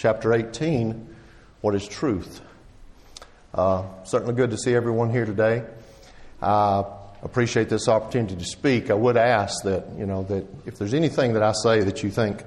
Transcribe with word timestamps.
chapter 0.00 0.32
18, 0.32 1.14
What 1.60 1.74
is 1.74 1.86
Truth? 1.86 2.40
Uh, 3.52 3.84
certainly 4.04 4.32
good 4.32 4.48
to 4.48 4.56
see 4.56 4.74
everyone 4.74 5.10
here 5.10 5.26
today. 5.26 5.62
I 6.40 6.86
appreciate 7.22 7.68
this 7.68 7.86
opportunity 7.86 8.34
to 8.34 8.44
speak. 8.46 8.88
I 8.88 8.94
would 8.94 9.18
ask 9.18 9.62
that, 9.64 9.84
you 9.98 10.06
know, 10.06 10.22
that 10.22 10.46
if 10.64 10.78
there's 10.78 10.94
anything 10.94 11.34
that 11.34 11.42
I 11.42 11.52
say 11.52 11.80
that 11.80 12.02
you 12.02 12.10
think 12.10 12.42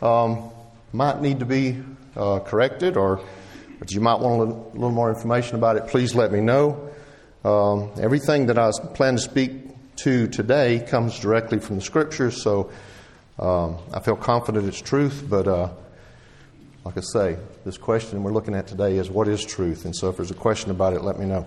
um, 0.00 0.50
might 0.92 1.20
need 1.20 1.38
to 1.38 1.44
be 1.44 1.80
uh, 2.16 2.40
corrected 2.40 2.96
or 2.96 3.20
that 3.78 3.92
you 3.92 4.00
might 4.00 4.18
want 4.18 4.40
a 4.40 4.44
little, 4.44 4.70
a 4.72 4.74
little, 4.74 4.90
more 4.90 5.08
information 5.08 5.54
about 5.54 5.76
it, 5.76 5.86
please 5.86 6.16
let 6.16 6.32
me 6.32 6.40
know. 6.40 6.90
Um, 7.44 7.92
everything 8.00 8.46
that 8.46 8.58
I 8.58 8.72
plan 8.94 9.14
to 9.14 9.22
speak 9.22 9.52
to 9.98 10.26
today 10.26 10.80
comes 10.80 11.16
directly 11.20 11.60
from 11.60 11.76
the 11.76 11.82
scriptures, 11.82 12.42
so 12.42 12.72
um, 13.38 13.78
I 13.94 14.00
feel 14.00 14.16
confident 14.16 14.66
it's 14.66 14.80
truth, 14.80 15.24
but 15.28 15.46
uh, 15.46 15.68
like 16.84 16.96
I 16.96 17.00
say, 17.00 17.36
this 17.64 17.78
question 17.78 18.22
we're 18.22 18.32
looking 18.32 18.54
at 18.54 18.66
today 18.66 18.96
is 18.96 19.08
what 19.08 19.28
is 19.28 19.44
truth? 19.44 19.84
And 19.84 19.94
so 19.94 20.08
if 20.08 20.16
there's 20.16 20.30
a 20.30 20.34
question 20.34 20.70
about 20.70 20.94
it, 20.94 21.02
let 21.02 21.18
me 21.18 21.26
know. 21.26 21.46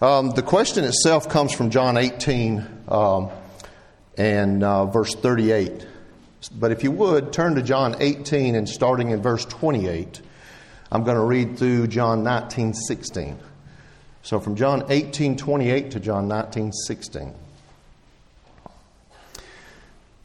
Um, 0.00 0.30
the 0.30 0.42
question 0.42 0.84
itself 0.84 1.28
comes 1.28 1.52
from 1.52 1.70
John 1.70 1.96
18 1.96 2.66
um, 2.88 3.30
and 4.16 4.62
uh, 4.62 4.86
verse 4.86 5.14
38. 5.14 5.86
But 6.52 6.72
if 6.72 6.84
you 6.84 6.90
would, 6.92 7.32
turn 7.32 7.56
to 7.56 7.62
John 7.62 7.96
18 7.98 8.54
and 8.54 8.68
starting 8.68 9.10
in 9.10 9.20
verse 9.22 9.44
28, 9.44 10.20
I'm 10.90 11.04
going 11.04 11.16
to 11.16 11.22
read 11.22 11.58
through 11.58 11.88
John 11.88 12.22
19 12.22 12.74
16. 12.74 13.38
So 14.22 14.38
from 14.38 14.54
John 14.54 14.84
18 14.88 15.36
28 15.36 15.90
to 15.92 16.00
John 16.00 16.28
19 16.28 16.72
16. 16.72 17.34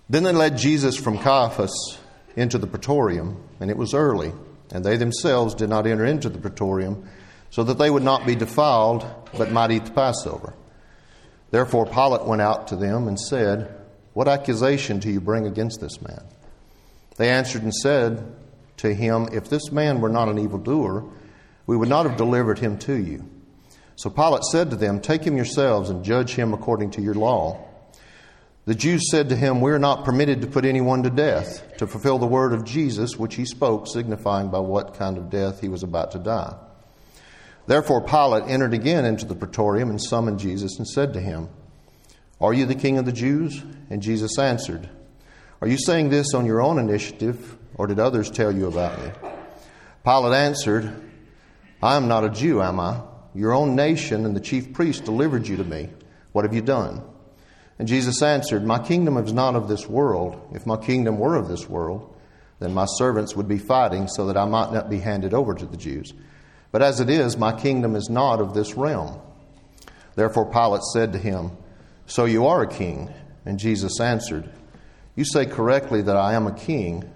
Then 0.10 0.24
they 0.24 0.32
led 0.32 0.58
Jesus 0.58 0.96
from 0.96 1.18
Caiaphas 1.18 1.98
into 2.36 2.58
the 2.58 2.68
praetorium, 2.68 3.44
and 3.60 3.70
it 3.70 3.78
was 3.78 3.94
early, 3.94 4.32
and 4.72 4.84
they 4.84 4.98
themselves 4.98 5.56
did 5.56 5.70
not 5.70 5.88
enter 5.88 6.06
into 6.06 6.30
the 6.30 6.40
praetorium, 6.40 7.08
so 7.50 7.64
that 7.64 7.78
they 7.78 7.90
would 7.90 8.04
not 8.04 8.26
be 8.26 8.36
defiled, 8.36 9.06
but 9.38 9.52
might 9.52 9.72
eat 9.72 9.86
the 9.86 9.92
Passover. 9.92 10.54
Therefore 11.52 11.86
Pilate 11.86 12.26
went 12.26 12.42
out 12.42 12.68
to 12.70 12.76
them 12.76 13.08
and 13.08 13.20
said, 13.20 13.74
What 14.14 14.28
accusation 14.28 15.00
do 15.00 15.10
you 15.10 15.22
bring 15.22 15.48
against 15.48 15.80
this 15.80 16.02
man? 16.02 16.24
They 17.18 17.30
answered 17.30 17.64
and 17.64 17.74
said 17.74 18.36
to 18.78 18.94
him, 18.94 19.30
If 19.32 19.50
this 19.50 19.72
man 19.72 20.02
were 20.02 20.10
not 20.10 20.30
an 20.30 20.38
evildoer, 20.38 21.06
we 21.66 21.78
would 21.78 21.90
not 21.90 22.06
have 22.06 22.18
delivered 22.18 22.60
him 22.60 22.78
to 22.80 22.96
you. 22.96 23.30
So 23.96 24.10
Pilate 24.10 24.44
said 24.44 24.70
to 24.70 24.76
them, 24.76 25.00
Take 25.00 25.24
him 25.24 25.36
yourselves 25.36 25.90
and 25.90 26.06
judge 26.06 26.36
him 26.36 26.54
according 26.54 26.92
to 26.92 27.02
your 27.02 27.16
law. 27.16 27.67
The 28.68 28.76
Jews 28.76 29.10
said 29.10 29.30
to 29.30 29.36
him, 29.38 29.62
We 29.62 29.72
are 29.72 29.80
not 29.80 30.04
permitted 30.04 30.42
to 30.42 30.48
put 30.48 30.66
anyone 30.66 31.04
to 31.04 31.10
death, 31.10 31.78
to 31.78 31.88
fulfill 31.88 32.20
the 32.20 32.28
word 32.28 32.52
of 32.52 32.66
Jesus, 32.66 33.16
which 33.16 33.36
he 33.36 33.46
spoke, 33.46 33.88
signifying 33.88 34.50
by 34.50 34.60
what 34.60 34.96
kind 34.96 35.18
of 35.18 35.30
death 35.30 35.62
he 35.62 35.70
was 35.70 35.84
about 35.84 36.12
to 36.12 36.20
die. 36.20 36.54
Therefore 37.66 38.02
Pilate 38.02 38.44
entered 38.50 38.74
again 38.74 39.06
into 39.06 39.26
the 39.26 39.36
praetorium 39.36 39.90
and 39.90 40.04
summoned 40.04 40.40
Jesus 40.40 40.78
and 40.78 40.86
said 40.86 41.14
to 41.14 41.22
him, 41.22 41.48
Are 42.42 42.54
you 42.54 42.66
the 42.66 42.76
king 42.76 42.98
of 42.98 43.06
the 43.06 43.14
Jews? 43.14 43.64
And 43.90 44.02
Jesus 44.02 44.38
answered, 44.38 44.90
Are 45.62 45.68
you 45.70 45.78
saying 45.78 46.10
this 46.10 46.34
on 46.34 46.46
your 46.46 46.62
own 46.62 46.78
initiative, 46.78 47.58
or 47.76 47.88
did 47.88 48.02
others 48.02 48.30
tell 48.30 48.54
you 48.54 48.68
about 48.68 49.02
me? 49.02 49.12
Pilate 50.04 50.34
answered, 50.34 50.94
I 51.82 51.96
am 51.96 52.10
not 52.10 52.26
a 52.26 52.30
Jew, 52.30 52.62
am 52.62 52.82
I? 52.82 53.00
Your 53.34 53.54
own 53.54 53.78
nation 53.78 54.26
and 54.26 54.36
the 54.36 54.42
chief 54.42 54.74
priests 54.74 55.02
delivered 55.02 55.48
you 55.48 55.56
to 55.56 55.64
me. 55.64 55.88
What 56.34 56.44
have 56.44 56.54
you 56.54 56.62
done? 56.62 57.02
And 57.80 57.88
Jesus 57.88 58.22
answered, 58.22 58.64
My 58.64 58.80
kingdom 58.80 59.18
is 59.18 59.34
not 59.34 59.56
of 59.56 59.68
this 59.68 59.88
world. 59.88 60.50
If 60.54 60.66
my 60.66 60.78
kingdom 60.78 61.20
were 61.20 61.36
of 61.36 61.48
this 61.48 61.70
world, 61.70 62.16
then 62.60 62.74
my 62.74 62.86
servants 62.86 63.36
would 63.36 63.48
be 63.48 63.60
fighting 63.60 64.08
so 64.08 64.28
that 64.28 64.38
I 64.38 64.46
might 64.46 64.74
not 64.74 64.90
be 64.90 65.00
handed 65.00 65.34
over 65.34 65.54
to 65.54 65.66
the 65.66 65.78
Jews. 65.78 66.12
But 66.72 66.82
as 66.82 67.00
it 67.00 67.10
is, 67.10 67.38
my 67.38 67.58
kingdom 67.58 67.96
is 67.96 68.10
not 68.10 68.42
of 68.42 68.54
this 68.54 68.74
realm. 68.76 69.20
Therefore 70.16 70.52
Pilate 70.52 70.82
said 70.94 71.14
to 71.14 71.20
him, 71.20 71.52
So 72.08 72.26
you 72.26 72.48
are 72.48 72.64
a 72.64 72.68
king? 72.68 73.14
And 73.46 73.60
Jesus 73.60 74.02
answered, 74.02 74.50
You 75.16 75.24
say 75.24 75.46
correctly 75.46 76.02
that 76.02 76.18
I 76.18 76.34
am 76.34 76.48
a 76.48 76.56
king. 76.56 77.10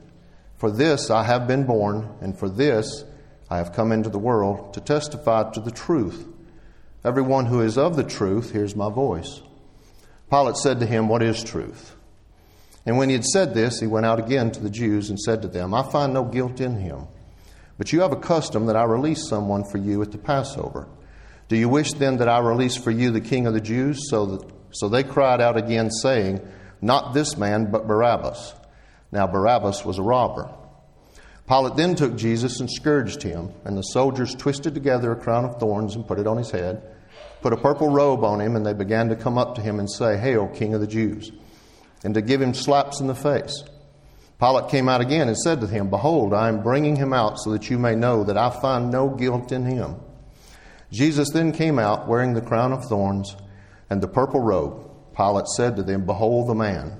For 0.57 0.69
this 0.69 1.09
I 1.09 1.23
have 1.23 1.47
been 1.47 1.65
born, 1.65 2.07
and 2.21 2.37
for 2.37 2.47
this 2.47 3.03
I 3.49 3.57
have 3.57 3.73
come 3.73 3.91
into 3.91 4.09
the 4.09 4.19
world 4.19 4.75
to 4.75 4.79
testify 4.79 5.51
to 5.51 5.59
the 5.59 5.71
truth. 5.71 6.27
Everyone 7.03 7.47
who 7.47 7.61
is 7.61 7.79
of 7.79 7.95
the 7.95 8.03
truth 8.03 8.51
hears 8.51 8.75
my 8.75 8.91
voice. 8.91 9.41
Pilate 10.31 10.55
said 10.55 10.79
to 10.79 10.85
him, 10.85 11.09
What 11.09 11.21
is 11.21 11.43
truth? 11.43 11.93
And 12.85 12.97
when 12.97 13.09
he 13.09 13.15
had 13.15 13.25
said 13.25 13.53
this, 13.53 13.81
he 13.81 13.85
went 13.85 14.05
out 14.05 14.17
again 14.17 14.49
to 14.51 14.61
the 14.61 14.69
Jews 14.69 15.09
and 15.09 15.19
said 15.19 15.41
to 15.41 15.49
them, 15.49 15.73
I 15.73 15.83
find 15.83 16.13
no 16.13 16.23
guilt 16.23 16.61
in 16.61 16.77
him. 16.77 17.07
But 17.77 17.91
you 17.91 17.99
have 17.99 18.13
a 18.13 18.19
custom 18.19 18.67
that 18.67 18.77
I 18.77 18.83
release 18.83 19.27
someone 19.27 19.65
for 19.65 19.77
you 19.77 20.01
at 20.01 20.11
the 20.11 20.17
Passover. 20.17 20.87
Do 21.49 21.57
you 21.57 21.67
wish 21.67 21.93
then 21.93 22.17
that 22.17 22.29
I 22.29 22.39
release 22.39 22.77
for 22.77 22.91
you 22.91 23.11
the 23.11 23.19
king 23.19 23.45
of 23.45 23.53
the 23.53 23.59
Jews? 23.59 24.09
So, 24.09 24.25
that, 24.25 24.51
so 24.71 24.87
they 24.87 25.03
cried 25.03 25.41
out 25.41 25.57
again, 25.57 25.91
saying, 25.91 26.39
Not 26.81 27.13
this 27.13 27.35
man, 27.35 27.69
but 27.69 27.85
Barabbas. 27.85 28.55
Now 29.11 29.27
Barabbas 29.27 29.83
was 29.83 29.99
a 29.99 30.03
robber. 30.03 30.49
Pilate 31.45 31.75
then 31.75 31.95
took 31.95 32.15
Jesus 32.15 32.61
and 32.61 32.71
scourged 32.71 33.21
him, 33.21 33.51
and 33.65 33.77
the 33.77 33.81
soldiers 33.81 34.33
twisted 34.33 34.73
together 34.73 35.11
a 35.11 35.17
crown 35.17 35.43
of 35.43 35.59
thorns 35.59 35.95
and 35.95 36.07
put 36.07 36.19
it 36.19 36.27
on 36.27 36.37
his 36.37 36.51
head 36.51 36.90
put 37.41 37.53
a 37.53 37.57
purple 37.57 37.89
robe 37.89 38.23
on 38.23 38.39
him, 38.39 38.55
and 38.55 38.65
they 38.65 38.73
began 38.73 39.09
to 39.09 39.15
come 39.15 39.37
up 39.37 39.55
to 39.55 39.61
him 39.61 39.79
and 39.79 39.89
say, 39.89 40.17
Hail, 40.17 40.47
King 40.47 40.73
of 40.73 40.81
the 40.81 40.87
Jews, 40.87 41.31
and 42.03 42.13
to 42.13 42.21
give 42.21 42.41
him 42.41 42.53
slaps 42.53 42.99
in 42.99 43.07
the 43.07 43.15
face. 43.15 43.63
Pilate 44.39 44.69
came 44.69 44.89
out 44.89 45.01
again 45.01 45.27
and 45.27 45.37
said 45.37 45.61
to 45.61 45.67
him, 45.67 45.89
Behold, 45.89 46.33
I 46.33 46.49
am 46.49 46.63
bringing 46.63 46.95
him 46.95 47.13
out 47.13 47.37
so 47.39 47.51
that 47.51 47.69
you 47.69 47.77
may 47.77 47.95
know 47.95 48.23
that 48.23 48.37
I 48.37 48.49
find 48.49 48.89
no 48.91 49.09
guilt 49.09 49.51
in 49.51 49.65
him. 49.65 49.97
Jesus 50.91 51.29
then 51.29 51.51
came 51.51 51.77
out 51.77 52.07
wearing 52.07 52.33
the 52.33 52.41
crown 52.41 52.73
of 52.73 52.85
thorns 52.85 53.35
and 53.89 54.01
the 54.01 54.07
purple 54.07 54.39
robe. 54.39 54.89
Pilate 55.15 55.47
said 55.47 55.75
to 55.75 55.83
them, 55.83 56.05
Behold 56.05 56.49
the 56.49 56.55
man. 56.55 56.99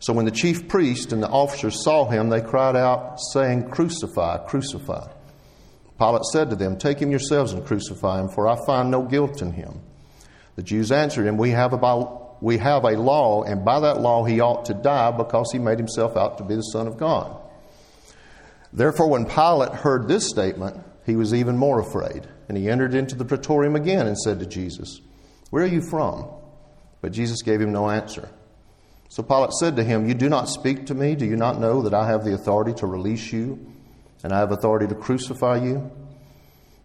So 0.00 0.12
when 0.12 0.24
the 0.24 0.30
chief 0.30 0.68
priest 0.68 1.12
and 1.12 1.22
the 1.22 1.28
officers 1.28 1.82
saw 1.84 2.08
him, 2.08 2.28
they 2.28 2.40
cried 2.40 2.76
out, 2.76 3.18
saying, 3.32 3.70
Crucify, 3.70 4.38
crucify. 4.46 5.06
Pilate 5.98 6.24
said 6.24 6.50
to 6.50 6.56
them, 6.56 6.76
Take 6.76 6.98
him 6.98 7.10
yourselves 7.10 7.52
and 7.52 7.64
crucify 7.64 8.20
him, 8.20 8.28
for 8.28 8.48
I 8.48 8.56
find 8.66 8.90
no 8.90 9.02
guilt 9.02 9.42
in 9.42 9.52
him. 9.52 9.80
The 10.56 10.62
Jews 10.62 10.90
answered 10.90 11.26
him, 11.26 11.36
We 11.36 11.50
have, 11.50 11.72
about, 11.72 12.42
we 12.42 12.58
have 12.58 12.84
a 12.84 12.98
law, 12.98 13.42
and 13.44 13.64
by 13.64 13.80
that 13.80 14.00
law 14.00 14.24
he 14.24 14.40
ought 14.40 14.64
to 14.66 14.74
die 14.74 15.12
because 15.12 15.50
he 15.52 15.58
made 15.58 15.78
himself 15.78 16.16
out 16.16 16.38
to 16.38 16.44
be 16.44 16.56
the 16.56 16.62
Son 16.62 16.86
of 16.86 16.96
God. 16.96 17.36
Therefore, 18.72 19.08
when 19.08 19.24
Pilate 19.24 19.72
heard 19.72 20.08
this 20.08 20.28
statement, 20.28 20.76
he 21.06 21.14
was 21.14 21.32
even 21.32 21.56
more 21.56 21.78
afraid, 21.78 22.26
and 22.48 22.58
he 22.58 22.68
entered 22.68 22.94
into 22.94 23.14
the 23.14 23.24
praetorium 23.24 23.76
again 23.76 24.06
and 24.06 24.18
said 24.18 24.40
to 24.40 24.46
Jesus, 24.46 25.00
Where 25.50 25.62
are 25.62 25.68
you 25.68 25.82
from? 25.82 26.28
But 27.00 27.12
Jesus 27.12 27.42
gave 27.42 27.60
him 27.60 27.72
no 27.72 27.88
answer. 27.88 28.28
So 29.08 29.22
Pilate 29.22 29.52
said 29.52 29.76
to 29.76 29.84
him, 29.84 30.08
You 30.08 30.14
do 30.14 30.28
not 30.28 30.48
speak 30.48 30.86
to 30.86 30.94
me? 30.94 31.14
Do 31.14 31.24
you 31.24 31.36
not 31.36 31.60
know 31.60 31.82
that 31.82 31.94
I 31.94 32.08
have 32.08 32.24
the 32.24 32.34
authority 32.34 32.72
to 32.74 32.86
release 32.86 33.32
you 33.32 33.73
and 34.24 34.32
I 34.32 34.38
have 34.38 34.50
authority 34.50 34.86
to 34.88 34.94
crucify 34.94 35.62
you? 35.62 35.92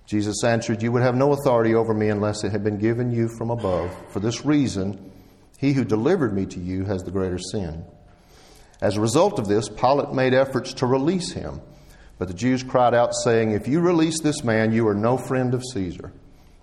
Jesus 0.06 0.44
answered, 0.44 0.84
You 0.84 0.92
would 0.92 1.02
have 1.02 1.16
no 1.16 1.32
authority 1.32 1.74
over 1.74 1.94
me 1.94 2.10
unless 2.10 2.44
it 2.44 2.52
had 2.52 2.64
been 2.64 2.78
given 2.78 3.12
you 3.12 3.30
from 3.30 3.50
above. 3.50 3.96
For 4.10 4.20
this 4.20 4.46
reason, 4.46 5.12
he 5.58 5.72
who 5.72 5.86
delivered 5.86 6.34
me 6.34 6.46
to 6.48 6.60
you 6.60 6.84
has 6.84 7.02
the 7.02 7.12
greater 7.12 7.40
sin. 7.40 7.86
As 8.82 8.98
a 8.98 9.02
result 9.02 9.40
of 9.40 9.48
this, 9.48 9.70
Pilate 9.70 10.12
made 10.12 10.34
efforts 10.34 10.74
to 10.76 10.86
release 10.86 11.32
him. 11.32 11.62
But 12.18 12.28
the 12.28 12.34
Jews 12.34 12.62
cried 12.62 12.94
out, 12.94 13.14
saying, 13.14 13.52
If 13.52 13.70
you 13.70 13.80
release 13.80 14.20
this 14.20 14.44
man, 14.44 14.74
you 14.74 14.86
are 14.90 14.96
no 14.96 15.18
friend 15.18 15.54
of 15.54 15.64
Caesar. 15.74 16.12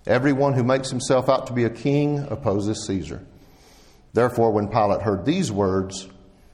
Everyone 0.05 0.53
who 0.53 0.63
makes 0.63 0.91
himself 0.91 1.27
out 1.27 1.47
to 1.47 1.53
be 1.53 1.63
a 1.63 1.71
king 1.71 2.19
opposes 2.29 2.85
Caesar. 2.85 3.25
Therefore, 4.13 4.51
when 4.51 4.67
Pilate 4.67 5.01
heard 5.01 5.25
these 5.25 5.51
words, 5.51 6.07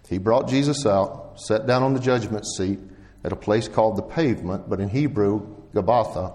he 0.08 0.18
brought 0.18 0.48
Jesus 0.48 0.86
out, 0.86 1.42
sat 1.42 1.68
down 1.68 1.84
on 1.84 1.94
the 1.94 2.00
judgment 2.00 2.46
seat, 2.58 2.80
at 3.24 3.32
a 3.32 3.36
place 3.36 3.68
called 3.68 3.98
the 3.98 4.04
pavement, 4.04 4.70
but 4.70 4.80
in 4.80 4.90
Hebrew, 4.90 5.56
Gabbatha. 5.74 6.34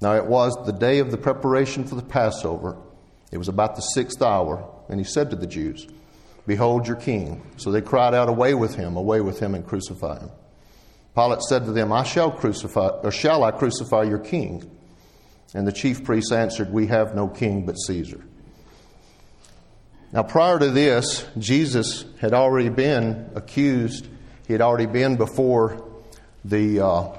Now 0.00 0.14
it 0.16 0.26
was 0.26 0.56
the 0.64 0.72
day 0.72 0.98
of 0.98 1.10
the 1.10 1.16
preparation 1.16 1.84
for 1.84 1.94
the 1.94 2.02
Passover. 2.02 2.76
It 3.32 3.38
was 3.38 3.48
about 3.48 3.76
the 3.76 3.82
sixth 3.82 4.22
hour, 4.22 4.68
and 4.88 5.00
he 5.00 5.04
said 5.04 5.30
to 5.30 5.36
the 5.36 5.46
Jews, 5.46 5.86
Behold 6.46 6.86
your 6.86 6.96
king. 6.96 7.42
So 7.56 7.70
they 7.72 7.80
cried 7.80 8.14
out, 8.14 8.28
Away 8.28 8.54
with 8.54 8.74
him, 8.74 8.96
away 8.96 9.20
with 9.20 9.40
him, 9.40 9.54
and 9.54 9.66
crucify 9.66 10.20
him. 10.20 10.30
Pilate 11.14 11.42
said 11.42 11.64
to 11.64 11.72
them, 11.72 11.92
I 11.92 12.02
shall 12.02 12.30
crucify, 12.30 12.88
or 13.02 13.10
shall 13.10 13.44
I 13.44 13.50
crucify 13.50 14.02
your 14.02 14.18
king? 14.18 14.70
And 15.54 15.66
the 15.66 15.72
chief 15.72 16.04
priests 16.04 16.32
answered, 16.32 16.72
We 16.72 16.88
have 16.88 17.14
no 17.14 17.28
king 17.28 17.64
but 17.64 17.74
Caesar. 17.74 18.20
Now, 20.12 20.22
prior 20.22 20.58
to 20.58 20.70
this, 20.70 21.26
Jesus 21.38 22.04
had 22.20 22.34
already 22.34 22.68
been 22.68 23.30
accused, 23.34 24.06
he 24.46 24.52
had 24.52 24.60
already 24.60 24.86
been 24.86 25.16
before 25.16 25.83
the, 26.44 26.80
uh, 26.80 27.16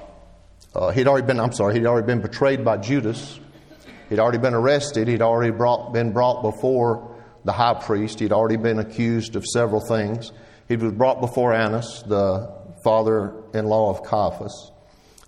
uh, 0.74 0.90
he'd 0.90 1.08
already 1.08 1.26
been, 1.26 1.40
I'm 1.40 1.52
sorry, 1.52 1.74
he'd 1.74 1.86
already 1.86 2.06
been 2.06 2.20
betrayed 2.20 2.64
by 2.64 2.76
Judas. 2.76 3.40
He'd 4.08 4.18
already 4.18 4.38
been 4.38 4.54
arrested. 4.54 5.08
He'd 5.08 5.22
already 5.22 5.50
brought, 5.50 5.92
been 5.92 6.12
brought 6.12 6.42
before 6.42 7.16
the 7.44 7.52
high 7.52 7.74
priest. 7.74 8.20
He'd 8.20 8.32
already 8.32 8.56
been 8.56 8.78
accused 8.78 9.36
of 9.36 9.44
several 9.44 9.80
things. 9.80 10.32
He 10.68 10.76
was 10.76 10.92
brought 10.92 11.20
before 11.20 11.52
Annas, 11.52 12.04
the 12.06 12.52
father 12.84 13.34
in 13.52 13.66
law 13.66 13.90
of 13.90 14.02
Caiaphas. 14.04 14.70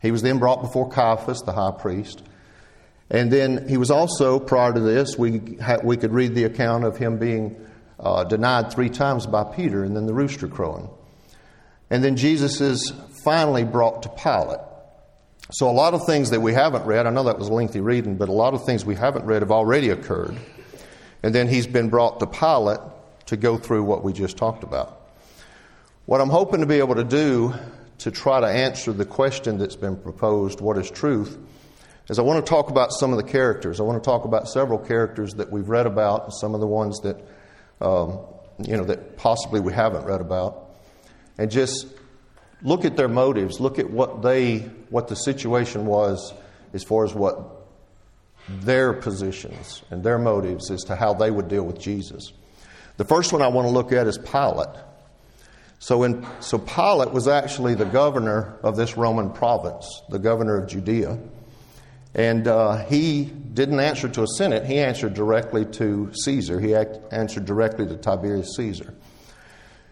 He 0.00 0.10
was 0.10 0.22
then 0.22 0.38
brought 0.38 0.62
before 0.62 0.88
Caiaphas, 0.90 1.42
the 1.42 1.52
high 1.52 1.72
priest. 1.72 2.22
And 3.10 3.32
then 3.32 3.68
he 3.68 3.76
was 3.76 3.90
also, 3.90 4.38
prior 4.38 4.72
to 4.72 4.80
this, 4.80 5.16
we, 5.18 5.56
ha- 5.62 5.78
we 5.82 5.96
could 5.96 6.12
read 6.12 6.34
the 6.34 6.44
account 6.44 6.84
of 6.84 6.98
him 6.98 7.18
being 7.18 7.56
uh, 7.98 8.24
denied 8.24 8.72
three 8.72 8.90
times 8.90 9.26
by 9.26 9.44
Peter 9.44 9.82
and 9.82 9.96
then 9.96 10.06
the 10.06 10.14
rooster 10.14 10.46
crowing. 10.46 10.88
And 11.90 12.04
then 12.04 12.16
Jesus 12.16 12.60
finally 13.28 13.62
brought 13.62 14.04
to 14.04 14.08
Pilate. 14.08 14.60
So, 15.50 15.68
a 15.68 15.70
lot 15.70 15.92
of 15.92 16.06
things 16.06 16.30
that 16.30 16.40
we 16.40 16.54
haven't 16.54 16.86
read, 16.86 17.06
I 17.06 17.10
know 17.10 17.24
that 17.24 17.38
was 17.38 17.50
lengthy 17.50 17.82
reading, 17.82 18.16
but 18.16 18.30
a 18.30 18.32
lot 18.32 18.54
of 18.54 18.64
things 18.64 18.86
we 18.86 18.94
haven't 18.94 19.26
read 19.26 19.42
have 19.42 19.50
already 19.50 19.90
occurred. 19.90 20.34
And 21.22 21.34
then 21.34 21.46
he's 21.46 21.66
been 21.66 21.90
brought 21.90 22.20
to 22.20 22.26
Pilate 22.26 22.80
to 23.26 23.36
go 23.36 23.58
through 23.58 23.82
what 23.82 24.02
we 24.02 24.14
just 24.14 24.38
talked 24.38 24.62
about. 24.62 24.98
What 26.06 26.22
I'm 26.22 26.30
hoping 26.30 26.60
to 26.60 26.66
be 26.66 26.76
able 26.78 26.94
to 26.94 27.04
do 27.04 27.52
to 27.98 28.10
try 28.10 28.40
to 28.40 28.46
answer 28.46 28.94
the 28.94 29.04
question 29.04 29.58
that's 29.58 29.76
been 29.76 29.96
proposed, 29.96 30.62
what 30.62 30.78
is 30.78 30.90
truth, 30.90 31.36
is 32.08 32.18
I 32.18 32.22
want 32.22 32.42
to 32.42 32.48
talk 32.48 32.70
about 32.70 32.92
some 32.92 33.12
of 33.12 33.18
the 33.18 33.30
characters. 33.30 33.78
I 33.78 33.82
want 33.82 34.02
to 34.02 34.10
talk 34.10 34.24
about 34.24 34.48
several 34.48 34.78
characters 34.78 35.34
that 35.34 35.52
we've 35.52 35.68
read 35.68 35.86
about, 35.86 36.24
and 36.24 36.32
some 36.32 36.54
of 36.54 36.60
the 36.60 36.66
ones 36.66 36.98
that 37.00 37.22
um, 37.82 38.20
you 38.58 38.78
know 38.78 38.84
that 38.84 39.18
possibly 39.18 39.60
we 39.60 39.74
haven't 39.74 40.06
read 40.06 40.22
about, 40.22 40.70
and 41.36 41.50
just 41.50 41.88
look 42.62 42.84
at 42.84 42.96
their 42.96 43.08
motives. 43.08 43.60
Look 43.60 43.78
at 43.78 43.90
what 43.90 44.22
they, 44.22 44.58
what 44.90 45.08
the 45.08 45.16
situation 45.16 45.86
was, 45.86 46.32
as 46.72 46.84
far 46.84 47.04
as 47.04 47.14
what 47.14 47.58
their 48.48 48.92
positions 48.92 49.82
and 49.90 50.02
their 50.02 50.18
motives 50.18 50.70
as 50.70 50.84
to 50.84 50.96
how 50.96 51.14
they 51.14 51.30
would 51.30 51.48
deal 51.48 51.64
with 51.64 51.78
Jesus. 51.78 52.32
The 52.96 53.04
first 53.04 53.32
one 53.32 53.42
I 53.42 53.48
want 53.48 53.66
to 53.66 53.70
look 53.70 53.92
at 53.92 54.06
is 54.06 54.18
Pilate. 54.18 54.76
So, 55.78 56.02
in, 56.02 56.26
so 56.40 56.58
Pilate 56.58 57.12
was 57.12 57.28
actually 57.28 57.74
the 57.74 57.84
governor 57.84 58.58
of 58.62 58.76
this 58.76 58.96
Roman 58.96 59.30
province, 59.30 60.02
the 60.08 60.18
governor 60.18 60.56
of 60.56 60.68
Judea. 60.68 61.18
And 62.14 62.48
uh, 62.48 62.84
he 62.86 63.24
didn't 63.24 63.78
answer 63.78 64.08
to 64.08 64.22
a 64.22 64.26
Senate, 64.26 64.64
he 64.64 64.78
answered 64.78 65.14
directly 65.14 65.64
to 65.66 66.10
Caesar. 66.24 66.58
He 66.58 66.74
act, 66.74 66.98
answered 67.12 67.44
directly 67.44 67.86
to 67.86 67.96
Tiberius 67.96 68.56
Caesar. 68.56 68.94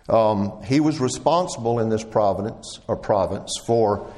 Um, 0.09 0.63
he 0.63 0.81
was 0.81 1.01
responsible 1.01 1.81
in 1.81 1.89
this 1.89 2.05
province 2.05 2.81
or 2.87 2.97
province 2.97 3.53
for 3.67 4.11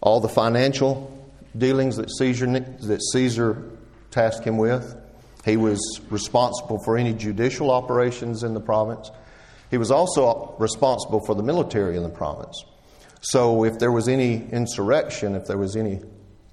all 0.00 0.20
the 0.20 0.28
financial 0.28 1.12
dealings 1.56 1.96
that 1.96 2.10
Caesar, 2.18 2.46
that 2.46 3.00
Caesar 3.12 3.70
tasked 4.10 4.44
him 4.44 4.58
with. 4.58 4.96
He 5.44 5.56
was 5.56 6.00
responsible 6.10 6.82
for 6.82 6.96
any 6.96 7.12
judicial 7.12 7.70
operations 7.70 8.42
in 8.42 8.54
the 8.54 8.60
province. 8.60 9.10
He 9.70 9.78
was 9.78 9.90
also 9.90 10.54
responsible 10.58 11.20
for 11.20 11.34
the 11.34 11.42
military 11.42 11.96
in 11.96 12.02
the 12.02 12.08
province. 12.08 12.64
So 13.20 13.64
if 13.64 13.78
there 13.78 13.92
was 13.92 14.08
any 14.08 14.48
insurrection, 14.50 15.34
if 15.34 15.46
there 15.46 15.58
was 15.58 15.76
any 15.76 16.00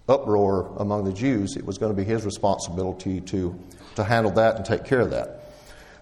uproar 0.07 0.75
among 0.77 1.05
the 1.05 1.13
Jews, 1.13 1.55
it 1.55 1.65
was 1.65 1.77
going 1.77 1.95
to 1.95 1.95
be 1.95 2.03
his 2.03 2.25
responsibility 2.25 3.21
to, 3.21 3.59
to 3.95 4.03
handle 4.03 4.31
that 4.33 4.57
and 4.57 4.65
take 4.65 4.85
care 4.85 4.99
of 4.99 5.11
that. 5.11 5.42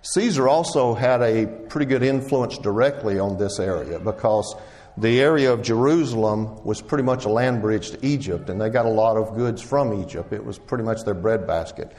Caesar 0.01 0.48
also 0.48 0.95
had 0.95 1.21
a 1.21 1.45
pretty 1.45 1.86
good 1.86 2.01
influence 2.01 2.57
directly 2.57 3.19
on 3.19 3.38
this 3.38 3.59
area 3.59 4.00
because 4.00 4.56
the 4.98 5.21
area 5.21 5.53
of 5.53 5.62
Jerusalem 5.62 6.63
was 6.63 6.81
pretty 6.81 7.03
much 7.03 7.25
a 7.25 7.30
land 7.30 7.62
bridge 7.62 7.92
to 7.92 8.06
Egypt, 8.06 8.50
and 8.50 8.59
they 8.59 8.69
got 8.69 8.86
a 8.86 8.89
lot 8.89 9.15
of 9.15 9.36
goods 9.36 9.62
from 9.62 10.01
Egypt. 10.01 10.33
It 10.33 10.44
was 10.44 10.57
pretty 10.57 10.83
much 10.83 11.03
their 11.03 11.13
breadbasket. 11.13 11.92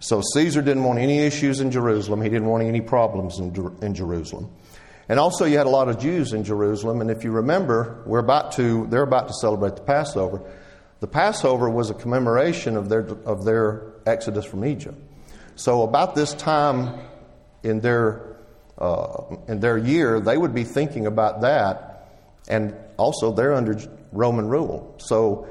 So 0.00 0.22
Caesar 0.34 0.62
didn't 0.62 0.84
want 0.84 1.00
any 1.00 1.18
issues 1.18 1.60
in 1.60 1.72
Jerusalem. 1.72 2.22
He 2.22 2.28
didn't 2.28 2.46
want 2.46 2.62
any 2.62 2.80
problems 2.80 3.40
in, 3.40 3.76
in 3.82 3.94
Jerusalem. 3.94 4.50
And 5.08 5.18
also, 5.18 5.44
you 5.44 5.58
had 5.58 5.66
a 5.66 5.70
lot 5.70 5.88
of 5.88 5.98
Jews 5.98 6.32
in 6.34 6.44
Jerusalem. 6.44 7.00
And 7.00 7.10
if 7.10 7.24
you 7.24 7.32
remember, 7.32 8.02
we're 8.06 8.18
about 8.18 8.52
to, 8.52 8.86
they're 8.86 9.02
about 9.02 9.28
to 9.28 9.34
celebrate 9.34 9.74
the 9.74 9.82
Passover. 9.82 10.42
The 11.00 11.06
Passover 11.08 11.68
was 11.68 11.90
a 11.90 11.94
commemoration 11.94 12.76
of 12.76 12.88
their, 12.88 13.08
of 13.24 13.44
their 13.44 13.94
exodus 14.06 14.44
from 14.44 14.64
Egypt. 14.64 14.96
So, 15.56 15.82
about 15.82 16.14
this 16.14 16.34
time 16.34 17.00
in 17.62 17.80
their, 17.80 18.36
uh, 18.78 19.36
in 19.46 19.60
their 19.60 19.78
year, 19.78 20.20
they 20.20 20.36
would 20.36 20.54
be 20.54 20.64
thinking 20.64 21.06
about 21.06 21.42
that. 21.42 22.08
And 22.48 22.74
also, 22.96 23.32
they're 23.32 23.54
under 23.54 23.78
Roman 24.12 24.48
rule. 24.48 24.94
So, 24.98 25.46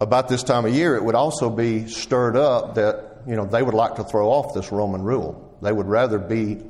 about 0.00 0.28
this 0.28 0.42
time 0.42 0.66
of 0.66 0.74
year, 0.74 0.96
it 0.96 1.04
would 1.04 1.14
also 1.14 1.48
be 1.48 1.88
stirred 1.88 2.36
up 2.36 2.74
that 2.74 3.06
you 3.26 3.34
know, 3.34 3.44
they 3.44 3.62
would 3.62 3.74
like 3.74 3.96
to 3.96 4.04
throw 4.04 4.28
off 4.30 4.54
this 4.54 4.70
Roman 4.70 5.02
rule. 5.02 5.56
They 5.60 5.72
would 5.72 5.86
rather 5.86 6.18
be 6.18 6.62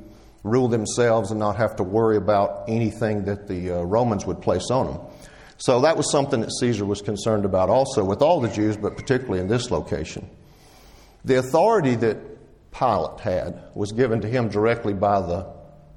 rule 0.43 0.67
themselves 0.67 1.31
and 1.31 1.39
not 1.39 1.57
have 1.57 1.75
to 1.75 1.83
worry 1.83 2.17
about 2.17 2.65
anything 2.67 3.25
that 3.25 3.47
the 3.47 3.71
uh, 3.71 3.81
Romans 3.81 4.25
would 4.25 4.41
place 4.41 4.71
on 4.71 4.87
them. 4.87 5.01
So 5.57 5.81
that 5.81 5.97
was 5.97 6.11
something 6.11 6.41
that 6.41 6.51
Caesar 6.59 6.85
was 6.85 7.01
concerned 7.01 7.45
about 7.45 7.69
also 7.69 8.03
with 8.03 8.21
all 8.21 8.39
the 8.41 8.49
Jews, 8.49 8.77
but 8.77 8.95
particularly 8.95 9.39
in 9.39 9.47
this 9.47 9.71
location. 9.71 10.29
The 11.25 11.39
authority 11.39 11.95
that 11.95 12.17
Pilate 12.77 13.19
had 13.21 13.63
was 13.73 13.91
given 13.91 14.21
to 14.21 14.27
him 14.27 14.49
directly 14.49 14.93
by, 14.93 15.21
the, 15.21 15.47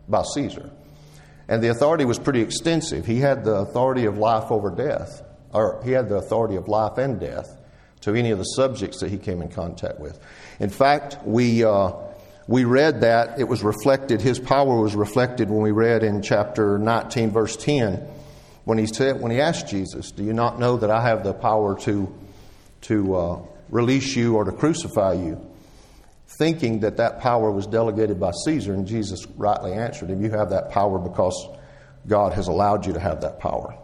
by 0.08 0.22
Caesar. 0.34 0.70
And 1.48 1.62
the 1.62 1.68
authority 1.68 2.04
was 2.04 2.18
pretty 2.18 2.40
extensive. 2.40 3.04
He 3.04 3.18
had 3.18 3.44
the 3.44 3.56
authority 3.56 4.04
of 4.04 4.18
life 4.18 4.50
over 4.50 4.70
death, 4.70 5.22
or 5.52 5.82
he 5.84 5.90
had 5.90 6.08
the 6.08 6.16
authority 6.16 6.56
of 6.56 6.68
life 6.68 6.96
and 6.96 7.18
death 7.18 7.56
to 8.02 8.14
any 8.14 8.30
of 8.30 8.38
the 8.38 8.44
subjects 8.44 9.00
that 9.00 9.10
he 9.10 9.18
came 9.18 9.42
in 9.42 9.48
contact 9.48 9.98
with. 9.98 10.18
In 10.58 10.70
fact, 10.70 11.18
we, 11.24 11.64
uh, 11.64 11.92
we 12.46 12.64
read 12.64 13.02
that 13.02 13.38
it 13.38 13.44
was 13.44 13.62
reflected, 13.62 14.20
his 14.20 14.38
power 14.38 14.80
was 14.80 14.94
reflected 14.94 15.50
when 15.50 15.62
we 15.62 15.72
read 15.72 16.02
in 16.02 16.22
chapter 16.22 16.78
19, 16.78 17.30
verse 17.30 17.56
10, 17.56 17.96
when 18.64 18.78
he, 18.78 18.86
said, 18.86 19.20
when 19.20 19.32
he 19.32 19.40
asked 19.40 19.68
Jesus, 19.68 20.12
Do 20.12 20.22
you 20.22 20.32
not 20.32 20.58
know 20.58 20.76
that 20.76 20.90
I 20.90 21.02
have 21.02 21.24
the 21.24 21.34
power 21.34 21.78
to, 21.80 22.14
to 22.82 23.14
uh, 23.16 23.42
release 23.68 24.14
you 24.14 24.36
or 24.36 24.44
to 24.44 24.52
crucify 24.52 25.14
you? 25.14 25.49
Thinking 26.38 26.80
that 26.80 26.96
that 26.98 27.20
power 27.20 27.50
was 27.50 27.66
delegated 27.66 28.20
by 28.20 28.30
Caesar, 28.44 28.72
and 28.72 28.86
Jesus 28.86 29.26
rightly 29.36 29.72
answered 29.72 30.10
him, 30.10 30.22
You 30.22 30.30
have 30.30 30.50
that 30.50 30.70
power 30.70 30.98
because 30.98 31.34
God 32.06 32.32
has 32.34 32.48
allowed 32.48 32.86
you 32.86 32.92
to 32.92 33.00
have 33.00 33.22
that 33.22 33.40
power. 33.40 33.76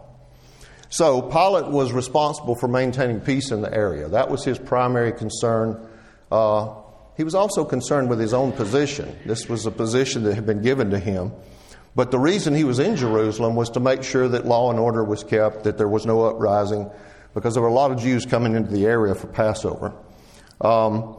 So 0.89 1.21
Pilate 1.21 1.67
was 1.67 1.91
responsible 1.91 2.55
for 2.55 2.69
maintaining 2.69 3.19
peace 3.19 3.51
in 3.51 3.61
the 3.61 3.73
area. 3.73 4.07
That 4.07 4.31
was 4.31 4.45
his 4.45 4.57
primary 4.57 5.11
concern. 5.11 5.85
Uh, 6.31 6.75
he 7.17 7.25
was 7.25 7.35
also 7.35 7.65
concerned 7.65 8.09
with 8.09 8.19
his 8.19 8.33
own 8.33 8.53
position. 8.53 9.13
This 9.25 9.49
was 9.49 9.65
a 9.65 9.71
position 9.71 10.23
that 10.23 10.35
had 10.35 10.45
been 10.45 10.61
given 10.61 10.91
to 10.91 10.99
him. 10.99 11.33
But 11.95 12.11
the 12.11 12.19
reason 12.19 12.55
he 12.55 12.63
was 12.63 12.79
in 12.79 12.95
Jerusalem 12.95 13.55
was 13.55 13.71
to 13.71 13.79
make 13.79 14.03
sure 14.03 14.27
that 14.29 14.45
law 14.45 14.69
and 14.69 14.79
order 14.79 15.03
was 15.03 15.23
kept, 15.23 15.65
that 15.65 15.77
there 15.77 15.87
was 15.87 16.05
no 16.05 16.23
uprising, 16.25 16.89
because 17.33 17.55
there 17.55 17.63
were 17.63 17.69
a 17.69 17.73
lot 17.73 17.91
of 17.91 17.99
Jews 17.99 18.25
coming 18.25 18.55
into 18.55 18.71
the 18.71 18.85
area 18.85 19.15
for 19.15 19.27
Passover. 19.27 19.93
Um, 20.61 21.17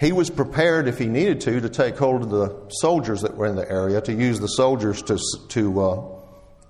he 0.00 0.12
was 0.12 0.30
prepared, 0.30 0.88
if 0.88 0.98
he 0.98 1.06
needed 1.06 1.42
to, 1.42 1.60
to 1.60 1.68
take 1.68 1.98
hold 1.98 2.22
of 2.22 2.30
the 2.30 2.70
soldiers 2.80 3.20
that 3.20 3.36
were 3.36 3.44
in 3.44 3.54
the 3.54 3.70
area, 3.70 4.00
to 4.00 4.14
use 4.14 4.40
the 4.40 4.48
soldiers 4.48 5.02
to, 5.02 5.18
to 5.48 5.80
uh, 5.82 6.02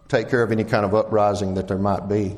take 0.09 0.29
care 0.29 0.43
of 0.43 0.51
any 0.51 0.65
kind 0.65 0.85
of 0.85 0.97
uprising 0.97 1.55
that 1.55 1.69
there 1.69 1.79
might 1.79 2.09
be. 2.09 2.37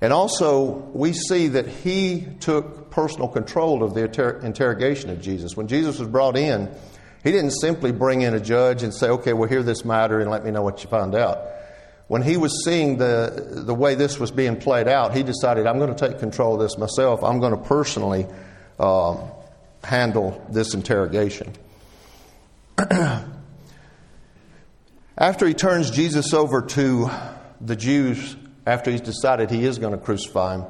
And 0.00 0.12
also, 0.12 0.62
we 0.94 1.12
see 1.12 1.48
that 1.48 1.66
he 1.66 2.28
took 2.38 2.92
personal 2.92 3.26
control 3.26 3.82
of 3.82 3.94
the 3.94 4.04
inter- 4.04 4.38
interrogation 4.38 5.10
of 5.10 5.20
Jesus. 5.20 5.56
When 5.56 5.66
Jesus 5.66 5.98
was 5.98 6.06
brought 6.06 6.36
in, 6.36 6.72
he 7.24 7.32
didn't 7.32 7.52
simply 7.52 7.90
bring 7.90 8.22
in 8.22 8.32
a 8.32 8.40
judge 8.40 8.84
and 8.84 8.94
say, 8.94 9.08
okay, 9.08 9.32
well, 9.32 9.48
hear 9.48 9.64
this 9.64 9.84
matter 9.84 10.20
and 10.20 10.30
let 10.30 10.44
me 10.44 10.52
know 10.52 10.62
what 10.62 10.84
you 10.84 10.88
find 10.88 11.16
out. 11.16 11.40
When 12.06 12.22
he 12.22 12.36
was 12.36 12.64
seeing 12.64 12.96
the, 12.96 13.62
the 13.66 13.74
way 13.74 13.96
this 13.96 14.20
was 14.20 14.30
being 14.30 14.56
played 14.56 14.86
out, 14.86 15.16
he 15.16 15.24
decided, 15.24 15.66
I'm 15.66 15.78
going 15.78 15.92
to 15.92 16.08
take 16.08 16.20
control 16.20 16.54
of 16.54 16.60
this 16.60 16.78
myself. 16.78 17.24
I'm 17.24 17.40
going 17.40 17.56
to 17.56 17.62
personally 17.62 18.26
uh, 18.78 19.16
handle 19.84 20.44
this 20.50 20.74
interrogation. 20.74 21.52
After 25.18 25.46
he 25.46 25.54
turns 25.54 25.90
Jesus 25.90 26.32
over 26.32 26.62
to 26.62 27.10
the 27.60 27.76
Jews, 27.76 28.34
after 28.66 28.90
he's 28.90 29.00
decided 29.00 29.50
he 29.50 29.64
is 29.64 29.78
going 29.78 29.92
to 29.92 29.98
crucify 29.98 30.56
him, 30.56 30.64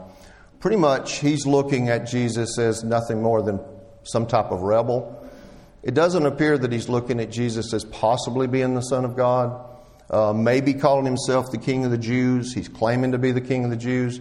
pretty 0.60 0.76
much 0.76 1.18
he's 1.20 1.46
looking 1.46 1.88
at 1.88 2.06
Jesus 2.08 2.58
as 2.58 2.82
nothing 2.82 3.22
more 3.22 3.42
than 3.42 3.60
some 4.02 4.26
type 4.26 4.50
of 4.50 4.62
rebel. 4.62 5.18
It 5.82 5.94
doesn't 5.94 6.26
appear 6.26 6.58
that 6.58 6.72
he's 6.72 6.88
looking 6.88 7.20
at 7.20 7.30
Jesus 7.30 7.72
as 7.72 7.84
possibly 7.84 8.46
being 8.46 8.74
the 8.74 8.82
Son 8.82 9.04
of 9.04 9.16
God, 9.16 9.64
uh, 10.10 10.32
maybe 10.32 10.74
calling 10.74 11.04
himself 11.04 11.50
the 11.50 11.58
King 11.58 11.84
of 11.84 11.90
the 11.90 11.98
Jews. 11.98 12.52
He's 12.52 12.68
claiming 12.68 13.12
to 13.12 13.18
be 13.18 13.32
the 13.32 13.40
King 13.40 13.64
of 13.64 13.70
the 13.70 13.76
Jews. 13.76 14.20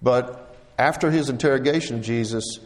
But 0.00 0.56
after 0.78 1.10
his 1.10 1.28
interrogation 1.28 1.96
of 1.96 2.02
Jesus, 2.02 2.60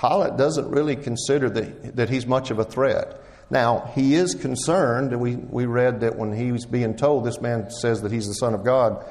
Pilate 0.00 0.36
doesn't 0.36 0.70
really 0.70 0.96
consider 0.96 1.50
that, 1.50 1.96
that 1.96 2.10
he's 2.10 2.26
much 2.26 2.50
of 2.50 2.58
a 2.58 2.64
threat. 2.64 3.20
Now, 3.50 3.90
he 3.94 4.14
is 4.14 4.34
concerned, 4.34 5.12
and 5.12 5.20
we, 5.20 5.36
we 5.36 5.66
read 5.66 6.00
that 6.00 6.16
when 6.16 6.32
he 6.32 6.52
was 6.52 6.66
being 6.66 6.96
told, 6.96 7.24
this 7.24 7.40
man 7.40 7.70
says 7.70 8.02
that 8.02 8.12
he's 8.12 8.26
the 8.26 8.34
Son 8.34 8.54
of 8.54 8.64
God, 8.64 9.04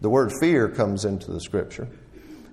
the 0.00 0.08
word 0.08 0.32
fear 0.40 0.68
comes 0.68 1.04
into 1.04 1.30
the 1.30 1.40
scripture. 1.40 1.88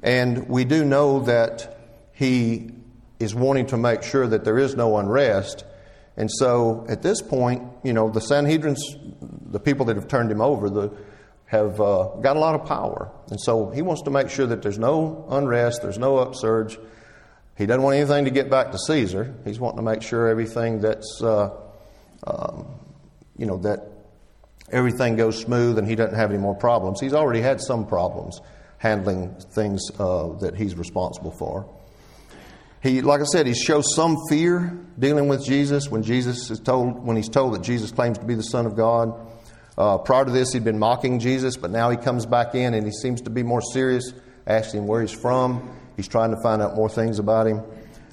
And 0.03 0.47
we 0.49 0.65
do 0.65 0.85
know 0.85 1.21
that 1.21 1.79
he 2.13 2.71
is 3.19 3.33
wanting 3.33 3.67
to 3.67 3.77
make 3.77 4.03
sure 4.03 4.27
that 4.27 4.43
there 4.43 4.59
is 4.59 4.75
no 4.75 4.97
unrest. 4.97 5.65
And 6.17 6.29
so 6.31 6.85
at 6.89 7.01
this 7.01 7.21
point, 7.21 7.63
you 7.83 7.93
know, 7.93 8.09
the 8.09 8.21
Sanhedrin's, 8.21 8.83
the 9.21 9.59
people 9.59 9.85
that 9.87 9.95
have 9.95 10.07
turned 10.07 10.31
him 10.31 10.41
over, 10.41 10.69
the, 10.69 10.91
have 11.45 11.81
uh, 11.81 12.09
got 12.21 12.35
a 12.35 12.39
lot 12.39 12.55
of 12.55 12.65
power. 12.67 13.11
And 13.29 13.39
so 13.41 13.69
he 13.71 13.81
wants 13.81 14.03
to 14.03 14.11
make 14.11 14.29
sure 14.29 14.45
that 14.45 14.61
there's 14.61 14.77
no 14.77 15.25
unrest, 15.29 15.81
there's 15.81 15.97
no 15.97 16.17
upsurge. 16.17 16.77
He 17.59 17.65
doesn't 17.65 17.83
want 17.83 17.97
anything 17.97 18.23
to 18.23 18.31
get 18.31 18.49
back 18.49 18.71
to 18.71 18.77
Caesar. 18.77 19.35
He's 19.43 19.59
wanting 19.59 19.79
to 19.79 19.83
make 19.83 20.01
sure 20.01 20.29
everything 20.29 20.79
that's, 20.79 21.21
uh, 21.21 21.49
um, 22.25 22.65
you 23.37 23.45
know, 23.45 23.57
that 23.57 23.81
everything 24.71 25.17
goes 25.17 25.37
smooth 25.37 25.77
and 25.77 25.85
he 25.85 25.95
doesn't 25.95 26.15
have 26.15 26.29
any 26.29 26.39
more 26.39 26.55
problems. 26.55 27.01
He's 27.01 27.13
already 27.13 27.41
had 27.41 27.59
some 27.59 27.85
problems 27.85 28.39
handling 28.77 29.35
things 29.51 29.81
uh, 29.99 30.29
that 30.39 30.55
he's 30.55 30.75
responsible 30.75 31.31
for. 31.31 31.69
He, 32.81 33.01
like 33.01 33.19
I 33.19 33.25
said, 33.25 33.45
he 33.45 33.53
shows 33.53 33.93
some 33.93 34.15
fear 34.29 34.79
dealing 34.97 35.27
with 35.27 35.43
Jesus 35.43 35.89
when 35.89 36.01
Jesus 36.01 36.49
is 36.49 36.61
told 36.61 37.05
when 37.05 37.17
he's 37.17 37.27
told 37.27 37.55
that 37.55 37.61
Jesus 37.61 37.91
claims 37.91 38.19
to 38.19 38.25
be 38.25 38.35
the 38.35 38.41
Son 38.41 38.67
of 38.67 38.77
God. 38.77 39.13
Uh, 39.77 39.97
prior 39.97 40.23
to 40.23 40.31
this, 40.31 40.53
he'd 40.53 40.63
been 40.63 40.79
mocking 40.79 41.19
Jesus, 41.19 41.57
but 41.57 41.71
now 41.71 41.89
he 41.89 41.97
comes 41.97 42.25
back 42.25 42.55
in 42.55 42.73
and 42.73 42.85
he 42.85 42.93
seems 42.93 43.19
to 43.23 43.29
be 43.29 43.43
more 43.43 43.61
serious, 43.61 44.13
asking 44.47 44.87
where 44.87 45.01
he's 45.01 45.11
from. 45.11 45.75
He's 45.99 46.07
trying 46.07 46.31
to 46.31 46.41
find 46.41 46.61
out 46.61 46.75
more 46.75 46.89
things 46.89 47.19
about 47.19 47.47
him. 47.47 47.61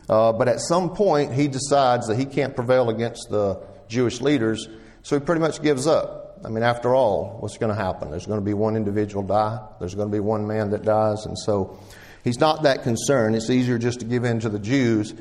Uh, 0.08 0.32
but 0.32 0.48
at 0.48 0.60
some 0.60 0.94
point, 0.94 1.32
he 1.32 1.48
decides 1.48 2.08
that 2.08 2.18
he 2.18 2.24
can't 2.24 2.54
prevail 2.54 2.90
against 2.90 3.28
the 3.30 3.62
Jewish 3.88 4.20
leaders, 4.20 4.68
so 5.02 5.18
he 5.18 5.24
pretty 5.24 5.40
much 5.40 5.62
gives 5.62 5.86
up. 5.86 6.40
I 6.44 6.48
mean, 6.48 6.62
after 6.62 6.94
all, 6.94 7.38
what's 7.40 7.58
going 7.58 7.74
to 7.74 7.80
happen? 7.80 8.10
There's 8.10 8.26
going 8.26 8.40
to 8.40 8.44
be 8.44 8.54
one 8.54 8.76
individual 8.76 9.22
die. 9.22 9.60
There's 9.78 9.94
going 9.94 10.08
to 10.08 10.12
be 10.12 10.20
one 10.20 10.46
man 10.46 10.70
that 10.70 10.82
dies, 10.82 11.26
and 11.26 11.38
so 11.38 11.78
He's 12.26 12.40
not 12.40 12.64
that 12.64 12.82
concerned. 12.82 13.36
It's 13.36 13.50
easier 13.50 13.78
just 13.78 14.00
to 14.00 14.04
give 14.04 14.24
in 14.24 14.40
to 14.40 14.48
the 14.48 14.58
Jews 14.58 15.14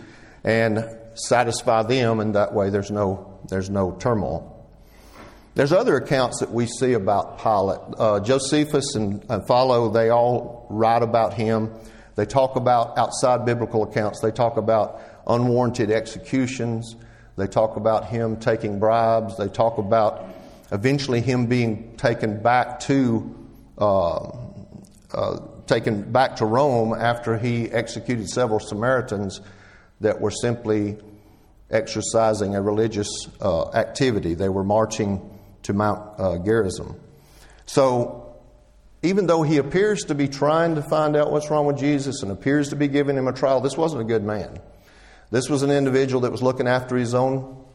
and 0.43 0.84
satisfy 1.13 1.84
them, 1.84 2.19
and 2.19 2.34
that 2.34 2.51
way 2.51 2.72
there's 2.72 2.89
no, 2.89 3.41
there's 3.48 3.69
no 3.69 3.91
turmoil. 3.91 4.67
There's 5.53 5.72
other 5.72 5.98
accounts 5.98 6.39
that 6.39 6.50
we 6.50 6.65
see 6.65 6.93
about 6.93 7.43
Pilate. 7.43 7.79
Uh, 8.00 8.19
Josephus 8.22 8.95
and, 8.95 9.24
and 9.29 9.45
Philo, 9.45 9.91
they 9.91 10.10
all 10.10 10.65
write 10.72 11.03
about 11.03 11.36
him. 11.36 11.75
They 12.15 12.25
talk 12.25 12.55
about 12.55 12.98
outside 12.98 13.45
biblical 13.45 13.84
accounts. 13.84 14.22
They 14.22 14.31
talk 14.31 14.57
about 14.57 15.01
unwarranted 15.27 15.91
executions. 15.91 16.95
They 17.36 17.48
talk 17.48 17.75
about 17.75 18.05
him 18.05 18.38
taking 18.38 18.79
bribes. 18.79 19.38
They 19.38 19.50
talk 19.50 19.77
about 19.77 20.25
eventually 20.72 21.22
him 21.22 21.48
being 21.48 21.98
taken 21.98 22.41
back 22.41 22.79
to 22.81 23.36
uh, 23.77 24.38
uh, 25.13 25.39
taken 25.67 26.12
back 26.12 26.38
to 26.38 26.45
Rome 26.45 26.93
after 26.93 27.38
he 27.38 27.69
executed 27.72 28.29
several 28.29 28.60
Samaritans 28.60 29.41
that 30.01 30.22
were 30.22 30.31
simply 30.31 30.98
exercising 31.69 32.55
a 32.55 32.62
religious 32.62 33.10
uh, 33.41 33.72
activity. 33.72 34.34
They 34.34 34.50
were 34.50 34.63
marching 34.63 35.38
to 35.63 35.74
Mount 35.74 36.19
uh, 36.19 36.38
Gerizim. 36.38 36.95
So, 37.65 38.25
even 39.05 39.27
though 39.27 39.43
he 39.43 39.57
appears 39.57 40.01
to 40.03 40.15
be 40.15 40.27
trying 40.27 40.75
to 40.75 40.81
find 40.81 41.15
out 41.15 41.31
what's 41.31 41.50
wrong 41.50 41.65
with 41.65 41.77
Jesus 41.77 42.24
and 42.24 42.31
appears 42.31 42.69
to 42.69 42.75
be 42.75 42.88
giving 42.88 43.15
him 43.15 43.27
a 43.27 43.33
trial, 43.33 43.62
this 43.62 43.77
wasn't 43.77 44.01
a 44.01 44.05
good 44.05 44.24
man. 44.24 44.59
This 45.31 45.50
was 45.50 45.63
an 45.63 45.71
individual 45.71 46.21
that 46.21 46.31
was 46.31 46.41
looking 46.41 46.67
after 46.67 46.95
his 46.95 47.13
own 47.13 47.65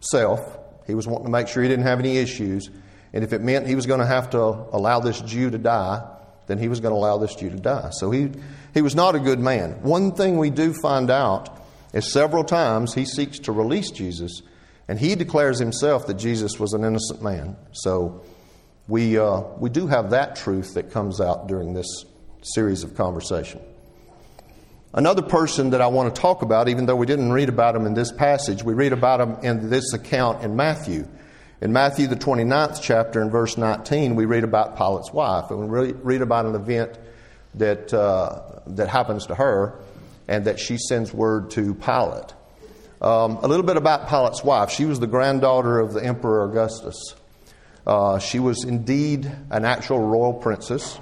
self. 0.00 0.58
He 0.86 0.94
was 0.94 1.06
wanting 1.06 1.26
to 1.26 1.30
make 1.30 1.48
sure 1.48 1.62
he 1.62 1.68
didn't 1.68 1.86
have 1.86 1.98
any 1.98 2.18
issues. 2.18 2.70
And 3.12 3.24
if 3.24 3.32
it 3.32 3.40
meant 3.40 3.66
he 3.66 3.74
was 3.74 3.86
going 3.86 4.00
to 4.00 4.06
have 4.06 4.30
to 4.30 4.38
allow 4.38 5.00
this 5.00 5.20
Jew 5.20 5.50
to 5.50 5.58
die, 5.58 6.06
then 6.46 6.58
he 6.58 6.68
was 6.68 6.80
going 6.80 6.92
to 6.92 6.98
allow 6.98 7.18
this 7.18 7.34
Jew 7.34 7.50
to 7.50 7.56
die. 7.56 7.90
So 7.92 8.10
he, 8.10 8.30
he 8.74 8.82
was 8.82 8.94
not 8.94 9.14
a 9.14 9.20
good 9.20 9.38
man. 9.38 9.82
One 9.82 10.12
thing 10.12 10.38
we 10.38 10.50
do 10.50 10.72
find 10.72 11.10
out 11.10 11.62
is 11.92 12.12
several 12.12 12.44
times 12.44 12.94
he 12.94 13.04
seeks 13.04 13.38
to 13.40 13.52
release 13.52 13.90
Jesus, 13.90 14.42
and 14.88 14.98
he 14.98 15.14
declares 15.14 15.58
himself 15.58 16.06
that 16.06 16.14
Jesus 16.14 16.58
was 16.58 16.72
an 16.72 16.84
innocent 16.84 17.22
man. 17.22 17.56
So 17.72 18.22
we, 18.88 19.18
uh, 19.18 19.40
we 19.58 19.70
do 19.70 19.86
have 19.86 20.10
that 20.10 20.36
truth 20.36 20.74
that 20.74 20.90
comes 20.90 21.20
out 21.20 21.46
during 21.46 21.74
this 21.74 22.04
series 22.42 22.82
of 22.82 22.96
conversation. 22.96 23.60
Another 24.94 25.22
person 25.22 25.70
that 25.70 25.80
I 25.80 25.86
want 25.86 26.14
to 26.14 26.20
talk 26.20 26.42
about, 26.42 26.68
even 26.68 26.84
though 26.86 26.96
we 26.96 27.06
didn't 27.06 27.32
read 27.32 27.48
about 27.48 27.74
him 27.74 27.86
in 27.86 27.94
this 27.94 28.12
passage, 28.12 28.62
we 28.62 28.74
read 28.74 28.92
about 28.92 29.20
him 29.20 29.36
in 29.42 29.70
this 29.70 29.94
account 29.94 30.44
in 30.44 30.54
Matthew. 30.54 31.08
In 31.62 31.72
Matthew, 31.72 32.08
the 32.08 32.16
29th 32.16 32.80
chapter, 32.82 33.22
in 33.22 33.30
verse 33.30 33.56
19, 33.56 34.16
we 34.16 34.26
read 34.26 34.44
about 34.44 34.76
Pilate's 34.76 35.12
wife, 35.12 35.50
and 35.50 35.70
we 35.70 35.92
read 35.92 36.20
about 36.20 36.44
an 36.44 36.54
event 36.54 36.98
that, 37.54 37.94
uh, 37.94 38.60
that 38.66 38.88
happens 38.88 39.26
to 39.26 39.34
her 39.34 39.78
and 40.28 40.44
that 40.44 40.58
she 40.58 40.76
sends 40.76 41.12
word 41.14 41.50
to 41.52 41.74
Pilate. 41.74 42.34
Um, 43.00 43.38
a 43.42 43.48
little 43.48 43.64
bit 43.64 43.76
about 43.76 44.08
Pilate's 44.08 44.44
wife. 44.44 44.70
She 44.70 44.84
was 44.84 45.00
the 45.00 45.06
granddaughter 45.06 45.78
of 45.78 45.92
the 45.92 46.04
Emperor 46.04 46.44
Augustus. 46.44 47.14
Uh, 47.86 48.18
she 48.18 48.38
was 48.38 48.64
indeed 48.64 49.30
an 49.50 49.64
actual 49.64 49.98
royal 49.98 50.34
princess. 50.34 50.98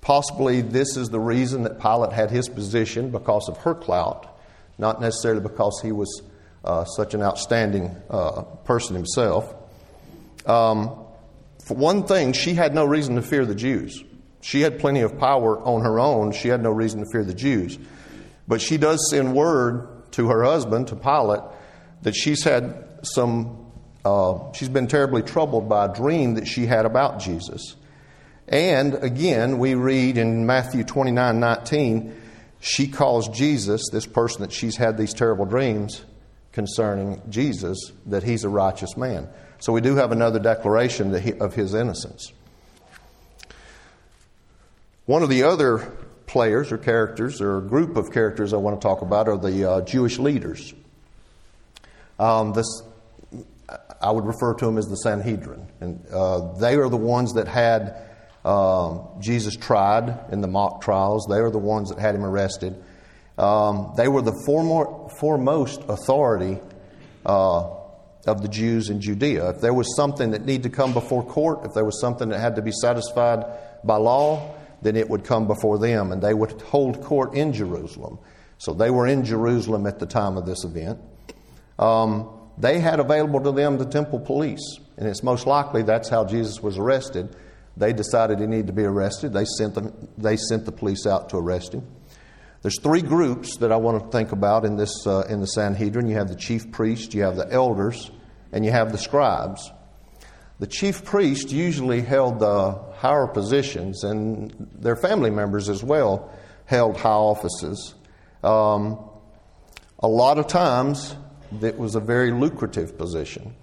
Possibly 0.00 0.60
this 0.60 0.96
is 0.96 1.10
the 1.10 1.20
reason 1.20 1.62
that 1.62 1.80
Pilate 1.80 2.12
had 2.12 2.30
his 2.30 2.48
position 2.48 3.10
because 3.10 3.48
of 3.48 3.58
her 3.58 3.74
clout, 3.74 4.36
not 4.78 5.00
necessarily 5.00 5.40
because 5.40 5.80
he 5.82 5.92
was 5.92 6.22
uh, 6.64 6.84
such 6.84 7.14
an 7.14 7.22
outstanding 7.22 7.96
uh, 8.10 8.42
person 8.64 8.96
himself. 8.96 9.54
Um, 10.46 10.90
for 11.64 11.74
one 11.74 12.04
thing, 12.06 12.32
she 12.32 12.54
had 12.54 12.74
no 12.74 12.84
reason 12.84 13.14
to 13.14 13.22
fear 13.22 13.46
the 13.46 13.54
Jews. 13.54 14.02
She 14.40 14.60
had 14.62 14.80
plenty 14.80 15.00
of 15.00 15.18
power 15.18 15.58
on 15.60 15.82
her 15.82 16.00
own. 16.00 16.32
She 16.32 16.48
had 16.48 16.60
no 16.60 16.70
reason 16.70 17.00
to 17.00 17.06
fear 17.12 17.24
the 17.24 17.34
Jews. 17.34 17.78
But 18.48 18.60
she 18.60 18.76
does 18.76 19.08
send 19.08 19.34
word 19.34 20.10
to 20.12 20.28
her 20.28 20.42
husband, 20.42 20.88
to 20.88 20.96
Pilate, 20.96 21.42
that 22.02 22.14
she's 22.14 22.42
had 22.42 22.84
some, 23.02 23.61
uh, 24.04 24.52
she's 24.52 24.68
been 24.68 24.88
terribly 24.88 25.22
troubled 25.22 25.68
by 25.68 25.86
a 25.86 25.94
dream 25.94 26.34
that 26.34 26.46
she 26.46 26.66
had 26.66 26.86
about 26.86 27.20
Jesus. 27.20 27.76
And 28.48 28.94
again, 28.94 29.58
we 29.58 29.74
read 29.74 30.18
in 30.18 30.46
Matthew 30.46 30.84
29 30.84 31.38
19, 31.38 32.20
she 32.60 32.88
calls 32.88 33.28
Jesus, 33.28 33.88
this 33.90 34.06
person 34.06 34.42
that 34.42 34.52
she's 34.52 34.76
had 34.76 34.98
these 34.98 35.14
terrible 35.14 35.44
dreams 35.44 36.04
concerning 36.52 37.22
Jesus, 37.28 37.92
that 38.06 38.22
he's 38.22 38.44
a 38.44 38.48
righteous 38.48 38.96
man. 38.96 39.28
So 39.58 39.72
we 39.72 39.80
do 39.80 39.96
have 39.96 40.12
another 40.12 40.38
declaration 40.38 41.14
of 41.40 41.54
his 41.54 41.74
innocence. 41.74 42.32
One 45.06 45.22
of 45.22 45.28
the 45.28 45.44
other 45.44 45.78
players 46.26 46.72
or 46.72 46.78
characters 46.78 47.40
or 47.40 47.60
group 47.60 47.96
of 47.96 48.12
characters 48.12 48.52
I 48.52 48.56
want 48.56 48.80
to 48.80 48.86
talk 48.86 49.02
about 49.02 49.28
are 49.28 49.36
the 49.36 49.70
uh, 49.70 49.80
Jewish 49.82 50.18
leaders. 50.18 50.72
Um, 52.18 52.52
this, 52.52 52.82
I 54.00 54.10
would 54.10 54.26
refer 54.26 54.54
to 54.54 54.66
them 54.66 54.78
as 54.78 54.86
the 54.86 54.96
Sanhedrin. 54.96 55.66
And 55.80 56.06
uh, 56.12 56.54
they 56.54 56.76
are 56.76 56.88
the 56.88 56.96
ones 56.96 57.34
that 57.34 57.48
had 57.48 57.96
um, 58.44 59.08
Jesus 59.20 59.56
tried 59.56 60.32
in 60.32 60.40
the 60.40 60.48
mock 60.48 60.82
trials, 60.82 61.26
they 61.30 61.38
are 61.38 61.50
the 61.50 61.58
ones 61.58 61.90
that 61.90 61.98
had 61.98 62.14
him 62.14 62.24
arrested. 62.24 62.82
Um, 63.38 63.94
they 63.96 64.08
were 64.08 64.22
the 64.22 64.34
foremost 64.44 65.80
authority 65.88 66.58
uh, 67.24 67.70
of 68.26 68.42
the 68.42 68.48
Jews 68.48 68.90
in 68.90 69.00
Judea. 69.00 69.50
If 69.50 69.60
there 69.60 69.72
was 69.72 69.96
something 69.96 70.32
that 70.32 70.44
needed 70.44 70.64
to 70.64 70.70
come 70.70 70.92
before 70.92 71.24
court, 71.24 71.64
if 71.64 71.72
there 71.72 71.84
was 71.84 72.00
something 72.00 72.28
that 72.30 72.40
had 72.40 72.56
to 72.56 72.62
be 72.62 72.72
satisfied 72.72 73.44
by 73.84 73.96
law, 73.96 74.56
then 74.82 74.96
it 74.96 75.08
would 75.08 75.24
come 75.24 75.46
before 75.46 75.78
them 75.78 76.12
and 76.12 76.20
they 76.20 76.34
would 76.34 76.60
hold 76.62 77.02
court 77.02 77.34
in 77.34 77.52
Jerusalem. 77.52 78.18
So 78.58 78.74
they 78.74 78.90
were 78.90 79.06
in 79.06 79.24
Jerusalem 79.24 79.86
at 79.86 79.98
the 79.98 80.06
time 80.06 80.36
of 80.36 80.46
this 80.46 80.64
event. 80.64 81.00
Um, 81.78 82.28
they 82.58 82.80
had 82.80 83.00
available 83.00 83.40
to 83.40 83.52
them 83.52 83.78
the 83.78 83.86
temple 83.86 84.20
police, 84.20 84.78
and 84.96 85.08
it's 85.08 85.22
most 85.22 85.46
likely 85.46 85.82
that's 85.82 86.08
how 86.08 86.24
Jesus 86.24 86.62
was 86.62 86.78
arrested. 86.78 87.34
They 87.76 87.92
decided 87.92 88.40
he 88.40 88.46
needed 88.46 88.66
to 88.66 88.72
be 88.72 88.84
arrested. 88.84 89.32
They 89.32 89.46
sent, 89.46 89.74
them, 89.74 90.08
they 90.18 90.36
sent 90.36 90.66
the 90.66 90.72
police 90.72 91.06
out 91.06 91.30
to 91.30 91.38
arrest 91.38 91.72
him. 91.72 91.86
There's 92.60 92.78
three 92.80 93.02
groups 93.02 93.56
that 93.56 93.72
I 93.72 93.76
want 93.76 94.04
to 94.04 94.10
think 94.10 94.32
about 94.32 94.64
in 94.64 94.76
this 94.76 95.04
uh, 95.06 95.24
in 95.28 95.40
the 95.40 95.46
Sanhedrin. 95.46 96.08
You 96.08 96.14
have 96.16 96.28
the 96.28 96.36
chief 96.36 96.70
priest, 96.70 97.12
you 97.12 97.24
have 97.24 97.36
the 97.36 97.50
elders, 97.50 98.10
and 98.52 98.64
you 98.64 98.70
have 98.70 98.92
the 98.92 98.98
scribes. 98.98 99.68
The 100.60 100.68
chief 100.68 101.04
priest 101.04 101.50
usually 101.50 102.02
held 102.02 102.38
the 102.38 102.78
higher 102.94 103.26
positions, 103.26 104.04
and 104.04 104.70
their 104.78 104.94
family 104.94 105.30
members 105.30 105.68
as 105.68 105.82
well 105.82 106.30
held 106.66 106.96
high 106.98 107.08
offices. 107.08 107.94
Um, 108.44 109.10
a 109.98 110.06
lot 110.06 110.38
of 110.38 110.46
times, 110.46 111.16
it 111.60 111.78
was 111.78 111.94
a 111.94 112.00
very 112.00 112.30
lucrative 112.30 112.96
position. 112.96 113.54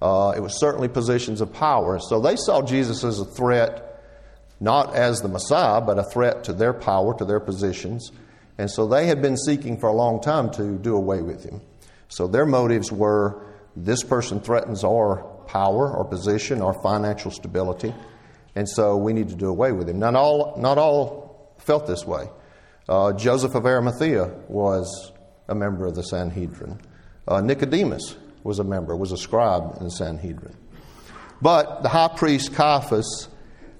Uh, 0.00 0.32
it 0.36 0.40
was 0.40 0.58
certainly 0.58 0.88
positions 0.88 1.40
of 1.40 1.52
power. 1.52 1.98
So 2.00 2.20
they 2.20 2.36
saw 2.36 2.62
Jesus 2.62 3.04
as 3.04 3.20
a 3.20 3.24
threat, 3.24 4.02
not 4.60 4.94
as 4.94 5.20
the 5.20 5.28
Messiah, 5.28 5.80
but 5.80 5.98
a 5.98 6.02
threat 6.02 6.44
to 6.44 6.52
their 6.52 6.72
power, 6.72 7.16
to 7.18 7.24
their 7.24 7.40
positions. 7.40 8.10
And 8.58 8.70
so 8.70 8.86
they 8.86 9.06
had 9.06 9.22
been 9.22 9.36
seeking 9.36 9.78
for 9.78 9.88
a 9.88 9.92
long 9.92 10.20
time 10.20 10.50
to 10.52 10.76
do 10.78 10.96
away 10.96 11.22
with 11.22 11.44
him. 11.44 11.60
So 12.08 12.26
their 12.26 12.46
motives 12.46 12.90
were 12.90 13.46
this 13.76 14.02
person 14.02 14.40
threatens 14.40 14.84
our 14.84 15.22
power, 15.46 15.96
our 15.96 16.04
position, 16.04 16.60
our 16.60 16.74
financial 16.74 17.30
stability, 17.30 17.94
and 18.54 18.68
so 18.68 18.96
we 18.96 19.12
need 19.12 19.28
to 19.30 19.34
do 19.34 19.48
away 19.48 19.72
with 19.72 19.88
him. 19.88 19.98
Not 19.98 20.14
all, 20.14 20.54
not 20.58 20.78
all 20.78 21.54
felt 21.58 21.86
this 21.86 22.04
way. 22.04 22.28
Uh, 22.88 23.12
Joseph 23.12 23.54
of 23.54 23.64
Arimathea 23.64 24.26
was 24.48 25.12
a 25.48 25.54
member 25.54 25.86
of 25.86 25.94
the 25.94 26.02
Sanhedrin. 26.02 26.80
Uh, 27.26 27.40
Nicodemus 27.40 28.16
was 28.42 28.58
a 28.58 28.64
member, 28.64 28.96
was 28.96 29.12
a 29.12 29.16
scribe 29.16 29.76
in 29.78 29.84
the 29.84 29.90
Sanhedrin. 29.90 30.56
But 31.40 31.82
the 31.82 31.88
high 31.88 32.10
priest 32.14 32.54
Caiaphas 32.54 33.28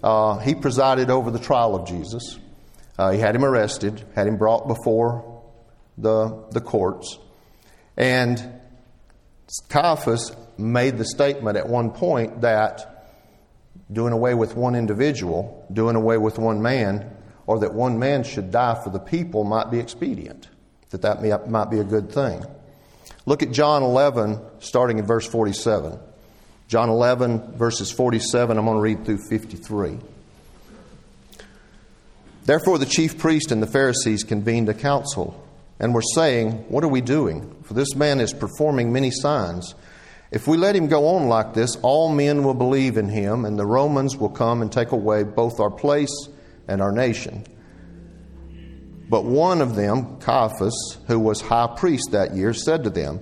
uh, 0.02 0.38
he 0.38 0.54
presided 0.54 1.10
over 1.10 1.30
the 1.30 1.38
trial 1.38 1.74
of 1.74 1.86
Jesus. 1.86 2.38
Uh, 2.98 3.12
he 3.12 3.20
had 3.20 3.34
him 3.34 3.44
arrested, 3.44 4.04
had 4.14 4.26
him 4.26 4.36
brought 4.36 4.66
before 4.66 5.42
the, 5.96 6.44
the 6.50 6.60
courts. 6.60 7.18
And 7.96 8.60
Caiaphas 9.68 10.32
made 10.58 10.98
the 10.98 11.04
statement 11.04 11.56
at 11.56 11.68
one 11.68 11.90
point 11.90 12.40
that 12.40 13.06
doing 13.92 14.12
away 14.12 14.34
with 14.34 14.56
one 14.56 14.74
individual, 14.74 15.66
doing 15.72 15.96
away 15.96 16.18
with 16.18 16.38
one 16.38 16.62
man, 16.62 17.16
or 17.46 17.60
that 17.60 17.74
one 17.74 17.98
man 17.98 18.24
should 18.24 18.50
die 18.50 18.80
for 18.82 18.90
the 18.90 18.98
people 18.98 19.44
might 19.44 19.70
be 19.70 19.78
expedient, 19.78 20.48
that 20.90 21.02
that 21.02 21.48
might 21.48 21.70
be 21.70 21.78
a 21.78 21.84
good 21.84 22.10
thing. 22.10 22.44
Look 23.24 23.42
at 23.42 23.52
John 23.52 23.82
11, 23.82 24.40
starting 24.58 24.98
in 24.98 25.06
verse 25.06 25.26
47. 25.26 25.98
John 26.68 26.88
11, 26.88 27.52
verses 27.56 27.90
47, 27.90 28.56
I'm 28.56 28.64
going 28.64 28.76
to 28.76 28.80
read 28.80 29.04
through 29.04 29.18
53. 29.28 29.98
Therefore, 32.44 32.78
the 32.78 32.86
chief 32.86 33.18
priest 33.18 33.52
and 33.52 33.62
the 33.62 33.66
Pharisees 33.66 34.24
convened 34.24 34.68
a 34.68 34.74
council 34.74 35.46
and 35.78 35.94
were 35.94 36.02
saying, 36.14 36.52
What 36.68 36.82
are 36.82 36.88
we 36.88 37.00
doing? 37.00 37.54
For 37.62 37.74
this 37.74 37.94
man 37.94 38.20
is 38.20 38.32
performing 38.32 38.92
many 38.92 39.10
signs. 39.10 39.74
If 40.32 40.48
we 40.48 40.56
let 40.56 40.74
him 40.74 40.88
go 40.88 41.08
on 41.08 41.28
like 41.28 41.54
this, 41.54 41.76
all 41.82 42.08
men 42.08 42.42
will 42.42 42.54
believe 42.54 42.96
in 42.96 43.08
him, 43.08 43.44
and 43.44 43.58
the 43.58 43.66
Romans 43.66 44.16
will 44.16 44.30
come 44.30 44.62
and 44.62 44.72
take 44.72 44.92
away 44.92 45.24
both 45.24 45.60
our 45.60 45.70
place 45.70 46.28
and 46.66 46.80
our 46.80 46.90
nation. 46.90 47.44
But 49.12 49.26
one 49.26 49.60
of 49.60 49.74
them, 49.74 50.16
Caiaphas, 50.20 50.96
who 51.06 51.20
was 51.20 51.42
high 51.42 51.74
priest 51.76 52.12
that 52.12 52.34
year, 52.34 52.54
said 52.54 52.84
to 52.84 52.88
them, 52.88 53.20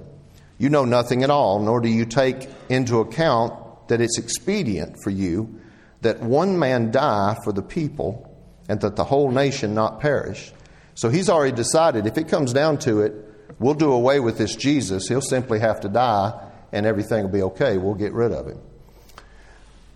You 0.56 0.68
know 0.68 0.84
nothing 0.84 1.24
at 1.24 1.30
all, 1.30 1.58
nor 1.58 1.80
do 1.80 1.88
you 1.88 2.06
take 2.06 2.48
into 2.68 3.00
account 3.00 3.88
that 3.88 4.00
it's 4.00 4.16
expedient 4.16 4.94
for 5.02 5.10
you 5.10 5.60
that 6.02 6.20
one 6.20 6.60
man 6.60 6.92
die 6.92 7.36
for 7.42 7.52
the 7.52 7.62
people, 7.62 8.32
and 8.68 8.80
that 8.82 8.94
the 8.94 9.02
whole 9.02 9.32
nation 9.32 9.74
not 9.74 9.98
perish. 9.98 10.52
So 10.94 11.08
he's 11.08 11.28
already 11.28 11.56
decided 11.56 12.06
if 12.06 12.16
it 12.18 12.28
comes 12.28 12.52
down 12.52 12.78
to 12.86 13.00
it, 13.00 13.12
we'll 13.58 13.74
do 13.74 13.90
away 13.90 14.20
with 14.20 14.38
this 14.38 14.54
Jesus. 14.54 15.08
He'll 15.08 15.20
simply 15.20 15.58
have 15.58 15.80
to 15.80 15.88
die, 15.88 16.50
and 16.70 16.86
everything 16.86 17.24
will 17.24 17.32
be 17.32 17.42
okay. 17.42 17.78
We'll 17.78 17.96
get 17.96 18.12
rid 18.12 18.30
of 18.30 18.46
him. 18.46 18.60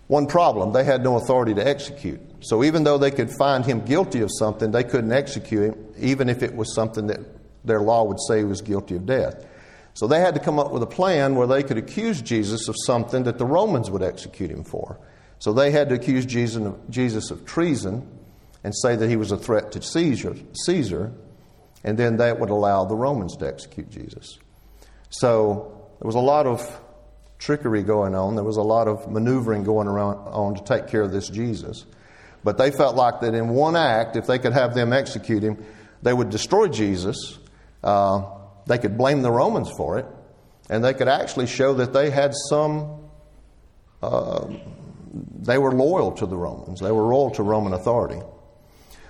One 0.07 0.27
problem 0.27 0.71
they 0.71 0.83
had 0.83 1.03
no 1.03 1.17
authority 1.17 1.53
to 1.55 1.67
execute. 1.67 2.21
So 2.41 2.63
even 2.63 2.83
though 2.83 2.97
they 2.97 3.11
could 3.11 3.31
find 3.31 3.65
him 3.65 3.81
guilty 3.81 4.21
of 4.21 4.29
something, 4.37 4.71
they 4.71 4.83
couldn't 4.83 5.11
execute 5.11 5.63
him, 5.63 5.85
even 5.97 6.29
if 6.29 6.43
it 6.43 6.55
was 6.55 6.75
something 6.75 7.07
that 7.07 7.19
their 7.63 7.81
law 7.81 8.03
would 8.03 8.19
say 8.27 8.43
was 8.43 8.61
guilty 8.61 8.95
of 8.95 9.05
death. 9.05 9.45
So 9.95 10.07
they 10.07 10.19
had 10.19 10.35
to 10.35 10.39
come 10.39 10.59
up 10.59 10.71
with 10.71 10.83
a 10.83 10.87
plan 10.87 11.35
where 11.35 11.47
they 11.47 11.63
could 11.63 11.77
accuse 11.77 12.21
Jesus 12.21 12.67
of 12.67 12.75
something 12.85 13.23
that 13.23 13.37
the 13.37 13.45
Romans 13.45 13.89
would 13.89 14.03
execute 14.03 14.51
him 14.51 14.63
for. 14.63 14.99
So 15.39 15.53
they 15.53 15.71
had 15.71 15.89
to 15.89 15.95
accuse 15.95 16.25
Jesus 16.25 17.31
of 17.31 17.45
treason 17.45 18.07
and 18.63 18.75
say 18.75 18.95
that 18.95 19.09
he 19.09 19.15
was 19.15 19.31
a 19.31 19.37
threat 19.37 19.71
to 19.71 19.81
Caesar, 19.81 20.35
Caesar, 20.65 21.13
and 21.83 21.97
then 21.97 22.17
that 22.17 22.39
would 22.39 22.49
allow 22.49 22.85
the 22.85 22.95
Romans 22.95 23.37
to 23.37 23.47
execute 23.47 23.89
Jesus. 23.89 24.37
So 25.09 25.89
there 25.99 26.07
was 26.07 26.15
a 26.15 26.19
lot 26.19 26.45
of 26.45 26.81
trickery 27.39 27.83
going 27.83 28.15
on. 28.15 28.35
There 28.35 28.43
was 28.43 28.57
a 28.57 28.63
lot 28.63 28.87
of 28.87 29.11
maneuvering 29.11 29.63
going 29.63 29.87
around 29.87 30.17
on 30.27 30.55
to 30.55 30.63
take 30.63 30.87
care 30.87 31.01
of 31.01 31.11
this 31.11 31.29
Jesus. 31.29 31.85
But 32.43 32.57
they 32.57 32.71
felt 32.71 32.95
like 32.95 33.21
that 33.21 33.33
in 33.33 33.49
one 33.49 33.75
act, 33.75 34.15
if 34.15 34.27
they 34.27 34.39
could 34.39 34.53
have 34.53 34.75
them 34.75 34.93
execute 34.93 35.43
him, 35.43 35.63
they 36.01 36.13
would 36.13 36.29
destroy 36.29 36.67
Jesus. 36.67 37.39
Uh, 37.83 38.23
they 38.67 38.77
could 38.77 38.97
blame 38.97 39.21
the 39.21 39.31
Romans 39.31 39.71
for 39.75 39.97
it, 39.97 40.05
and 40.69 40.83
they 40.83 40.93
could 40.93 41.07
actually 41.07 41.47
show 41.47 41.73
that 41.75 41.93
they 41.93 42.09
had 42.09 42.33
some. 42.49 43.09
Uh, 44.01 44.47
they 45.13 45.57
were 45.57 45.71
loyal 45.71 46.11
to 46.11 46.25
the 46.25 46.35
Romans. 46.35 46.81
They 46.81 46.91
were 46.91 47.03
loyal 47.03 47.31
to 47.31 47.43
Roman 47.43 47.73
authority. 47.73 48.21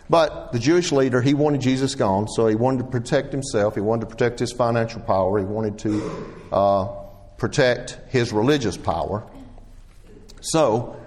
But 0.10 0.51
the 0.51 0.60
Jewish 0.60 0.91
leader, 0.91 1.22
he 1.22 1.34
wanted 1.34 1.62
Jesus 1.62 1.96
gone, 1.96 2.27
so 2.27 2.48
he 2.48 2.55
wanted 2.55 2.84
to 2.84 2.89
protect 2.89 3.32
himself. 3.32 3.74
He 3.75 3.82
wanted 3.82 4.01
to 4.01 4.15
protect 4.15 4.39
his 4.39 4.53
financial 4.53 5.01
power. 5.01 5.40
He 5.40 5.46
wanted 5.46 5.79
to 5.79 6.27
uh, 6.51 7.04
protect 7.37 8.00
his 8.09 8.31
religious 8.31 8.77
power. 8.77 9.27
So 10.41 11.00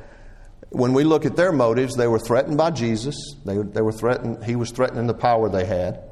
when 0.71 0.93
we 0.93 1.05
look 1.05 1.25
at 1.25 1.37
their 1.37 1.53
motives, 1.53 1.97
they 1.97 2.07
were 2.07 2.19
threatened 2.19 2.59
by 2.59 2.71
Jesus. 2.71 3.17
They, 3.45 3.57
they 3.59 3.81
were 3.81 3.93
threatened, 3.93 4.45
he 4.45 4.57
was 4.57 4.71
threatening 4.71 5.07
the 5.07 5.15
power 5.15 5.49
they 5.49 5.65
had. 5.65 6.03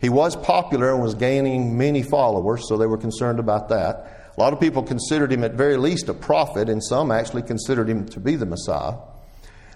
He 0.00 0.08
was 0.08 0.34
popular 0.34 0.92
and 0.92 1.02
was 1.02 1.14
gaining 1.14 1.76
many 1.76 2.02
followers, 2.02 2.66
so 2.66 2.76
they 2.76 2.86
were 2.86 2.98
concerned 2.98 3.38
about 3.38 3.68
that. 3.68 4.32
A 4.36 4.40
lot 4.40 4.52
of 4.52 4.60
people 4.60 4.82
considered 4.82 5.30
him 5.30 5.44
at 5.44 5.52
very 5.52 5.76
least 5.76 6.08
a 6.08 6.14
prophet, 6.14 6.68
and 6.70 6.82
some 6.82 7.10
actually 7.10 7.42
considered 7.42 7.88
him 7.88 8.06
to 8.08 8.20
be 8.20 8.36
the 8.36 8.46
Messiah. 8.46 8.94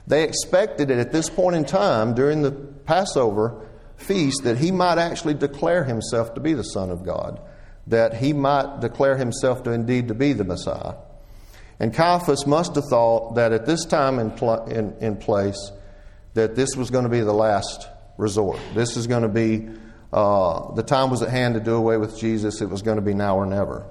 They 0.07 0.24
expected 0.24 0.90
it 0.90 0.98
at 0.98 1.12
this 1.12 1.28
point 1.28 1.57
in 1.57 1.64
time 1.64 2.14
during 2.14 2.42
the 2.42 2.52
Passover 2.52 3.66
feast 3.96 4.44
that 4.44 4.59
he 4.59 4.70
might 4.70 4.98
actually 4.98 5.35
declare 5.35 5.85
himself 5.85 6.35
to 6.35 6.40
be 6.40 6.54
the 6.54 6.64
Son 6.64 6.90
of 6.90 7.04
God, 7.04 7.40
that 7.87 8.14
he 8.14 8.33
might 8.33 8.81
declare 8.81 9.16
himself 9.16 9.62
to 9.64 9.73
indeed 9.73 10.09
to 10.09 10.14
be 10.14 10.33
the 10.33 10.44
Messiah. 10.44 10.94
And 11.81 11.92
Caiaphas 11.92 12.47
must 12.47 12.75
have 12.77 12.85
thought 12.88 13.35
that 13.35 13.53
at 13.53 13.66
this 13.66 13.85
time 13.85 14.18
in, 14.18 14.31
pl- 14.31 14.64
in, 14.66 14.97
in 15.01 15.16
place, 15.16 15.73
that 16.35 16.55
this 16.57 16.77
was 16.77 16.90
going 16.90 17.05
to 17.05 17.11
be 17.11 17.20
the 17.20 17.33
last 17.33 17.88
resort. 18.16 18.59
This 18.75 18.97
is 18.97 19.07
going 19.07 19.23
to 19.23 19.29
be, 19.29 19.68
uh, 20.12 20.73
the 20.75 20.83
time 20.83 21.11
was 21.11 21.23
at 21.23 21.31
hand 21.31 21.55
to 21.55 21.61
do 21.61 21.75
away 21.75 21.97
with 21.97 22.18
Jesus. 22.18 22.61
It 22.61 22.70
was 22.70 22.83
going 22.83 22.97
to 22.97 23.03
be 23.03 23.14
now 23.14 23.37
or 23.37 23.47
never. 23.47 23.87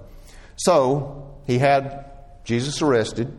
So, 0.55 1.39
he 1.45 1.57
had 1.57 2.05
Jesus 2.43 2.81
arrested. 2.81 3.35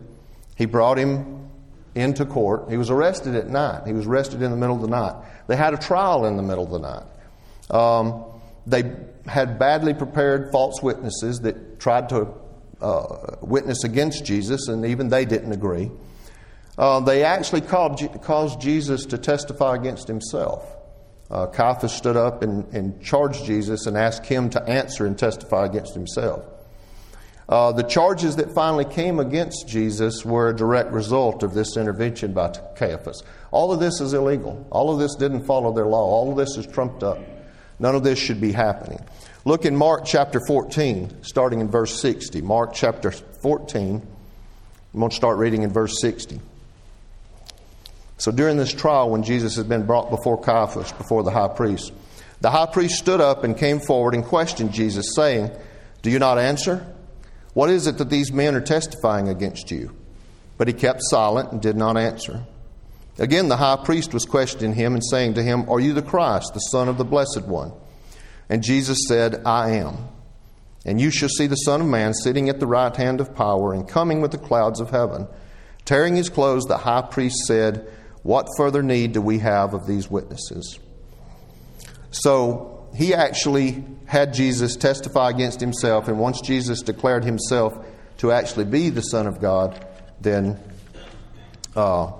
He 0.55 0.65
brought 0.65 0.97
him 0.97 1.49
into 1.95 2.25
court. 2.25 2.69
He 2.69 2.77
was 2.77 2.89
arrested 2.89 3.35
at 3.35 3.47
night. 3.47 3.87
He 3.87 3.93
was 3.93 4.05
arrested 4.05 4.41
in 4.41 4.51
the 4.51 4.57
middle 4.57 4.75
of 4.75 4.81
the 4.81 4.87
night. 4.87 5.15
They 5.47 5.55
had 5.55 5.73
a 5.73 5.77
trial 5.77 6.25
in 6.25 6.37
the 6.37 6.43
middle 6.43 6.63
of 6.63 6.71
the 6.71 6.79
night. 6.79 7.03
Um, 7.69 8.25
they 8.67 8.95
had 9.25 9.59
badly 9.59 9.93
prepared 9.93 10.51
false 10.51 10.81
witnesses 10.81 11.39
that 11.41 11.79
tried 11.79 12.09
to 12.09 12.27
uh, 12.81 13.37
witness 13.41 13.83
against 13.83 14.25
Jesus, 14.25 14.67
and 14.67 14.85
even 14.85 15.09
they 15.09 15.25
didn't 15.25 15.51
agree. 15.51 15.91
Uh, 16.77 16.99
they 16.99 17.23
actually 17.23 17.61
called, 17.61 18.01
caused 18.21 18.59
Jesus 18.59 19.05
to 19.05 19.17
testify 19.17 19.75
against 19.75 20.07
himself. 20.07 20.75
Uh, 21.31 21.47
Caiaphas 21.47 21.93
stood 21.93 22.17
up 22.17 22.43
and, 22.43 22.71
and, 22.73 23.01
charged 23.01 23.45
Jesus 23.45 23.87
and 23.87 23.97
asked 23.97 24.25
him 24.25 24.49
to 24.51 24.61
answer 24.63 25.07
and 25.07 25.17
testify 25.17 25.65
against 25.65 25.95
himself. 25.95 26.45
Uh, 27.49 27.71
the 27.71 27.83
charges 27.83 28.35
that 28.35 28.53
finally 28.53 28.85
came 28.85 29.19
against 29.19 29.67
Jesus 29.67 30.23
were 30.23 30.49
a 30.49 30.55
direct 30.55 30.91
result 30.91 31.41
of 31.43 31.53
this 31.53 31.77
intervention 31.77 32.33
by 32.33 32.49
Caiaphas. 32.75 33.23
All 33.51 33.71
of 33.71 33.79
this 33.79 34.01
is 34.01 34.13
illegal. 34.13 34.67
All 34.69 34.93
of 34.93 34.99
this 34.99 35.15
didn't 35.15 35.45
follow 35.45 35.73
their 35.73 35.85
law. 35.85 36.05
All 36.05 36.31
of 36.31 36.37
this 36.37 36.57
is 36.57 36.67
trumped 36.67 37.01
up. 37.01 37.19
None 37.79 37.95
of 37.95 38.03
this 38.03 38.19
should 38.19 38.39
be 38.39 38.51
happening. 38.51 38.99
Look 39.43 39.65
in 39.65 39.75
Mark 39.75 40.05
chapter 40.05 40.39
14, 40.47 41.23
starting 41.23 41.59
in 41.59 41.69
verse 41.69 42.01
60. 42.01 42.41
Mark 42.41 42.73
chapter 42.73 43.11
14. 43.11 44.01
I'm 44.93 44.99
going 44.99 45.09
to 45.09 45.15
start 45.15 45.37
reading 45.37 45.63
in 45.63 45.71
verse 45.71 45.99
60. 46.01 46.39
So 48.17 48.31
during 48.31 48.57
this 48.57 48.73
trial, 48.73 49.09
when 49.09 49.23
Jesus 49.23 49.57
had 49.57 49.67
been 49.67 49.85
brought 49.85 50.09
before 50.09 50.41
Caiaphas, 50.41 50.91
before 50.93 51.23
the 51.23 51.31
high 51.31 51.49
priest, 51.49 51.91
the 52.41 52.49
high 52.49 52.65
priest 52.65 52.95
stood 52.95 53.21
up 53.21 53.43
and 53.43 53.57
came 53.57 53.79
forward 53.79 54.13
and 54.13 54.23
questioned 54.23 54.71
Jesus, 54.71 55.13
saying, 55.15 55.51
Do 56.01 56.09
you 56.09 56.19
not 56.19 56.39
answer? 56.39 56.85
What 57.53 57.69
is 57.69 57.87
it 57.87 57.97
that 57.97 58.09
these 58.09 58.31
men 58.31 58.55
are 58.55 58.61
testifying 58.61 59.29
against 59.29 59.69
you? 59.69 59.95
But 60.57 60.67
he 60.67 60.73
kept 60.73 61.01
silent 61.03 61.51
and 61.51 61.61
did 61.61 61.75
not 61.75 61.97
answer. 61.97 62.43
Again, 63.17 63.47
the 63.47 63.57
high 63.57 63.77
priest 63.77 64.13
was 64.13 64.25
questioning 64.25 64.73
him 64.73 64.93
and 64.93 65.03
saying 65.03 65.35
to 65.35 65.43
him, 65.43 65.69
Are 65.69 65.79
you 65.79 65.93
the 65.93 66.01
Christ, 66.01 66.53
the 66.53 66.59
Son 66.59 66.89
of 66.89 66.97
the 66.97 67.05
Blessed 67.05 67.43
One? 67.45 67.71
And 68.49 68.61
Jesus 68.61 68.99
said, 69.07 69.41
I 69.45 69.71
am. 69.71 70.09
And 70.85 70.99
you 70.99 71.09
shall 71.11 71.29
see 71.29 71.47
the 71.47 71.55
Son 71.55 71.81
of 71.81 71.87
Man 71.87 72.13
sitting 72.13 72.49
at 72.49 72.59
the 72.59 72.67
right 72.67 72.95
hand 72.95 73.21
of 73.21 73.33
power 73.33 73.73
and 73.73 73.87
coming 73.87 74.21
with 74.21 74.31
the 74.31 74.37
clouds 74.37 74.79
of 74.79 74.91
heaven. 74.91 75.27
Tearing 75.85 76.15
his 76.15 76.29
clothes, 76.29 76.65
the 76.65 76.77
high 76.77 77.01
priest 77.03 77.45
said, 77.45 77.87
What 78.23 78.47
further 78.57 78.83
need 78.83 79.13
do 79.13 79.21
we 79.21 79.39
have 79.39 79.73
of 79.73 79.87
these 79.87 80.11
witnesses? 80.11 80.77
So 82.11 82.87
he 82.95 83.13
actually 83.13 83.83
had 84.05 84.33
Jesus 84.33 84.75
testify 84.75 85.29
against 85.29 85.59
himself, 85.59 86.07
and 86.07 86.19
once 86.19 86.41
Jesus 86.41 86.81
declared 86.81 87.23
himself 87.23 87.73
to 88.17 88.31
actually 88.31 88.65
be 88.65 88.89
the 88.89 89.01
Son 89.01 89.25
of 89.27 89.41
God, 89.41 89.85
then 90.21 90.59
uh, 91.75 92.11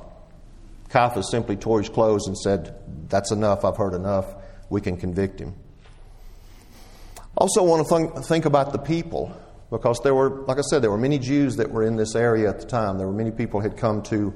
Caiaphas 0.95 1.29
simply 1.29 1.57
tore 1.57 1.79
his 1.79 1.89
clothes 1.89 2.25
and 2.25 2.37
said, 2.37 2.73
That's 3.09 3.31
enough, 3.31 3.65
I've 3.65 3.75
heard 3.75 3.93
enough, 3.93 4.33
we 4.69 4.79
can 4.79 4.95
convict 4.95 5.41
him. 5.41 5.53
Also, 7.35 7.61
want 7.63 7.85
to 7.85 7.93
think, 7.93 8.25
think 8.25 8.45
about 8.45 8.71
the 8.71 8.79
people 8.79 9.37
because 9.69 9.99
there 10.05 10.15
were, 10.15 10.45
like 10.45 10.57
I 10.57 10.61
said, 10.61 10.81
there 10.81 10.91
were 10.91 10.97
many 10.97 11.19
Jews 11.19 11.57
that 11.57 11.69
were 11.69 11.83
in 11.83 11.97
this 11.97 12.15
area 12.15 12.47
at 12.47 12.61
the 12.61 12.65
time. 12.65 12.97
There 12.97 13.07
were 13.07 13.13
many 13.13 13.31
people 13.31 13.59
had 13.59 13.75
come 13.75 14.03
to 14.03 14.33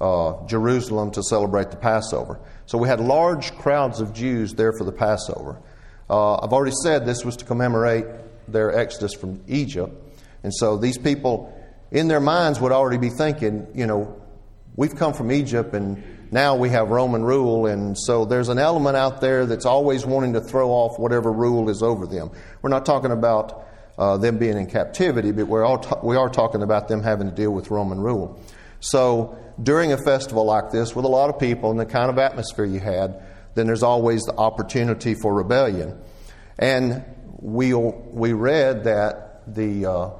uh, 0.00 0.46
Jerusalem 0.46 1.10
to 1.10 1.22
celebrate 1.22 1.72
the 1.72 1.76
Passover. 1.76 2.40
So 2.64 2.78
we 2.78 2.88
had 2.88 3.00
large 3.00 3.54
crowds 3.58 4.00
of 4.00 4.14
Jews 4.14 4.54
there 4.54 4.72
for 4.72 4.84
the 4.84 4.92
Passover. 4.92 5.60
Uh, 6.08 6.36
I've 6.36 6.54
already 6.54 6.74
said 6.82 7.04
this 7.04 7.22
was 7.22 7.36
to 7.36 7.44
commemorate 7.44 8.06
their 8.50 8.74
exodus 8.74 9.12
from 9.12 9.42
Egypt. 9.46 9.92
And 10.42 10.54
so 10.54 10.78
these 10.78 10.96
people, 10.96 11.54
in 11.90 12.08
their 12.08 12.20
minds, 12.20 12.60
would 12.60 12.72
already 12.72 12.96
be 12.96 13.10
thinking, 13.10 13.66
you 13.74 13.86
know, 13.86 14.18
we've 14.78 14.94
come 14.94 15.12
from 15.12 15.32
Egypt 15.32 15.74
and 15.74 16.02
now 16.30 16.56
we 16.56 16.68
have 16.68 16.90
Roman 16.90 17.24
rule, 17.24 17.66
and 17.66 17.96
so 17.98 18.26
there's 18.26 18.48
an 18.50 18.58
element 18.58 18.96
out 18.96 19.20
there 19.22 19.46
that's 19.46 19.64
always 19.64 20.04
wanting 20.04 20.34
to 20.34 20.42
throw 20.42 20.70
off 20.70 20.98
whatever 20.98 21.32
rule 21.32 21.70
is 21.70 21.82
over 21.82 22.06
them. 22.06 22.30
We're 22.60 22.68
not 22.68 22.84
talking 22.84 23.10
about 23.10 23.66
uh, 23.96 24.18
them 24.18 24.36
being 24.38 24.58
in 24.58 24.66
captivity, 24.66 25.32
but 25.32 25.46
we're 25.46 25.64
all 25.64 25.82
we 26.02 26.16
are 26.16 26.28
talking 26.28 26.62
about 26.62 26.86
them 26.86 27.02
having 27.02 27.30
to 27.30 27.34
deal 27.34 27.50
with 27.50 27.70
Roman 27.70 27.98
rule. 27.98 28.38
So 28.80 29.38
during 29.60 29.92
a 29.92 29.96
festival 29.96 30.44
like 30.44 30.70
this, 30.70 30.94
with 30.94 31.06
a 31.06 31.08
lot 31.08 31.30
of 31.30 31.40
people 31.40 31.70
and 31.70 31.80
the 31.80 31.86
kind 31.86 32.10
of 32.10 32.18
atmosphere 32.18 32.66
you 32.66 32.78
had, 32.78 33.22
then 33.54 33.66
there's 33.66 33.82
always 33.82 34.24
the 34.24 34.34
opportunity 34.34 35.14
for 35.14 35.34
rebellion. 35.34 35.98
And 36.58 37.04
we, 37.40 37.72
we 37.74 38.34
read 38.34 38.84
that 38.84 39.54
the, 39.54 39.86
uh, 39.86 40.10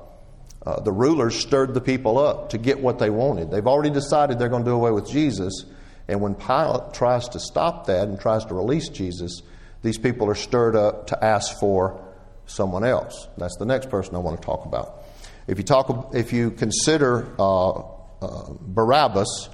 uh, 0.66 0.80
the 0.80 0.92
rulers 0.92 1.36
stirred 1.36 1.74
the 1.74 1.80
people 1.80 2.18
up 2.18 2.50
to 2.50 2.58
get 2.58 2.80
what 2.80 2.98
they 2.98 3.10
wanted. 3.10 3.50
They've 3.50 3.66
already 3.66 3.90
decided 3.90 4.38
they're 4.38 4.48
going 4.48 4.64
to 4.64 4.70
do 4.70 4.74
away 4.74 4.90
with 4.90 5.08
Jesus. 5.08 5.64
And 6.08 6.20
when 6.20 6.34
Pilate 6.34 6.94
tries 6.94 7.28
to 7.30 7.40
stop 7.40 7.86
that 7.86 8.08
and 8.08 8.18
tries 8.18 8.44
to 8.46 8.54
release 8.54 8.88
Jesus, 8.88 9.42
these 9.82 9.98
people 9.98 10.28
are 10.28 10.34
stirred 10.34 10.74
up 10.74 11.08
to 11.08 11.24
ask 11.24 11.58
for 11.60 12.04
someone 12.46 12.84
else. 12.84 13.28
That's 13.36 13.56
the 13.56 13.66
next 13.66 13.90
person 13.90 14.16
I 14.16 14.18
want 14.18 14.40
to 14.40 14.44
talk 14.44 14.64
about. 14.64 15.04
If 15.46 15.58
you, 15.58 15.64
talk, 15.64 16.14
if 16.14 16.32
you 16.32 16.50
consider 16.50 17.34
uh, 17.38 17.70
uh, 17.70 18.52
Barabbas, 18.60 19.48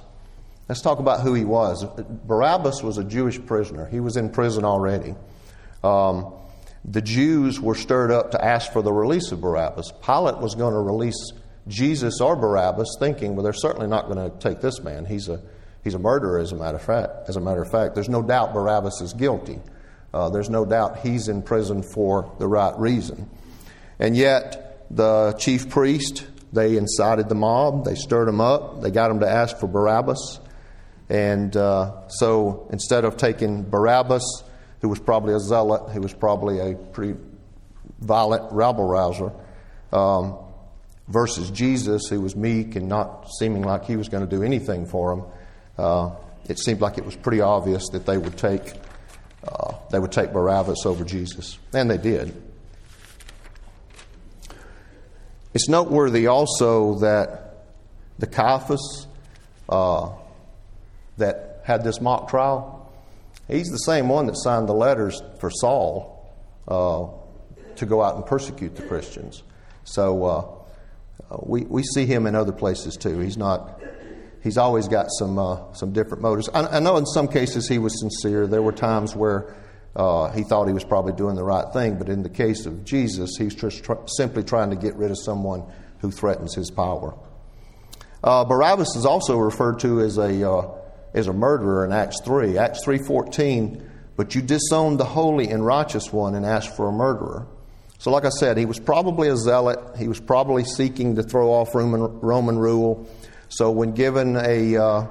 let's 0.67 0.81
talk 0.81 0.99
about 0.99 1.21
who 1.21 1.33
he 1.33 1.45
was. 1.45 1.85
Barabbas 2.25 2.81
was 2.81 2.97
a 2.97 3.03
Jewish 3.03 3.43
prisoner, 3.45 3.85
he 3.87 3.99
was 3.99 4.17
in 4.17 4.29
prison 4.29 4.65
already. 4.65 5.15
Um, 5.83 6.33
the 6.87 7.01
Jews 7.01 7.59
were 7.59 7.75
stirred 7.75 8.11
up 8.11 8.31
to 8.31 8.45
ask 8.45 8.71
for 8.71 8.81
the 8.81 8.93
release 8.93 9.31
of 9.31 9.41
Barabbas. 9.41 9.91
Pilate 10.03 10.37
was 10.37 10.53
going 10.55 10.73
to 10.73 10.79
release 10.79 11.31
Jesus 11.67 12.21
or 12.21 12.35
Barabbas, 12.35 12.95
thinking, 12.99 13.35
well, 13.35 13.43
they're 13.43 13.53
certainly 13.53 13.87
not 13.87 14.07
going 14.07 14.31
to 14.31 14.37
take 14.37 14.61
this 14.61 14.81
man. 14.81 15.05
He's 15.05 15.27
a, 15.27 15.41
he's 15.83 15.95
a 15.95 15.99
murderer, 15.99 16.39
as 16.39 16.51
a 16.51 16.55
matter 16.55 16.77
of 16.77 16.83
fact. 16.83 17.27
As 17.27 17.37
a 17.37 17.41
matter 17.41 17.63
of 17.63 17.71
fact, 17.71 17.95
there's 17.95 18.09
no 18.09 18.21
doubt 18.21 18.53
Barabbas 18.53 19.01
is 19.01 19.13
guilty. 19.13 19.59
Uh, 20.13 20.29
there's 20.29 20.49
no 20.49 20.63
doubt 20.63 20.99
he's 20.99 21.27
in 21.27 21.41
prison 21.41 21.81
for 21.81 22.31
the 22.37 22.47
right 22.47 22.77
reason. 22.77 23.29
And 23.97 24.15
yet, 24.15 24.85
the 24.91 25.35
chief 25.39 25.69
priest, 25.69 26.27
they 26.53 26.77
incited 26.77 27.29
the 27.29 27.35
mob, 27.35 27.85
they 27.85 27.95
stirred 27.95 28.27
them 28.27 28.39
up, 28.39 28.81
they 28.81 28.91
got 28.91 29.07
them 29.07 29.21
to 29.21 29.29
ask 29.29 29.57
for 29.57 29.67
Barabbas. 29.67 30.39
And 31.09 31.55
uh, 31.57 32.07
so 32.09 32.67
instead 32.71 33.05
of 33.05 33.17
taking 33.17 33.63
Barabbas, 33.63 34.43
who 34.81 34.89
was 34.89 34.99
probably 34.99 35.33
a 35.33 35.39
zealot, 35.39 35.91
who 35.91 36.01
was 36.01 36.13
probably 36.13 36.59
a 36.59 36.75
pretty 36.75 37.17
violent 37.99 38.51
rabble 38.51 38.87
rouser, 38.87 39.31
um, 39.91 40.37
versus 41.07 41.51
Jesus, 41.51 42.07
who 42.09 42.21
was 42.21 42.35
meek 42.35 42.75
and 42.75 42.89
not 42.89 43.29
seeming 43.39 43.63
like 43.63 43.85
he 43.85 43.95
was 43.95 44.09
going 44.09 44.27
to 44.27 44.35
do 44.35 44.43
anything 44.43 44.85
for 44.85 45.15
them, 45.15 45.25
uh, 45.77 46.15
it 46.47 46.59
seemed 46.59 46.81
like 46.81 46.97
it 46.97 47.05
was 47.05 47.15
pretty 47.15 47.41
obvious 47.41 47.89
that 47.89 48.05
they 48.05 48.17
would 48.17 48.37
take 48.37 48.73
uh, 49.47 49.75
they 49.91 49.99
would 49.99 50.11
take 50.11 50.33
Barabbas 50.33 50.85
over 50.85 51.03
Jesus, 51.03 51.59
and 51.73 51.89
they 51.89 51.97
did. 51.97 52.41
It's 55.53 55.69
noteworthy 55.69 56.27
also 56.27 56.95
that 56.99 57.65
the 58.17 58.27
Caiaphas 58.27 59.07
uh, 59.69 60.09
that 61.17 61.61
had 61.63 61.83
this 61.83 62.01
mock 62.01 62.29
trial 62.29 62.74
He's 63.47 63.67
the 63.67 63.77
same 63.77 64.09
one 64.09 64.25
that 64.25 64.35
signed 64.37 64.67
the 64.67 64.73
letters 64.73 65.21
for 65.39 65.49
Saul 65.51 66.33
uh, 66.67 67.07
to 67.75 67.85
go 67.85 68.01
out 68.01 68.15
and 68.15 68.25
persecute 68.25 68.75
the 68.75 68.83
Christians. 68.83 69.43
So 69.83 70.23
uh, 70.23 70.55
uh, 71.29 71.37
we, 71.43 71.61
we 71.61 71.83
see 71.83 72.05
him 72.05 72.25
in 72.25 72.35
other 72.35 72.51
places 72.51 72.97
too. 72.97 73.19
He's 73.19 73.37
not. 73.37 73.81
He's 74.41 74.57
always 74.57 74.87
got 74.87 75.07
some 75.09 75.39
uh, 75.39 75.73
some 75.73 75.91
different 75.91 76.21
motives. 76.21 76.49
I, 76.53 76.77
I, 76.77 76.79
know 76.79 76.97
in 76.97 77.05
some 77.05 77.27
cases 77.27 77.67
he 77.67 77.79
was 77.79 77.99
sincere. 77.99 78.45
There 78.47 78.61
were 78.61 78.71
times 78.71 79.15
where 79.15 79.55
uh, 79.95 80.31
he 80.31 80.43
thought 80.43 80.67
he 80.67 80.73
was 80.73 80.83
probably 80.83 81.13
doing 81.13 81.35
the 81.35 81.43
right 81.43 81.71
thing, 81.73 81.97
but 81.97 82.09
in 82.09 82.21
the 82.21 82.29
case 82.29 82.65
of 82.65 82.83
Jesus, 82.83 83.31
he's 83.37 83.55
just 83.55 83.83
tr- 83.83 83.93
simply 84.05 84.43
trying 84.43 84.69
to 84.69 84.75
get 84.75 84.95
rid 84.95 85.09
of 85.09 85.17
someone 85.17 85.63
who 85.99 86.11
threatens 86.11 86.53
his 86.53 86.69
power. 86.69 87.15
Uh, 88.23 88.43
Barabbas 88.45 88.95
is 88.95 89.05
also 89.05 89.37
referred 89.37 89.79
to 89.79 90.01
as 90.01 90.17
a 90.17 90.84
as 91.15 91.27
a 91.27 91.33
murderer 91.33 91.85
in 91.85 91.91
Acts 91.91 92.17
3. 92.23 92.57
Acts 92.57 92.85
3.14, 92.85 93.81
but 94.17 94.35
you 94.35 94.41
disowned 94.41 94.99
the 94.99 95.05
holy 95.05 95.49
and 95.49 95.65
righteous 95.65 96.11
one 96.11 96.35
and 96.35 96.45
asked 96.45 96.75
for 96.75 96.87
a 96.87 96.91
murderer. 96.91 97.47
So, 97.97 98.11
like 98.11 98.25
I 98.25 98.29
said, 98.29 98.57
he 98.57 98.65
was 98.65 98.77
probably 98.77 99.29
a 99.29 99.37
zealot. 99.37 99.97
He 99.97 100.07
was 100.09 100.19
probably 100.19 100.65
seeking 100.65 101.15
to 101.15 101.23
throw 101.23 101.51
off 101.51 101.73
Roman, 101.73 102.19
Roman 102.19 102.59
rule. 102.59 103.09
So, 103.47 103.71
when 103.71 103.93
given 103.93 104.35
a, 104.35 104.75
uh, 104.75 105.07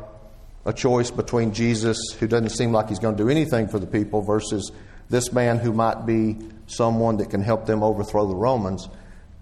a 0.66 0.72
choice 0.74 1.10
between 1.10 1.54
Jesus, 1.54 1.98
who 2.20 2.28
doesn't 2.28 2.50
seem 2.50 2.72
like 2.72 2.90
he's 2.90 2.98
going 2.98 3.16
to 3.16 3.22
do 3.22 3.30
anything 3.30 3.68
for 3.68 3.78
the 3.78 3.86
people, 3.86 4.20
versus 4.20 4.70
this 5.08 5.32
man 5.32 5.58
who 5.58 5.72
might 5.72 6.04
be 6.04 6.36
someone 6.66 7.16
that 7.16 7.30
can 7.30 7.42
help 7.42 7.64
them 7.64 7.82
overthrow 7.82 8.26
the 8.26 8.34
Romans, 8.34 8.88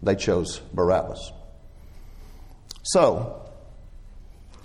they 0.03 0.15
chose 0.15 0.61
Barabbas. 0.73 1.33
So, 2.85 3.42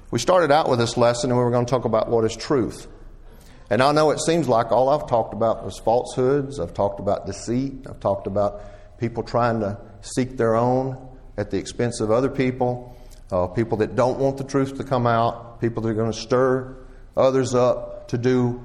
we 0.09 0.19
started 0.19 0.51
out 0.51 0.69
with 0.69 0.79
this 0.79 0.95
lesson 0.95 1.31
and 1.31 1.37
we 1.37 1.43
were 1.43 1.51
going 1.51 1.65
to 1.65 1.69
talk 1.69 1.85
about 1.85 2.09
what 2.09 2.23
is 2.23 2.35
truth. 2.35 2.87
And 3.69 3.83
I 3.83 3.91
know 3.91 4.11
it 4.11 4.19
seems 4.19 4.47
like 4.47 4.71
all 4.71 4.87
I've 4.89 5.09
talked 5.09 5.33
about 5.33 5.65
was 5.65 5.77
falsehoods, 5.79 6.59
I've 6.59 6.73
talked 6.73 6.99
about 6.99 7.25
deceit, 7.25 7.85
I've 7.89 7.99
talked 7.99 8.27
about 8.27 8.61
people 8.99 9.23
trying 9.23 9.59
to 9.59 9.77
seek 10.01 10.37
their 10.37 10.55
own 10.55 11.09
at 11.35 11.51
the 11.51 11.57
expense 11.57 11.99
of 11.99 12.09
other 12.09 12.29
people, 12.29 12.95
uh, 13.31 13.47
people 13.47 13.79
that 13.79 13.95
don't 13.95 14.19
want 14.19 14.37
the 14.37 14.45
truth 14.45 14.77
to 14.77 14.83
come 14.85 15.05
out, 15.05 15.59
people 15.59 15.83
that 15.83 15.89
are 15.89 15.93
going 15.93 16.11
to 16.11 16.17
stir 16.17 16.77
others 17.17 17.53
up 17.53 18.07
to 18.07 18.17
do 18.17 18.63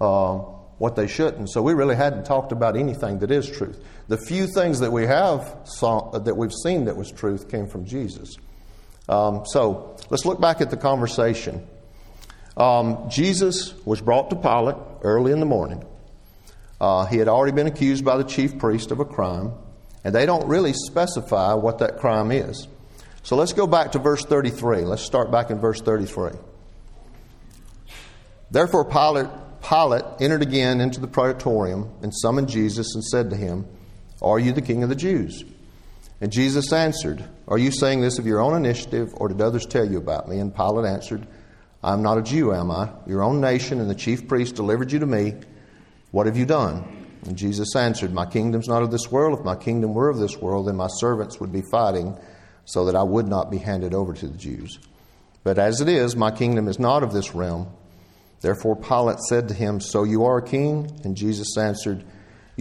uh, 0.00 0.38
what 0.78 0.96
they 0.96 1.06
shouldn't. 1.06 1.48
So 1.50 1.62
we 1.62 1.74
really 1.74 1.94
hadn't 1.94 2.24
talked 2.24 2.50
about 2.50 2.76
anything 2.76 3.20
that 3.20 3.30
is 3.30 3.48
truth. 3.48 3.78
The 4.08 4.18
few 4.18 4.48
things 4.48 4.80
that 4.80 4.90
we 4.90 5.06
have 5.06 5.56
saw, 5.62 6.18
that 6.18 6.36
we've 6.36 6.52
seen 6.52 6.86
that 6.86 6.96
was 6.96 7.12
truth 7.12 7.48
came 7.48 7.68
from 7.68 7.84
Jesus. 7.84 8.34
Um, 9.12 9.44
so 9.44 9.94
let's 10.08 10.24
look 10.24 10.40
back 10.40 10.62
at 10.62 10.70
the 10.70 10.76
conversation. 10.78 11.66
Um, 12.56 13.10
Jesus 13.10 13.74
was 13.84 14.00
brought 14.00 14.30
to 14.30 14.36
Pilate 14.36 14.76
early 15.02 15.32
in 15.32 15.40
the 15.40 15.46
morning. 15.46 15.84
Uh, 16.80 17.04
he 17.04 17.18
had 17.18 17.28
already 17.28 17.52
been 17.52 17.66
accused 17.66 18.06
by 18.06 18.16
the 18.16 18.24
chief 18.24 18.58
priest 18.58 18.90
of 18.90 19.00
a 19.00 19.04
crime, 19.04 19.52
and 20.02 20.14
they 20.14 20.24
don't 20.24 20.48
really 20.48 20.72
specify 20.72 21.52
what 21.52 21.78
that 21.78 21.98
crime 21.98 22.32
is. 22.32 22.66
So 23.22 23.36
let's 23.36 23.52
go 23.52 23.66
back 23.66 23.92
to 23.92 23.98
verse 23.98 24.24
33. 24.24 24.78
Let's 24.78 25.02
start 25.02 25.30
back 25.30 25.50
in 25.50 25.60
verse 25.60 25.82
33. 25.82 26.30
Therefore, 28.50 28.86
Pilate, 28.86 29.28
Pilate 29.62 30.04
entered 30.20 30.42
again 30.42 30.80
into 30.80 31.00
the 31.00 31.06
praetorium 31.06 31.92
and 32.00 32.14
summoned 32.14 32.48
Jesus 32.48 32.94
and 32.94 33.04
said 33.04 33.28
to 33.30 33.36
him, 33.36 33.66
Are 34.22 34.38
you 34.38 34.52
the 34.52 34.62
king 34.62 34.82
of 34.82 34.88
the 34.88 34.96
Jews? 34.96 35.44
And 36.22 36.30
Jesus 36.30 36.72
answered, 36.72 37.24
Are 37.48 37.58
you 37.58 37.72
saying 37.72 38.00
this 38.00 38.20
of 38.20 38.26
your 38.26 38.40
own 38.40 38.54
initiative, 38.54 39.12
or 39.16 39.26
did 39.26 39.40
others 39.40 39.66
tell 39.66 39.84
you 39.84 39.98
about 39.98 40.28
me? 40.28 40.38
And 40.38 40.54
Pilate 40.54 40.86
answered, 40.86 41.26
I'm 41.82 42.02
not 42.02 42.16
a 42.16 42.22
Jew, 42.22 42.54
am 42.54 42.70
I? 42.70 42.90
Your 43.08 43.24
own 43.24 43.40
nation 43.40 43.80
and 43.80 43.90
the 43.90 43.94
chief 43.96 44.28
priest 44.28 44.54
delivered 44.54 44.92
you 44.92 45.00
to 45.00 45.06
me. 45.06 45.34
What 46.12 46.26
have 46.26 46.36
you 46.36 46.46
done? 46.46 47.08
And 47.26 47.36
Jesus 47.36 47.74
answered, 47.74 48.12
My 48.12 48.24
kingdom's 48.24 48.68
not 48.68 48.84
of 48.84 48.92
this 48.92 49.10
world. 49.10 49.36
If 49.36 49.44
my 49.44 49.56
kingdom 49.56 49.94
were 49.94 50.08
of 50.08 50.18
this 50.18 50.36
world, 50.36 50.68
then 50.68 50.76
my 50.76 50.86
servants 51.00 51.40
would 51.40 51.50
be 51.50 51.62
fighting 51.72 52.16
so 52.66 52.84
that 52.84 52.94
I 52.94 53.02
would 53.02 53.26
not 53.26 53.50
be 53.50 53.58
handed 53.58 53.92
over 53.92 54.14
to 54.14 54.28
the 54.28 54.38
Jews. 54.38 54.78
But 55.42 55.58
as 55.58 55.80
it 55.80 55.88
is, 55.88 56.14
my 56.14 56.30
kingdom 56.30 56.68
is 56.68 56.78
not 56.78 57.02
of 57.02 57.12
this 57.12 57.34
realm. 57.34 57.66
Therefore 58.42 58.76
Pilate 58.76 59.18
said 59.18 59.48
to 59.48 59.54
him, 59.54 59.80
So 59.80 60.04
you 60.04 60.24
are 60.26 60.38
a 60.38 60.46
king? 60.46 61.00
And 61.02 61.16
Jesus 61.16 61.58
answered, 61.58 62.04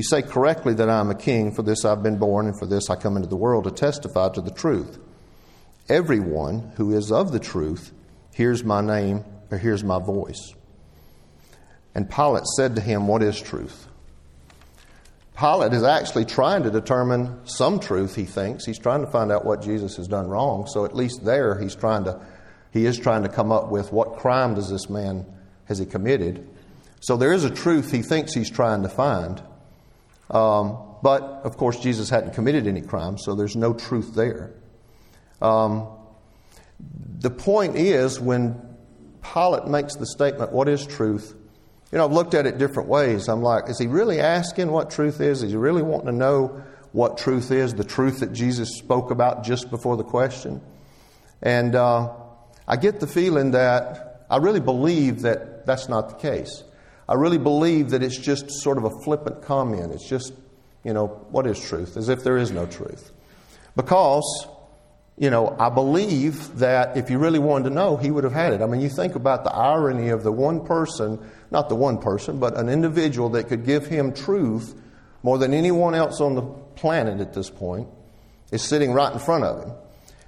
you 0.02 0.04
say 0.04 0.24
correctly 0.24 0.74
that 0.74 0.90
I 0.90 1.00
am 1.00 1.12
a 1.12 1.16
king, 1.16 1.52
for 1.52 1.62
this 1.62 1.86
I've 1.86 2.02
been 2.02 2.18
born, 2.18 2.48
and 2.48 2.58
for 2.58 2.66
this 2.66 2.90
I 2.90 2.96
come 2.96 3.18
into 3.18 3.30
the 3.30 3.36
world 3.36 3.66
to 3.66 3.72
testify 3.72 4.30
to 4.30 4.42
the 4.42 4.50
truth. 4.50 4.98
Everyone 5.88 6.72
who 6.78 6.98
is 6.98 7.12
of 7.12 7.32
the 7.32 7.40
truth 7.40 7.92
hears 8.34 8.64
my 8.64 8.82
name 8.82 9.24
or 9.52 9.60
hears 9.60 9.84
my 9.84 10.00
voice. 10.00 10.56
And 11.94 12.10
Pilate 12.10 12.48
said 12.48 12.74
to 12.76 12.82
him, 12.82 13.08
What 13.08 13.22
is 13.22 13.40
truth? 13.40 13.88
Pilate 15.38 15.74
is 15.74 15.84
actually 15.84 16.26
trying 16.26 16.64
to 16.64 16.72
determine 16.72 17.46
some 17.46 17.80
truth, 17.80 18.16
he 18.16 18.26
thinks. 18.26 18.66
He's 18.66 18.80
trying 18.80 19.06
to 19.06 19.12
find 19.12 19.32
out 19.32 19.46
what 19.46 19.62
Jesus 19.62 19.98
has 19.98 20.08
done 20.08 20.28
wrong. 20.28 20.66
So 20.66 20.84
at 20.84 20.96
least 20.96 21.24
there 21.24 21.60
he's 21.60 21.76
trying 21.76 22.06
to 22.06 22.20
he 22.74 22.86
is 22.86 22.98
trying 22.98 23.22
to 23.22 23.30
come 23.30 23.52
up 23.52 23.70
with 23.70 23.94
what 23.94 24.18
crime 24.18 24.56
does 24.56 24.72
this 24.72 24.90
man 24.90 25.28
has 25.66 25.78
he 25.78 25.86
committed. 25.86 26.50
So 27.02 27.18
there 27.18 27.34
is 27.34 27.44
a 27.44 27.52
truth 27.52 27.92
he 27.92 28.02
thinks 28.02 28.34
he's 28.34 28.50
trying 28.50 28.82
to 28.82 28.90
find. 28.90 29.44
Um, 30.32 30.78
but, 31.04 31.22
of 31.44 31.58
course, 31.58 31.80
Jesus 31.80 32.10
hadn't 32.10 32.34
committed 32.34 32.66
any 32.68 32.82
crime, 32.82 33.18
so 33.18 33.36
there's 33.36 33.56
no 33.56 33.74
truth 33.74 34.16
there. 34.16 34.54
Um, 35.42 35.88
the 37.20 37.30
point 37.30 37.76
is, 37.76 38.20
when 38.20 38.60
Pilate 39.22 39.68
makes 39.68 39.96
the 39.96 40.06
statement, 40.06 40.52
What 40.52 40.68
is 40.68 40.86
truth? 40.86 41.36
You 41.92 41.98
know, 41.98 42.06
I've 42.06 42.14
looked 42.14 42.34
at 42.34 42.46
it 42.46 42.58
different 42.58 42.88
ways. 42.88 43.28
I'm 43.28 43.42
like, 43.42 43.70
Is 43.70 43.78
he 43.78 43.88
really 43.88 44.20
asking 44.20 44.72
what 44.72 44.90
truth 44.90 45.20
is? 45.20 45.44
Is 45.44 45.52
he 45.52 45.58
really 45.58 45.84
wanting 45.84 46.08
to 46.08 46.14
know 46.14 46.64
what 46.92 47.18
truth 47.18 47.52
is? 47.52 47.74
The 47.74 47.84
truth 47.84 48.20
that 48.22 48.34
Jesus 48.34 48.78
spoke 48.78 49.12
about 49.12 49.44
just 49.44 49.70
before 49.70 49.98
the 49.98 50.04
question? 50.04 50.62
And 51.42 51.76
uh, 51.76 52.14
I 52.68 52.78
get 52.78 53.00
the 53.00 53.08
feeling 53.08 53.52
that 53.52 54.26
I 54.30 54.38
really 54.38 54.60
believe 54.60 55.22
that 55.22 55.66
that's 55.66 55.90
not 55.90 56.10
the 56.10 56.16
case. 56.16 56.64
I 57.12 57.16
really 57.16 57.38
believe 57.38 57.90
that 57.90 58.02
it's 58.02 58.18
just 58.18 58.50
sort 58.50 58.78
of 58.78 58.86
a 58.86 58.90
flippant 59.04 59.42
comment. 59.42 59.92
It's 59.92 60.08
just, 60.08 60.32
you 60.86 60.94
know, 60.94 61.08
what 61.30 61.46
is 61.46 61.60
truth? 61.60 61.98
As 61.98 62.08
if 62.08 62.24
there 62.24 62.38
is 62.38 62.52
no 62.52 62.66
truth. 62.66 63.12
Because, 63.76 64.48
you 65.18 65.30
know, 65.30 65.54
I 65.60 65.70
believe 65.70 66.60
that 66.60 66.96
if 66.96 67.10
you 67.10 67.20
really 67.20 67.38
wanted 67.38 67.68
to 67.68 67.76
know, 67.76 67.98
he 67.98 68.12
would 68.12 68.24
have 68.24 68.32
had 68.32 68.54
it. 68.54 68.62
I 68.62 68.66
mean, 68.66 68.80
you 68.80 68.88
think 68.88 69.16
about 69.16 69.44
the 69.44 69.52
irony 69.52 70.08
of 70.08 70.24
the 70.24 70.32
one 70.32 70.66
person, 70.66 71.20
not 71.52 71.68
the 71.68 71.76
one 71.76 71.98
person, 71.98 72.40
but 72.40 72.56
an 72.56 72.70
individual 72.70 73.28
that 73.32 73.50
could 73.50 73.66
give 73.66 73.88
him 73.88 74.14
truth 74.14 74.74
more 75.22 75.38
than 75.38 75.54
anyone 75.54 75.96
else 75.96 76.22
on 76.22 76.36
the 76.36 76.44
planet 76.44 77.20
at 77.20 77.34
this 77.34 77.50
point 77.50 77.90
is 78.54 78.62
sitting 78.62 78.94
right 78.94 79.12
in 79.12 79.20
front 79.20 79.44
of 79.44 79.66
him. 79.66 79.74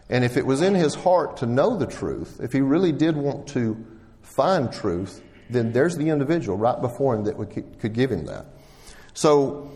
And 0.10 0.26
if 0.26 0.36
it 0.36 0.46
was 0.46 0.62
in 0.62 0.76
his 0.76 0.96
heart 0.96 1.38
to 1.38 1.46
know 1.46 1.78
the 1.78 1.88
truth, 1.88 2.42
if 2.44 2.52
he 2.52 2.60
really 2.60 2.92
did 2.92 3.16
want 3.16 3.48
to 3.50 3.86
find 4.22 4.70
truth, 4.70 5.23
then 5.50 5.72
there's 5.72 5.96
the 5.98 6.10
individual 6.10 6.58
right 6.58 6.80
before 6.80 7.16
him 7.16 7.26
that 7.26 7.36
could 7.80 7.94
give 7.94 8.12
him 8.12 8.26
that. 8.26 8.46
So 9.14 9.72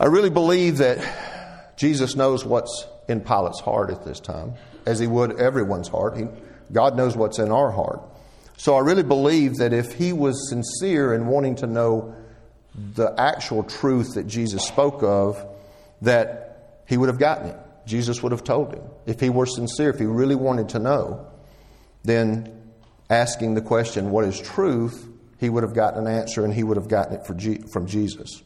I 0.00 0.06
really 0.06 0.30
believe 0.30 0.78
that 0.78 1.76
Jesus 1.76 2.16
knows 2.16 2.44
what's 2.44 2.86
in 3.08 3.20
Pilate's 3.20 3.60
heart 3.60 3.90
at 3.90 4.04
this 4.04 4.20
time, 4.20 4.54
as 4.86 4.98
he 4.98 5.06
would 5.06 5.38
everyone's 5.40 5.88
heart. 5.88 6.16
He, 6.16 6.24
God 6.72 6.96
knows 6.96 7.16
what's 7.16 7.38
in 7.38 7.50
our 7.50 7.70
heart. 7.70 8.00
So 8.56 8.74
I 8.74 8.80
really 8.80 9.02
believe 9.02 9.56
that 9.56 9.72
if 9.72 9.94
he 9.94 10.12
was 10.12 10.48
sincere 10.48 11.14
in 11.14 11.26
wanting 11.26 11.56
to 11.56 11.66
know 11.66 12.14
the 12.74 13.12
actual 13.18 13.64
truth 13.64 14.14
that 14.14 14.26
Jesus 14.26 14.64
spoke 14.66 15.02
of, 15.02 15.44
that 16.02 16.82
he 16.86 16.96
would 16.96 17.08
have 17.08 17.18
gotten 17.18 17.48
it. 17.48 17.56
Jesus 17.86 18.22
would 18.22 18.32
have 18.32 18.44
told 18.44 18.74
him. 18.74 18.84
If 19.06 19.20
he 19.20 19.30
were 19.30 19.46
sincere, 19.46 19.90
if 19.90 19.98
he 19.98 20.06
really 20.06 20.34
wanted 20.34 20.70
to 20.70 20.78
know, 20.78 21.26
then 22.04 22.61
asking 23.12 23.54
the 23.54 23.62
question, 23.62 24.10
What 24.10 24.24
is 24.24 24.40
truth? 24.40 25.08
he 25.42 25.50
would 25.50 25.64
have 25.64 25.74
gotten 25.74 26.06
an 26.06 26.12
answer 26.12 26.44
and 26.44 26.54
he 26.54 26.62
would 26.62 26.76
have 26.76 26.86
gotten 26.86 27.16
it 27.16 27.26
from 27.26 27.86
Jesus. 27.88 28.42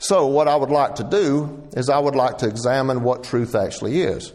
So, 0.00 0.26
what 0.26 0.48
I 0.48 0.56
would 0.56 0.70
like 0.70 0.96
to 0.96 1.04
do 1.04 1.62
is 1.74 1.88
I 1.88 2.00
would 2.00 2.16
like 2.16 2.38
to 2.38 2.48
examine 2.48 3.04
what 3.04 3.22
truth 3.22 3.54
actually 3.54 4.00
is. 4.00 4.32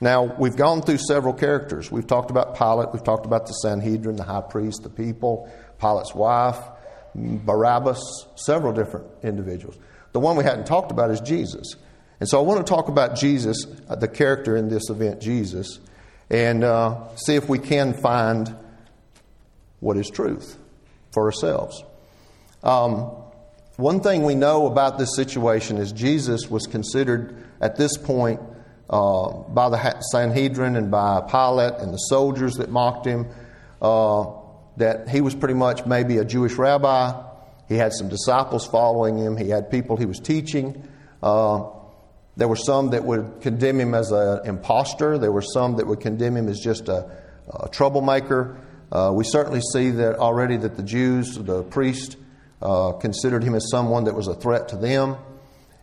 Now, 0.00 0.24
we've 0.24 0.56
gone 0.56 0.80
through 0.80 0.98
several 0.98 1.34
characters. 1.34 1.92
We've 1.92 2.06
talked 2.06 2.30
about 2.30 2.56
Pilate, 2.56 2.94
we've 2.94 3.04
talked 3.04 3.26
about 3.26 3.46
the 3.46 3.52
Sanhedrin, 3.52 4.16
the 4.16 4.22
high 4.22 4.40
priest, 4.40 4.84
the 4.84 4.88
people, 4.88 5.52
Pilate's 5.78 6.14
wife, 6.14 6.58
Barabbas, 7.14 8.26
several 8.36 8.72
different 8.72 9.06
individuals. 9.22 9.76
The 10.12 10.20
one 10.20 10.36
we 10.36 10.44
hadn't 10.44 10.64
talked 10.64 10.92
about 10.92 11.10
is 11.10 11.20
Jesus. 11.20 11.76
And 12.20 12.28
so 12.28 12.38
I 12.38 12.42
want 12.42 12.66
to 12.66 12.70
talk 12.70 12.88
about 12.88 13.16
Jesus, 13.16 13.66
uh, 13.86 13.96
the 13.96 14.08
character 14.08 14.56
in 14.56 14.70
this 14.70 14.88
event, 14.88 15.20
Jesus, 15.20 15.78
and 16.30 16.64
uh, 16.64 17.14
see 17.16 17.34
if 17.34 17.50
we 17.50 17.58
can 17.58 17.92
find 17.92 18.56
what 19.82 19.96
is 19.96 20.08
truth 20.08 20.56
for 21.12 21.24
ourselves. 21.24 21.82
Um, 22.62 23.10
one 23.76 24.00
thing 24.00 24.22
we 24.22 24.36
know 24.36 24.66
about 24.66 24.96
this 24.96 25.16
situation 25.16 25.78
is 25.78 25.90
Jesus 25.90 26.48
was 26.48 26.68
considered 26.68 27.44
at 27.60 27.76
this 27.76 27.96
point 27.96 28.40
uh, 28.88 29.30
by 29.48 29.70
the 29.70 30.00
Sanhedrin 30.12 30.76
and 30.76 30.88
by 30.88 31.20
Pilate 31.22 31.80
and 31.80 31.92
the 31.92 31.98
soldiers 31.98 32.54
that 32.54 32.70
mocked 32.70 33.06
him 33.06 33.26
uh, 33.80 34.26
that 34.76 35.08
he 35.08 35.20
was 35.20 35.34
pretty 35.34 35.54
much 35.54 35.84
maybe 35.84 36.18
a 36.18 36.24
Jewish 36.24 36.54
rabbi. 36.54 37.20
He 37.68 37.74
had 37.74 37.92
some 37.92 38.08
disciples 38.08 38.64
following 38.64 39.18
him, 39.18 39.36
he 39.36 39.48
had 39.48 39.68
people 39.68 39.96
he 39.96 40.06
was 40.06 40.20
teaching. 40.20 40.88
Uh, 41.20 41.64
there 42.36 42.46
were 42.48 42.56
some 42.56 42.90
that 42.90 43.02
would 43.04 43.40
condemn 43.40 43.80
him 43.80 43.94
as 43.94 44.12
an 44.12 44.46
impostor. 44.46 45.18
There 45.18 45.32
were 45.32 45.42
some 45.42 45.76
that 45.76 45.86
would 45.88 46.00
condemn 46.00 46.36
him 46.36 46.48
as 46.48 46.60
just 46.60 46.88
a, 46.88 47.10
a 47.52 47.68
troublemaker. 47.68 48.58
Uh, 48.92 49.10
we 49.10 49.24
certainly 49.24 49.62
see 49.72 49.90
that 49.90 50.16
already 50.16 50.58
that 50.58 50.76
the 50.76 50.82
Jews, 50.82 51.38
the 51.38 51.62
priest, 51.62 52.18
uh, 52.60 52.92
considered 52.92 53.42
him 53.42 53.54
as 53.54 53.70
someone 53.70 54.04
that 54.04 54.14
was 54.14 54.28
a 54.28 54.34
threat 54.34 54.68
to 54.68 54.76
them. 54.76 55.16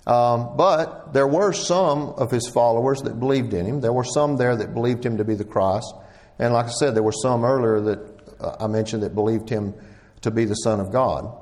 Um, 0.05 0.55
but 0.55 1.11
there 1.11 1.27
were 1.27 1.51
some 1.51 2.09
of 2.09 2.29
his 2.29 2.47
followers 2.47 3.01
that 3.01 3.19
believed 3.19 3.53
in 3.53 3.65
him. 3.65 3.81
There 3.81 3.91
were 3.91 4.03
some 4.03 4.37
there 4.37 4.55
that 4.55 4.75
believed 4.75 5.03
him 5.03 5.17
to 5.17 5.23
be 5.23 5.33
the 5.33 5.43
Christ. 5.43 5.91
And 6.37 6.53
like 6.53 6.67
I 6.67 6.71
said, 6.79 6.95
there 6.95 7.03
were 7.03 7.11
some 7.11 7.43
earlier 7.43 7.81
that 7.81 7.99
uh, 8.39 8.57
I 8.59 8.67
mentioned 8.67 9.01
that 9.01 9.15
believed 9.15 9.49
him 9.49 9.73
to 10.21 10.29
be 10.29 10.45
the 10.45 10.53
Son 10.53 10.79
of 10.79 10.91
God. 10.91 11.35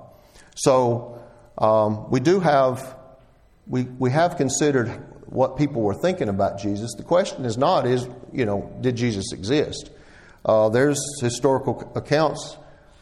So 0.55 1.21
um, 1.57 2.09
we 2.09 2.21
do 2.21 2.39
have, 2.39 2.95
we, 3.67 3.83
we 3.83 4.09
have 4.11 4.37
considered 4.37 4.87
what 5.25 5.57
people 5.57 5.81
were 5.81 5.93
thinking 5.93 6.29
about 6.29 6.59
Jesus. 6.59 6.93
The 6.95 7.03
question 7.03 7.43
is 7.43 7.57
not, 7.57 7.85
is, 7.85 8.07
you 8.31 8.45
know, 8.45 8.73
did 8.79 8.95
Jesus 8.95 9.33
exist? 9.33 9.91
Uh, 10.47 10.69
there's 10.69 11.01
historical 11.21 11.91
accounts 11.95 12.57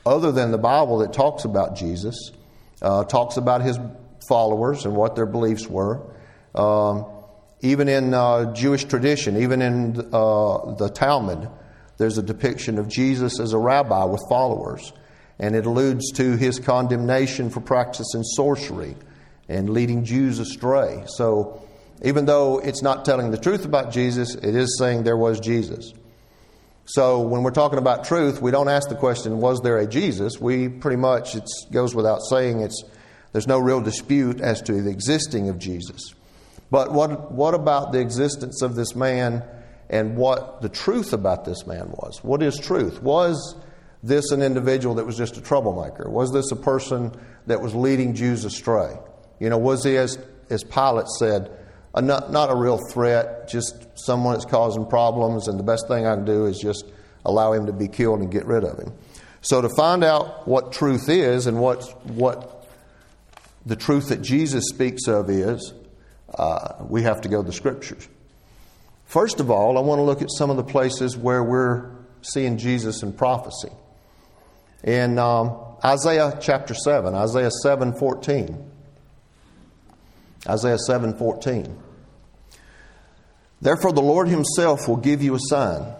other 0.06 0.32
than 0.32 0.52
the 0.52 0.58
Bible 0.58 1.00
that 1.00 1.14
talks 1.14 1.46
about 1.46 1.76
Jesus, 1.76 2.32
uh, 2.82 3.04
talks 3.04 3.38
about 3.38 3.62
his 3.62 3.80
followers 4.28 4.86
and 4.86 4.96
what 4.96 5.16
their 5.16 5.28
beliefs 5.28 5.68
were. 5.68 6.02
Um, 6.56 7.06
even 7.62 7.88
in 7.88 8.14
uh, 8.14 8.54
Jewish 8.54 8.86
tradition, 8.86 9.38
even 9.38 9.62
in 9.62 10.00
uh, 10.12 10.74
the 10.76 10.90
Talmud, 10.94 11.50
there's 11.98 12.18
a 12.18 12.24
depiction 12.24 12.78
of 12.78 12.88
Jesus 12.88 13.40
as 13.40 13.54
a 13.54 13.58
rabbi 13.58 14.04
with 14.06 14.22
followers, 14.28 14.92
and 15.40 15.56
it 15.56 15.66
alludes 15.66 16.12
to 16.14 16.36
his 16.36 16.60
condemnation 16.60 17.50
for 17.50 17.62
practicing 17.62 18.24
sorcery 18.24 18.96
and 19.48 19.70
leading 19.70 20.04
Jews 20.04 20.40
astray. 20.40 21.04
So, 21.08 21.62
even 22.04 22.26
though 22.26 22.60
it's 22.60 22.82
not 22.82 23.06
telling 23.06 23.32
the 23.32 23.38
truth 23.38 23.66
about 23.66 23.92
Jesus, 23.92 24.36
it 24.36 24.56
is 24.56 24.78
saying 24.78 25.04
there 25.04 25.16
was 25.16 25.40
Jesus. 25.40 25.94
So 26.86 27.22
when 27.22 27.42
we're 27.42 27.52
talking 27.52 27.80
about 27.80 28.06
truth, 28.06 28.42
we 28.42 28.52
don't 28.52 28.70
ask 28.70 28.90
the 28.90 28.96
question, 28.96 29.40
was 29.40 29.60
there 29.62 29.80
a 29.80 29.88
Jesus? 29.88 30.40
We 30.40 30.70
pretty 30.70 30.98
much, 30.98 31.36
it 31.36 31.50
goes 31.72 31.96
without 31.96 32.20
saying, 32.30 32.62
it's, 32.62 32.84
there's 33.32 33.48
no 33.48 33.58
real 33.58 33.82
dispute 33.82 34.40
as 34.40 34.62
to 34.64 34.82
the 34.82 34.92
existing 34.92 35.50
of 35.50 35.58
Jesus. 35.58 36.14
But 36.70 36.94
what, 36.94 37.32
what 37.32 37.56
about 37.56 37.92
the 37.92 38.00
existence 38.00 38.62
of 38.62 38.76
this 38.76 38.96
man 38.96 39.44
and 39.90 40.16
what 40.16 40.62
the 40.62 40.70
truth 40.70 41.12
about 41.12 41.44
this 41.44 41.66
man 41.66 41.90
was? 41.90 42.24
What 42.24 42.44
is 42.44 42.58
truth? 42.58 43.02
Was 43.02 43.56
this 44.04 44.32
an 44.32 44.44
individual 44.44 44.96
that 44.96 45.06
was 45.06 45.18
just 45.18 45.38
a 45.38 45.42
troublemaker? 45.42 46.08
Was 46.10 46.32
this 46.32 46.52
a 46.52 46.56
person 46.56 47.12
that 47.48 47.62
was 47.62 47.74
leading 47.74 48.14
Jews 48.14 48.46
astray? 48.46 48.96
You 49.40 49.50
know, 49.50 49.58
was 49.58 49.84
he, 49.84 49.98
as, 49.98 50.20
as 50.52 50.64
Pilate 50.64 51.08
said, 51.20 51.50
a 51.96 52.02
not, 52.02 52.30
not 52.32 52.52
a 52.52 52.56
real 52.56 52.78
threat, 52.92 53.48
just 53.48 53.88
someone 53.96 54.34
that's 54.34 54.46
causing 54.46 54.86
problems, 54.86 55.48
and 55.48 55.58
the 55.58 55.64
best 55.64 55.88
thing 55.88 56.06
I 56.06 56.16
can 56.16 56.26
do 56.26 56.46
is 56.46 56.60
just 56.60 56.86
allow 57.24 57.54
him 57.54 57.66
to 57.68 57.74
be 57.74 57.88
killed 57.88 58.20
and 58.20 58.30
get 58.30 58.46
rid 58.46 58.66
of 58.66 58.78
him. 58.78 58.94
So, 59.42 59.62
to 59.62 59.70
find 59.70 60.04
out 60.04 60.48
what 60.48 60.74
truth 60.74 61.08
is 61.08 61.48
and 61.48 61.60
what, 61.60 61.84
what 62.10 62.68
the 63.66 63.76
truth 63.76 64.10
that 64.10 64.22
Jesus 64.22 64.66
speaks 64.70 65.08
of 65.08 65.30
is, 65.30 65.74
uh, 66.38 66.76
we 66.82 67.04
have 67.04 67.22
to 67.22 67.30
go 67.30 67.42
to 67.42 67.48
the 67.48 67.54
scriptures. 67.54 68.08
First 69.06 69.40
of 69.40 69.50
all, 69.50 69.78
I 69.78 69.82
want 69.82 70.00
to 70.00 70.04
look 70.04 70.22
at 70.22 70.30
some 70.32 70.50
of 70.50 70.58
the 70.58 70.64
places 70.64 71.16
where 71.16 71.44
we're 71.44 71.92
seeing 72.22 72.58
Jesus 72.58 73.04
in 73.04 73.14
prophecy. 73.14 73.72
In 74.84 75.18
um, 75.18 75.58
Isaiah 75.84 76.38
chapter 76.42 76.74
7, 76.74 77.16
Isaiah 77.16 77.52
7 77.52 77.94
14. 77.94 78.72
Isaiah 80.48 80.78
7 80.78 81.16
14. 81.18 81.84
Therefore, 83.62 83.94
the 83.94 84.02
Lord 84.02 84.28
Himself 84.28 84.88
will 84.88 84.98
give 84.98 85.22
you 85.22 85.36
a 85.36 85.40
sign. 85.40 85.94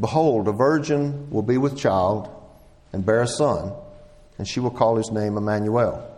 Behold, 0.00 0.48
a 0.48 0.52
virgin 0.52 1.30
will 1.30 1.42
be 1.42 1.58
with 1.58 1.76
child 1.76 2.30
and 2.92 3.04
bear 3.04 3.22
a 3.22 3.26
son, 3.26 3.72
and 4.38 4.46
she 4.46 4.60
will 4.60 4.70
call 4.70 4.96
his 4.96 5.10
name 5.10 5.36
Emmanuel. 5.36 6.12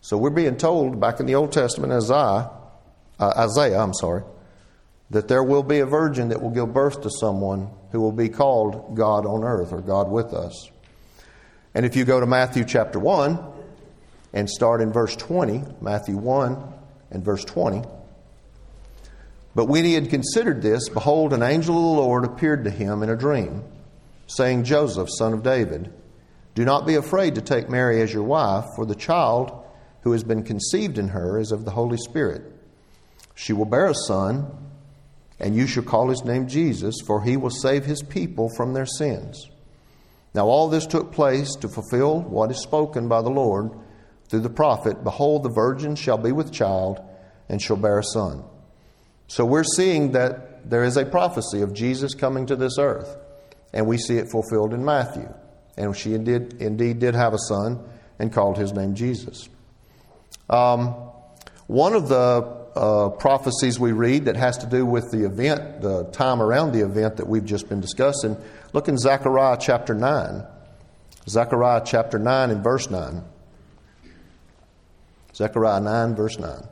So 0.00 0.16
we're 0.16 0.30
being 0.30 0.56
told 0.56 1.00
back 1.00 1.20
in 1.20 1.26
the 1.26 1.36
Old 1.36 1.52
Testament, 1.52 1.92
Isaiah, 1.92 2.50
uh, 3.20 3.32
Isaiah, 3.36 3.78
I'm 3.78 3.94
sorry, 3.94 4.24
that 5.10 5.28
there 5.28 5.44
will 5.44 5.62
be 5.62 5.78
a 5.78 5.86
virgin 5.86 6.28
that 6.30 6.42
will 6.42 6.50
give 6.50 6.72
birth 6.72 7.02
to 7.02 7.10
someone 7.10 7.70
who 7.92 8.00
will 8.00 8.12
be 8.12 8.28
called 8.28 8.96
God 8.96 9.26
on 9.26 9.44
earth 9.44 9.72
or 9.72 9.80
God 9.80 10.10
with 10.10 10.32
us. 10.32 10.70
And 11.74 11.86
if 11.86 11.94
you 11.96 12.04
go 12.04 12.18
to 12.18 12.26
Matthew 12.26 12.64
chapter 12.64 12.98
1 12.98 13.38
and 14.32 14.50
start 14.50 14.80
in 14.80 14.92
verse 14.92 15.14
20, 15.14 15.62
Matthew 15.80 16.16
1 16.16 16.72
and 17.12 17.24
verse 17.24 17.44
20, 17.44 17.82
but 19.54 19.66
when 19.66 19.84
he 19.84 19.94
had 19.94 20.08
considered 20.08 20.62
this, 20.62 20.88
behold, 20.88 21.32
an 21.32 21.42
angel 21.42 21.76
of 21.76 21.82
the 21.82 22.02
Lord 22.02 22.24
appeared 22.24 22.64
to 22.64 22.70
him 22.70 23.02
in 23.02 23.10
a 23.10 23.16
dream, 23.16 23.64
saying, 24.26 24.64
Joseph, 24.64 25.08
son 25.10 25.34
of 25.34 25.42
David, 25.42 25.92
do 26.54 26.64
not 26.64 26.86
be 26.86 26.94
afraid 26.94 27.34
to 27.34 27.42
take 27.42 27.68
Mary 27.68 28.00
as 28.00 28.12
your 28.12 28.22
wife, 28.22 28.64
for 28.76 28.86
the 28.86 28.94
child 28.94 29.52
who 30.02 30.12
has 30.12 30.24
been 30.24 30.42
conceived 30.42 30.98
in 30.98 31.08
her 31.08 31.38
is 31.38 31.52
of 31.52 31.64
the 31.64 31.70
Holy 31.70 31.98
Spirit. 31.98 32.42
She 33.34 33.52
will 33.52 33.66
bear 33.66 33.86
a 33.86 33.94
son, 33.94 34.50
and 35.38 35.54
you 35.54 35.66
shall 35.66 35.82
call 35.82 36.08
his 36.08 36.24
name 36.24 36.48
Jesus, 36.48 36.96
for 37.06 37.22
he 37.22 37.36
will 37.36 37.50
save 37.50 37.84
his 37.84 38.02
people 38.02 38.48
from 38.56 38.72
their 38.72 38.86
sins. 38.86 39.48
Now, 40.34 40.46
all 40.46 40.68
this 40.68 40.86
took 40.86 41.12
place 41.12 41.54
to 41.56 41.68
fulfill 41.68 42.22
what 42.22 42.50
is 42.50 42.62
spoken 42.62 43.06
by 43.06 43.20
the 43.20 43.30
Lord 43.30 43.70
through 44.28 44.40
the 44.40 44.50
prophet 44.50 45.04
Behold, 45.04 45.42
the 45.42 45.50
virgin 45.50 45.94
shall 45.94 46.16
be 46.16 46.32
with 46.32 46.52
child 46.52 47.00
and 47.50 47.60
shall 47.60 47.76
bear 47.76 47.98
a 47.98 48.04
son 48.04 48.44
so 49.32 49.46
we're 49.46 49.64
seeing 49.64 50.12
that 50.12 50.68
there 50.68 50.84
is 50.84 50.98
a 50.98 51.06
prophecy 51.06 51.62
of 51.62 51.72
Jesus 51.72 52.12
coming 52.12 52.44
to 52.48 52.54
this 52.54 52.76
earth, 52.78 53.16
and 53.72 53.86
we 53.86 53.96
see 53.96 54.18
it 54.18 54.28
fulfilled 54.30 54.74
in 54.74 54.84
Matthew. 54.84 55.26
And 55.78 55.96
she 55.96 56.12
indeed, 56.12 56.60
indeed 56.60 56.98
did 56.98 57.14
have 57.14 57.32
a 57.32 57.38
son 57.38 57.82
and 58.18 58.30
called 58.30 58.58
his 58.58 58.74
name 58.74 58.94
Jesus. 58.94 59.48
Um, 60.50 60.88
one 61.66 61.94
of 61.94 62.10
the 62.10 62.46
uh, 62.76 63.08
prophecies 63.08 63.80
we 63.80 63.92
read 63.92 64.26
that 64.26 64.36
has 64.36 64.58
to 64.58 64.66
do 64.66 64.84
with 64.84 65.10
the 65.10 65.24
event, 65.24 65.80
the 65.80 66.04
time 66.12 66.42
around 66.42 66.72
the 66.72 66.84
event 66.84 67.16
that 67.16 67.26
we've 67.26 67.46
just 67.46 67.70
been 67.70 67.80
discussing, 67.80 68.36
look 68.74 68.86
in 68.86 68.98
Zechariah 68.98 69.56
chapter 69.58 69.94
9. 69.94 70.44
Zechariah 71.26 71.80
chapter 71.86 72.18
9 72.18 72.50
and 72.50 72.62
verse 72.62 72.90
9. 72.90 73.24
Zechariah 75.34 75.80
9, 75.80 76.16
verse 76.16 76.38
9. 76.38 76.68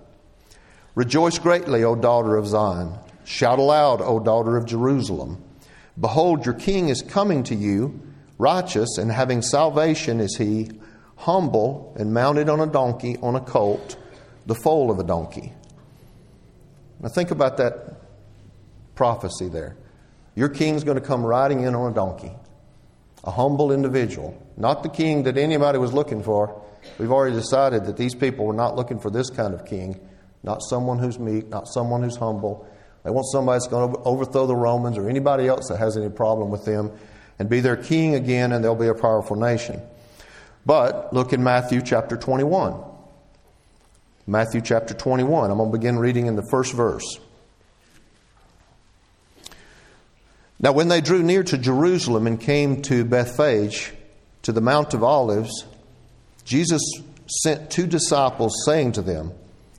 Rejoice 0.95 1.39
greatly, 1.39 1.85
O 1.85 1.95
daughter 1.95 2.37
of 2.37 2.47
Zion. 2.47 2.95
Shout 3.25 3.59
aloud, 3.59 4.01
O 4.01 4.19
daughter 4.19 4.57
of 4.57 4.67
Jerusalem. 4.67 5.43
Behold, 5.99 6.45
your 6.45 6.55
king 6.55 6.89
is 6.89 7.03
coming 7.03 7.43
to 7.45 7.55
you, 7.55 8.01
righteous 8.39 8.99
and 8.99 9.13
having 9.13 9.43
salvation 9.43 10.19
is 10.19 10.37
he, 10.37 10.71
humble 11.17 11.95
and 11.99 12.15
mounted 12.15 12.49
on 12.49 12.61
a 12.61 12.67
donkey, 12.67 13.17
on 13.23 13.37
a 13.37 13.41
colt, 13.41 13.97
the 14.47 14.55
foal 14.55 14.91
of 14.91 14.99
a 14.99 15.05
donkey. 15.05 15.53
Now 17.01 17.09
think 17.09 17.31
about 17.31 17.59
that 17.59 17.97
prophecy 18.95 19.49
there. 19.49 19.77
Your 20.35 20.49
king's 20.49 20.85
going 20.85 20.99
to 20.99 21.07
come 21.07 21.25
riding 21.25 21.63
in 21.63 21.75
on 21.75 21.91
a 21.91 21.95
donkey, 21.95 22.33
a 23.25 23.31
humble 23.31 23.73
individual, 23.73 24.41
not 24.57 24.83
the 24.83 24.89
king 24.89 25.25
that 25.25 25.37
anybody 25.37 25.79
was 25.79 25.93
looking 25.93 26.23
for. 26.23 26.63
We've 26.99 27.13
already 27.13 27.37
decided 27.37 27.85
that 27.87 27.97
these 27.97 28.15
people 28.15 28.47
were 28.47 28.55
not 28.55 28.77
looking 28.77 28.99
for 28.99 29.11
this 29.11 29.29
kind 29.29 29.53
of 29.53 29.67
king, 29.67 30.01
not 30.43 30.63
someone 30.63 30.99
who's 30.99 31.19
meek, 31.19 31.49
not 31.49 31.69
someone 31.69 32.03
who's 32.03 32.17
humble. 32.17 32.67
They 33.05 33.11
want 33.11 33.27
somebody 33.33 33.57
that's 33.57 33.69
going 33.69 33.93
to 33.93 33.99
overthrow 34.01 34.47
the 34.47 34.57
Romans 34.57 34.99
or 34.99 35.09
anybody 35.09 35.49
else 35.49 35.69
that 35.69 35.79
has 35.79 35.97
any 35.97 36.11
problem 36.11 36.51
with 36.51 36.65
them 36.65 36.93
and 37.39 37.49
be 37.49 37.61
their 37.61 37.77
king 37.77 38.15
again, 38.15 38.53
and 38.53 38.63
they'll 38.63 38.75
be 38.75 38.89
a 38.89 38.95
powerful 38.95 39.37
nation. 39.37 39.81
But 40.67 41.13
look 41.13 41.33
in 41.33 41.43
Matthew 41.43 41.81
chapter 41.83 42.17
21. 42.17 42.75
Matthew 44.27 44.61
chapter 44.61 44.93
21. 44.93 45.51
I'm 45.51 45.57
going 45.57 45.73
to 45.73 45.79
begin 45.79 45.99
reading 45.99 46.27
in 46.27 46.37
the 46.37 46.47
first 46.51 46.75
verse. 46.75 47.19
Now, 50.59 50.73
when 50.73 50.89
they 50.89 51.01
drew 51.01 51.23
near 51.23 51.43
to 51.45 51.57
Jerusalem 51.57 52.27
and 52.27 52.39
came 52.39 52.83
to 52.83 53.05
Bethphage, 53.05 53.95
to 54.43 54.53
the 54.53 54.61
Mount 54.61 54.93
of 54.93 55.03
Olives, 55.03 55.65
Jesus 56.45 56.83
sent 57.43 57.71
two 57.71 57.87
disciples, 57.87 58.53
saying 58.67 58.93
to 58.93 59.03
them, 59.03 59.33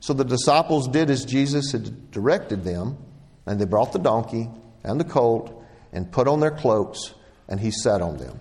So 0.00 0.14
the 0.14 0.24
disciples 0.24 0.88
did 0.88 1.10
as 1.10 1.24
Jesus 1.24 1.72
had 1.72 2.10
directed 2.10 2.64
them, 2.64 2.98
and 3.46 3.60
they 3.60 3.66
brought 3.66 3.92
the 3.92 3.98
donkey 3.98 4.48
and 4.82 4.98
the 4.98 5.04
colt 5.04 5.62
and 5.92 6.10
put 6.10 6.26
on 6.26 6.40
their 6.40 6.50
cloaks, 6.50 7.14
and 7.48 7.60
he 7.60 7.70
sat 7.70 8.00
on 8.00 8.16
them. 8.16 8.40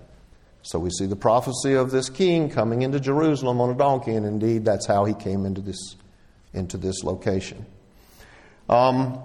So 0.61 0.79
we 0.79 0.89
see 0.89 1.05
the 1.05 1.15
prophecy 1.15 1.73
of 1.73 1.91
this 1.91 2.09
king 2.09 2.49
coming 2.49 2.81
into 2.81 2.99
Jerusalem 2.99 3.61
on 3.61 3.69
a 3.69 3.75
donkey, 3.75 4.15
and 4.15 4.25
indeed 4.25 4.65
that's 4.65 4.85
how 4.85 5.05
he 5.05 5.13
came 5.13 5.45
into 5.45 5.61
this 5.61 5.95
into 6.53 6.77
this 6.77 7.03
location. 7.03 7.65
Um, 8.67 9.21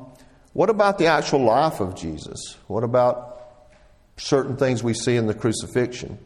what 0.53 0.71
about 0.71 0.99
the 0.99 1.07
actual 1.07 1.41
life 1.41 1.81
of 1.81 1.97
Jesus? 1.97 2.57
What 2.67 2.85
about 2.85 3.41
certain 4.17 4.57
things 4.57 4.83
we 4.83 4.95
see 4.95 5.17
in 5.17 5.27
the 5.27 5.35
crucifixion? 5.35 6.19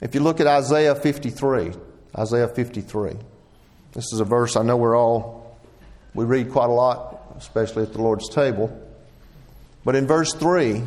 If 0.00 0.14
you 0.14 0.20
look 0.20 0.40
at 0.40 0.46
Isaiah 0.46 0.94
53, 0.94 1.72
Isaiah 2.16 2.48
53, 2.48 3.12
this 3.92 4.12
is 4.12 4.20
a 4.20 4.24
verse 4.24 4.56
I 4.56 4.62
know 4.62 4.76
we're 4.76 4.96
all, 4.96 5.37
we 6.18 6.24
read 6.24 6.50
quite 6.50 6.68
a 6.68 6.72
lot, 6.72 7.36
especially 7.36 7.84
at 7.84 7.92
the 7.92 8.02
Lord's 8.02 8.28
table. 8.28 8.76
But 9.84 9.94
in 9.94 10.08
verse 10.08 10.34
3, 10.34 10.82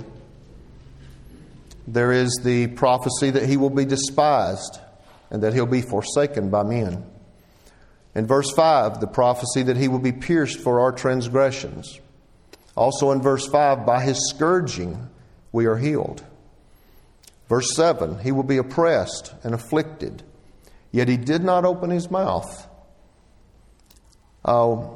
there 1.88 2.12
is 2.12 2.42
the 2.44 2.68
prophecy 2.68 3.30
that 3.30 3.48
he 3.48 3.56
will 3.56 3.70
be 3.70 3.86
despised 3.86 4.80
and 5.30 5.42
that 5.44 5.54
he'll 5.54 5.66
be 5.66 5.82
forsaken 5.82 6.50
by 6.50 6.64
men. 6.64 7.06
In 8.14 8.28
verse 8.28 8.52
5, 8.52 9.00
the 9.00 9.08
prophecy 9.08 9.64
that 9.64 9.78
he 9.78 9.88
will 9.88 10.00
be 10.00 10.12
pierced 10.12 10.60
for 10.60 10.82
our 10.82 10.92
transgressions. 10.92 11.98
Also 12.76 13.12
in 13.12 13.22
verse 13.22 13.48
5, 13.48 13.86
by 13.86 14.02
his 14.02 14.30
scourging 14.32 15.08
we 15.54 15.66
are 15.66 15.78
healed. 15.78 16.26
Verse 17.48 17.74
7, 17.74 18.20
he 18.20 18.34
will 18.34 18.44
be 18.44 18.58
oppressed 18.58 19.34
and 19.46 19.54
afflicted, 19.54 20.24
yet 20.92 21.08
he 21.08 21.16
did 21.16 21.42
not 21.42 21.64
open 21.64 21.90
his 21.90 22.12
mouth. 22.12 22.68
Uh, 24.44 24.88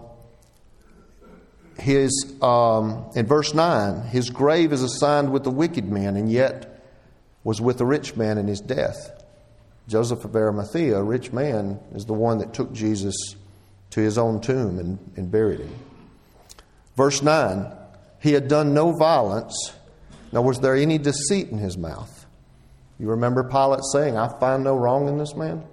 his, 1.77 2.35
um, 2.41 3.05
in 3.15 3.25
verse 3.25 3.53
9, 3.53 4.03
his 4.07 4.29
grave 4.29 4.71
is 4.71 4.81
assigned 4.81 5.31
with 5.31 5.43
the 5.43 5.51
wicked 5.51 5.89
man, 5.89 6.15
and 6.15 6.31
yet 6.31 6.83
was 7.43 7.61
with 7.61 7.77
the 7.77 7.85
rich 7.85 8.15
man 8.15 8.38
in 8.38 8.47
his 8.47 8.61
death. 8.61 9.11
Joseph 9.88 10.25
of 10.25 10.35
Arimathea, 10.35 10.97
a 10.97 11.03
rich 11.03 11.31
man, 11.31 11.79
is 11.93 12.05
the 12.05 12.13
one 12.13 12.39
that 12.39 12.53
took 12.53 12.73
Jesus 12.73 13.15
to 13.91 14.01
his 14.01 14.17
own 14.17 14.41
tomb 14.41 14.79
and, 14.79 14.99
and 15.15 15.31
buried 15.31 15.59
him. 15.59 15.75
Verse 16.95 17.21
9 17.21 17.71
He 18.19 18.33
had 18.33 18.47
done 18.47 18.73
no 18.73 18.93
violence, 18.97 19.73
nor 20.31 20.43
was 20.43 20.59
there 20.59 20.75
any 20.75 20.97
deceit 20.97 21.49
in 21.49 21.57
his 21.57 21.77
mouth. 21.77 22.25
You 22.99 23.09
remember 23.09 23.43
Pilate 23.43 23.83
saying, 23.91 24.17
I 24.17 24.27
find 24.39 24.63
no 24.63 24.75
wrong 24.75 25.07
in 25.07 25.17
this 25.17 25.35
man? 25.35 25.63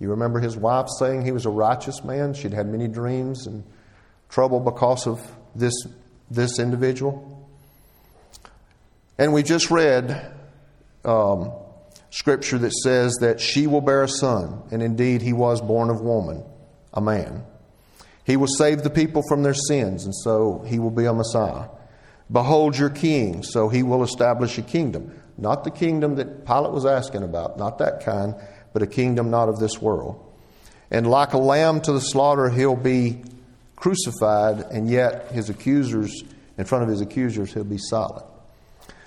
You 0.00 0.10
remember 0.10 0.40
his 0.40 0.56
wife 0.56 0.88
saying 0.98 1.24
he 1.24 1.32
was 1.32 1.46
a 1.46 1.50
righteous 1.50 2.02
man? 2.02 2.34
She'd 2.34 2.52
had 2.52 2.66
many 2.66 2.88
dreams 2.88 3.46
and 3.46 3.62
trouble 4.28 4.60
because 4.60 5.06
of 5.06 5.20
this, 5.54 5.74
this 6.30 6.58
individual. 6.58 7.48
And 9.18 9.32
we 9.32 9.42
just 9.42 9.70
read 9.70 10.32
um, 11.04 11.52
scripture 12.10 12.58
that 12.58 12.72
says 12.72 13.14
that 13.20 13.40
she 13.40 13.66
will 13.66 13.80
bear 13.80 14.02
a 14.02 14.08
son, 14.08 14.62
and 14.70 14.82
indeed 14.82 15.22
he 15.22 15.32
was 15.32 15.60
born 15.60 15.90
of 15.90 16.00
woman, 16.00 16.44
a 16.92 17.00
man. 17.00 17.44
He 18.24 18.36
will 18.36 18.48
save 18.48 18.82
the 18.82 18.90
people 18.90 19.22
from 19.28 19.42
their 19.42 19.54
sins, 19.54 20.04
and 20.04 20.14
so 20.14 20.64
he 20.66 20.78
will 20.78 20.90
be 20.90 21.04
a 21.04 21.14
Messiah. 21.14 21.68
Behold 22.30 22.76
your 22.76 22.90
king, 22.90 23.42
so 23.42 23.68
he 23.68 23.82
will 23.82 24.02
establish 24.02 24.58
a 24.58 24.62
kingdom. 24.62 25.12
Not 25.38 25.64
the 25.64 25.70
kingdom 25.70 26.16
that 26.16 26.44
Pilate 26.44 26.72
was 26.72 26.84
asking 26.84 27.22
about, 27.22 27.56
not 27.56 27.78
that 27.78 28.04
kind, 28.04 28.34
but 28.72 28.82
a 28.82 28.86
kingdom 28.86 29.30
not 29.30 29.48
of 29.48 29.60
this 29.60 29.80
world. 29.80 30.22
And 30.90 31.08
like 31.08 31.34
a 31.34 31.38
lamb 31.38 31.80
to 31.82 31.92
the 31.92 32.00
slaughter, 32.00 32.48
he'll 32.48 32.76
be 32.76 33.22
crucified, 33.76 34.60
and 34.72 34.88
yet 34.88 35.30
his 35.30 35.48
accusers, 35.50 36.24
in 36.58 36.64
front 36.64 36.84
of 36.84 36.90
his 36.90 37.00
accusers, 37.00 37.52
he'll 37.52 37.64
be 37.64 37.78
silent. 37.78 38.24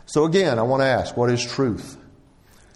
So 0.05 0.25
again, 0.25 0.57
I 0.57 0.61
want 0.61 0.81
to 0.81 0.87
ask 0.87 1.17
what 1.17 1.29
is 1.29 1.43
truth? 1.45 1.97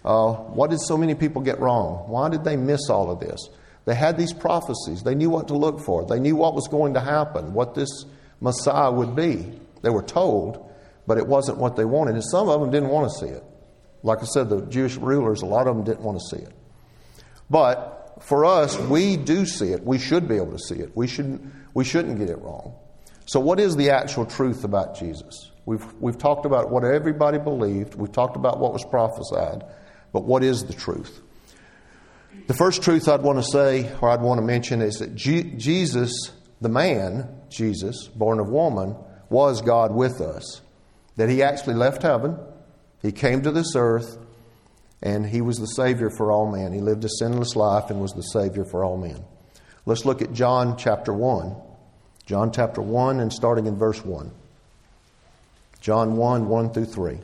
Uh, 0.04 0.32
what 0.32 0.70
did 0.70 0.80
so 0.80 0.98
many 0.98 1.14
people 1.14 1.40
get 1.40 1.58
wrong? 1.60 2.08
Why 2.08 2.28
did 2.28 2.44
they 2.44 2.56
miss 2.56 2.90
all 2.90 3.10
of 3.10 3.20
this? 3.20 3.48
They 3.86 3.94
had 3.94 4.18
these 4.18 4.32
prophecies. 4.32 5.02
They 5.02 5.14
knew 5.14 5.30
what 5.30 5.48
to 5.48 5.54
look 5.54 5.80
for. 5.80 6.04
They 6.04 6.20
knew 6.20 6.36
what 6.36 6.54
was 6.54 6.68
going 6.68 6.94
to 6.94 7.00
happen, 7.00 7.54
what 7.54 7.74
this 7.74 8.04
Messiah 8.40 8.90
would 8.90 9.14
be. 9.16 9.58
They 9.82 9.90
were 9.90 10.02
told, 10.02 10.70
but 11.06 11.18
it 11.18 11.26
wasn't 11.26 11.58
what 11.58 11.76
they 11.76 11.84
wanted. 11.84 12.14
And 12.14 12.24
some 12.24 12.48
of 12.48 12.60
them 12.60 12.70
didn't 12.70 12.88
want 12.88 13.10
to 13.10 13.18
see 13.18 13.32
it. 13.32 13.42
Like 14.02 14.20
I 14.20 14.26
said, 14.26 14.48
the 14.48 14.62
Jewish 14.66 14.96
rulers, 14.96 15.42
a 15.42 15.46
lot 15.46 15.66
of 15.66 15.76
them 15.76 15.84
didn't 15.84 16.02
want 16.02 16.18
to 16.18 16.36
see 16.36 16.42
it. 16.42 16.52
But 17.48 18.03
for 18.24 18.46
us, 18.46 18.78
we 18.78 19.18
do 19.18 19.44
see 19.44 19.72
it. 19.72 19.84
We 19.84 19.98
should 19.98 20.26
be 20.26 20.36
able 20.36 20.52
to 20.52 20.58
see 20.58 20.76
it. 20.76 20.96
We 20.96 21.06
shouldn't, 21.06 21.52
we 21.74 21.84
shouldn't 21.84 22.18
get 22.18 22.30
it 22.30 22.40
wrong. 22.40 22.74
So, 23.26 23.38
what 23.38 23.60
is 23.60 23.76
the 23.76 23.90
actual 23.90 24.24
truth 24.24 24.64
about 24.64 24.98
Jesus? 24.98 25.50
We've, 25.66 25.84
we've 26.00 26.16
talked 26.16 26.46
about 26.46 26.70
what 26.70 26.84
everybody 26.84 27.38
believed, 27.38 27.94
we've 27.94 28.12
talked 28.12 28.36
about 28.36 28.58
what 28.58 28.72
was 28.72 28.84
prophesied. 28.84 29.64
But 30.12 30.24
what 30.24 30.44
is 30.44 30.64
the 30.64 30.72
truth? 30.72 31.20
The 32.46 32.54
first 32.54 32.82
truth 32.82 33.08
I'd 33.08 33.22
want 33.22 33.42
to 33.42 33.50
say, 33.50 33.92
or 34.00 34.10
I'd 34.10 34.20
want 34.20 34.38
to 34.38 34.46
mention, 34.46 34.80
is 34.80 34.98
that 35.00 35.14
Jesus, 35.14 36.30
the 36.60 36.68
man, 36.68 37.28
Jesus, 37.50 38.08
born 38.08 38.38
of 38.38 38.48
woman, 38.48 38.96
was 39.28 39.60
God 39.60 39.92
with 39.92 40.20
us. 40.20 40.60
That 41.16 41.28
he 41.28 41.42
actually 41.42 41.74
left 41.74 42.02
heaven, 42.02 42.38
he 43.02 43.12
came 43.12 43.42
to 43.42 43.50
this 43.50 43.74
earth, 43.76 44.16
and 45.04 45.26
he 45.26 45.42
was 45.42 45.58
the 45.58 45.66
Savior 45.66 46.08
for 46.08 46.32
all 46.32 46.50
men. 46.50 46.72
He 46.72 46.80
lived 46.80 47.04
a 47.04 47.08
sinless 47.08 47.54
life 47.54 47.90
and 47.90 48.00
was 48.00 48.12
the 48.12 48.22
Savior 48.22 48.64
for 48.64 48.82
all 48.82 48.96
men. 48.96 49.22
Let's 49.84 50.06
look 50.06 50.22
at 50.22 50.32
John 50.32 50.78
chapter 50.78 51.12
1. 51.12 51.54
John 52.24 52.50
chapter 52.50 52.80
1 52.80 53.20
and 53.20 53.30
starting 53.30 53.66
in 53.66 53.76
verse 53.76 54.02
1. 54.02 54.30
John 55.82 56.16
1 56.16 56.48
1 56.48 56.72
through 56.72 56.86
3. 56.86 57.18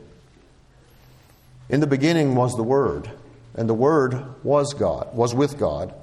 In 1.70 1.80
the 1.80 1.86
beginning 1.86 2.34
was 2.34 2.52
the 2.52 2.62
Word, 2.62 3.10
and 3.54 3.66
the 3.66 3.74
Word 3.74 4.44
was 4.44 4.74
God, 4.74 5.14
was 5.14 5.34
with 5.34 5.58
God, 5.58 5.94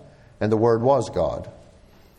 and 0.42 0.52
the 0.52 0.58
Word 0.58 0.82
was 0.82 1.12
God. 1.12 1.52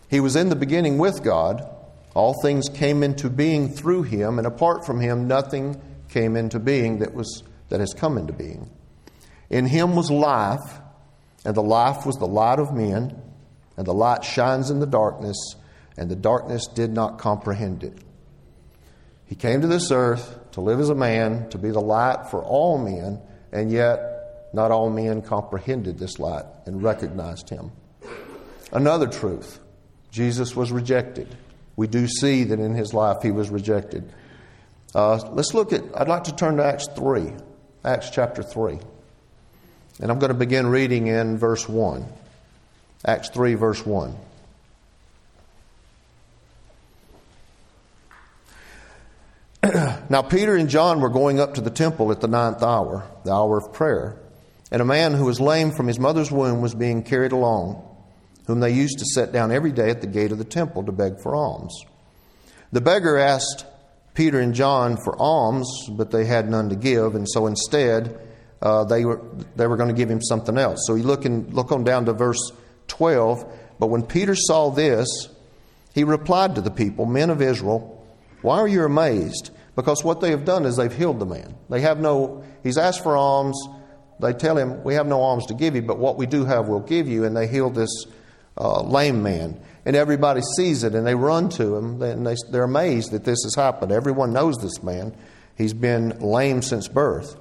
He 0.08 0.20
was 0.20 0.36
in 0.36 0.50
the 0.50 0.56
beginning 0.56 0.98
with 0.98 1.24
God. 1.24 1.68
All 2.14 2.34
things 2.42 2.68
came 2.68 3.02
into 3.02 3.28
being 3.28 3.68
through 3.68 4.04
him, 4.04 4.38
and 4.38 4.46
apart 4.46 4.86
from 4.86 5.00
him 5.00 5.26
nothing 5.26 5.80
came 6.08 6.36
into 6.36 6.60
being 6.60 7.00
that 7.00 7.12
was 7.12 7.42
that 7.70 7.80
has 7.80 7.92
come 7.92 8.16
into 8.16 8.32
being. 8.32 8.70
In 9.50 9.66
him 9.66 9.96
was 9.96 10.10
life, 10.10 10.80
and 11.44 11.54
the 11.54 11.62
life 11.62 12.04
was 12.04 12.16
the 12.16 12.26
light 12.26 12.58
of 12.58 12.74
men, 12.74 13.20
and 13.76 13.86
the 13.86 13.94
light 13.94 14.24
shines 14.24 14.70
in 14.70 14.80
the 14.80 14.86
darkness, 14.86 15.36
and 15.96 16.10
the 16.10 16.16
darkness 16.16 16.66
did 16.66 16.92
not 16.92 17.18
comprehend 17.18 17.84
it. 17.84 17.96
He 19.24 19.34
came 19.34 19.60
to 19.60 19.66
this 19.66 19.90
earth 19.90 20.38
to 20.52 20.60
live 20.60 20.80
as 20.80 20.90
a 20.90 20.94
man, 20.94 21.48
to 21.50 21.58
be 21.58 21.70
the 21.70 21.80
light 21.80 22.30
for 22.30 22.42
all 22.42 22.78
men, 22.78 23.20
and 23.52 23.70
yet 23.70 24.50
not 24.52 24.70
all 24.70 24.90
men 24.90 25.22
comprehended 25.22 25.98
this 25.98 26.18
light 26.18 26.44
and 26.66 26.82
recognized 26.82 27.50
him. 27.50 27.70
Another 28.72 29.06
truth 29.06 29.60
Jesus 30.10 30.56
was 30.56 30.72
rejected. 30.72 31.36
We 31.76 31.86
do 31.86 32.06
see 32.08 32.44
that 32.44 32.58
in 32.58 32.74
his 32.74 32.92
life 32.92 33.22
he 33.22 33.30
was 33.30 33.50
rejected. 33.50 34.12
Uh, 34.94 35.16
let's 35.32 35.54
look 35.54 35.72
at, 35.72 35.82
I'd 35.94 36.08
like 36.08 36.24
to 36.24 36.34
turn 36.34 36.56
to 36.56 36.64
Acts 36.64 36.88
3, 36.96 37.32
Acts 37.84 38.10
chapter 38.10 38.42
3. 38.42 38.78
And 40.00 40.10
I'm 40.12 40.18
going 40.18 40.32
to 40.32 40.38
begin 40.38 40.68
reading 40.68 41.08
in 41.08 41.38
verse 41.38 41.68
1. 41.68 42.04
Acts 43.04 43.30
3, 43.30 43.54
verse 43.54 43.84
1. 43.84 44.14
now, 50.08 50.22
Peter 50.22 50.54
and 50.54 50.68
John 50.68 51.00
were 51.00 51.08
going 51.08 51.40
up 51.40 51.54
to 51.54 51.60
the 51.60 51.70
temple 51.70 52.12
at 52.12 52.20
the 52.20 52.28
ninth 52.28 52.62
hour, 52.62 53.04
the 53.24 53.32
hour 53.32 53.58
of 53.58 53.72
prayer, 53.72 54.16
and 54.70 54.80
a 54.80 54.84
man 54.84 55.14
who 55.14 55.24
was 55.24 55.40
lame 55.40 55.72
from 55.72 55.88
his 55.88 55.98
mother's 55.98 56.30
womb 56.30 56.60
was 56.60 56.74
being 56.74 57.02
carried 57.02 57.32
along, 57.32 57.84
whom 58.46 58.60
they 58.60 58.70
used 58.70 59.00
to 59.00 59.04
set 59.04 59.32
down 59.32 59.50
every 59.50 59.72
day 59.72 59.90
at 59.90 60.00
the 60.00 60.06
gate 60.06 60.30
of 60.30 60.38
the 60.38 60.44
temple 60.44 60.84
to 60.84 60.92
beg 60.92 61.20
for 61.20 61.34
alms. 61.34 61.84
The 62.70 62.80
beggar 62.80 63.18
asked 63.18 63.66
Peter 64.14 64.38
and 64.38 64.54
John 64.54 64.96
for 64.96 65.20
alms, 65.20 65.68
but 65.90 66.12
they 66.12 66.24
had 66.24 66.48
none 66.48 66.68
to 66.68 66.76
give, 66.76 67.16
and 67.16 67.28
so 67.28 67.46
instead 67.46 68.27
uh, 68.60 68.84
they 68.84 69.04
were 69.04 69.20
they 69.56 69.66
were 69.66 69.76
going 69.76 69.88
to 69.88 69.94
give 69.94 70.10
him 70.10 70.22
something 70.22 70.58
else. 70.58 70.80
So 70.86 70.94
you 70.94 71.04
look 71.04 71.24
in, 71.24 71.50
look 71.50 71.72
on 71.72 71.84
down 71.84 72.06
to 72.06 72.12
verse 72.12 72.52
twelve. 72.86 73.44
But 73.78 73.88
when 73.88 74.02
Peter 74.02 74.34
saw 74.34 74.70
this, 74.70 75.08
he 75.94 76.04
replied 76.04 76.56
to 76.56 76.60
the 76.60 76.70
people, 76.70 77.06
"Men 77.06 77.30
of 77.30 77.40
Israel." 77.42 77.94
Why 78.42 78.58
are 78.58 78.68
you 78.68 78.84
amazed? 78.84 79.50
Because 79.74 80.04
what 80.04 80.20
they 80.20 80.30
have 80.30 80.44
done 80.44 80.64
is 80.64 80.76
they've 80.76 80.94
healed 80.94 81.18
the 81.18 81.26
man. 81.26 81.54
They 81.68 81.80
have 81.82 82.00
no, 82.00 82.44
he's 82.62 82.78
asked 82.78 83.02
for 83.02 83.16
alms. 83.16 83.56
They 84.20 84.32
tell 84.32 84.56
him, 84.56 84.82
We 84.82 84.94
have 84.94 85.06
no 85.06 85.20
alms 85.20 85.46
to 85.46 85.54
give 85.54 85.76
you, 85.76 85.82
but 85.82 85.98
what 85.98 86.16
we 86.16 86.26
do 86.26 86.44
have 86.44 86.68
we'll 86.68 86.80
give 86.80 87.08
you. 87.08 87.24
And 87.24 87.36
they 87.36 87.46
heal 87.46 87.70
this 87.70 88.06
uh, 88.56 88.82
lame 88.82 89.22
man. 89.22 89.60
And 89.84 89.96
everybody 89.96 90.40
sees 90.56 90.82
it 90.82 90.94
and 90.94 91.06
they 91.06 91.14
run 91.14 91.48
to 91.50 91.76
him 91.76 92.02
and 92.02 92.26
they, 92.26 92.34
they're 92.50 92.64
amazed 92.64 93.12
that 93.12 93.24
this 93.24 93.38
has 93.44 93.54
happened. 93.54 93.92
Everyone 93.92 94.32
knows 94.32 94.56
this 94.58 94.82
man. 94.82 95.16
He's 95.56 95.72
been 95.72 96.18
lame 96.20 96.60
since 96.62 96.88
birth. 96.88 97.36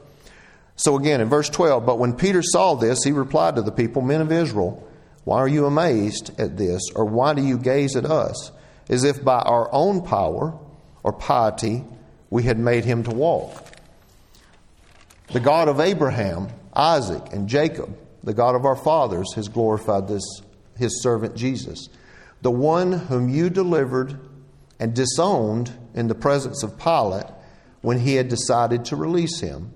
So 0.77 0.95
again, 0.97 1.21
in 1.21 1.27
verse 1.27 1.49
12, 1.49 1.85
but 1.85 1.99
when 1.99 2.13
Peter 2.13 2.41
saw 2.41 2.75
this, 2.75 3.03
he 3.03 3.11
replied 3.11 3.55
to 3.55 3.61
the 3.61 3.71
people, 3.71 4.01
Men 4.01 4.21
of 4.21 4.31
Israel, 4.31 4.87
why 5.23 5.39
are 5.39 5.47
you 5.47 5.65
amazed 5.65 6.39
at 6.39 6.55
this, 6.55 6.81
or 6.95 7.03
why 7.03 7.33
do 7.33 7.41
you 7.41 7.57
gaze 7.57 7.95
at 7.95 8.05
us, 8.05 8.51
as 8.87 9.03
if 9.03 9.23
by 9.23 9.39
our 9.39 9.69
own 9.73 10.03
power 10.03 10.57
or 11.03 11.11
piety 11.13 11.83
we 12.29 12.43
had 12.43 12.59
made 12.59 12.85
him 12.85 13.03
to 13.03 13.11
walk. 13.11 13.65
The 15.31 15.39
God 15.39 15.67
of 15.67 15.79
Abraham, 15.79 16.49
Isaac, 16.73 17.33
and 17.33 17.47
Jacob, 17.49 17.97
the 18.23 18.33
God 18.33 18.55
of 18.55 18.65
our 18.65 18.75
fathers, 18.75 19.33
has 19.35 19.47
glorified 19.47 20.07
this, 20.07 20.23
his 20.77 21.01
servant 21.01 21.35
Jesus, 21.35 21.89
the 22.41 22.51
one 22.51 22.91
whom 22.91 23.29
you 23.29 23.49
delivered 23.49 24.19
and 24.79 24.93
disowned 24.93 25.71
in 25.93 26.07
the 26.07 26.15
presence 26.15 26.63
of 26.63 26.77
Pilate 26.77 27.25
when 27.81 27.99
he 27.99 28.15
had 28.15 28.27
decided 28.27 28.85
to 28.85 28.95
release 28.95 29.39
him. 29.39 29.73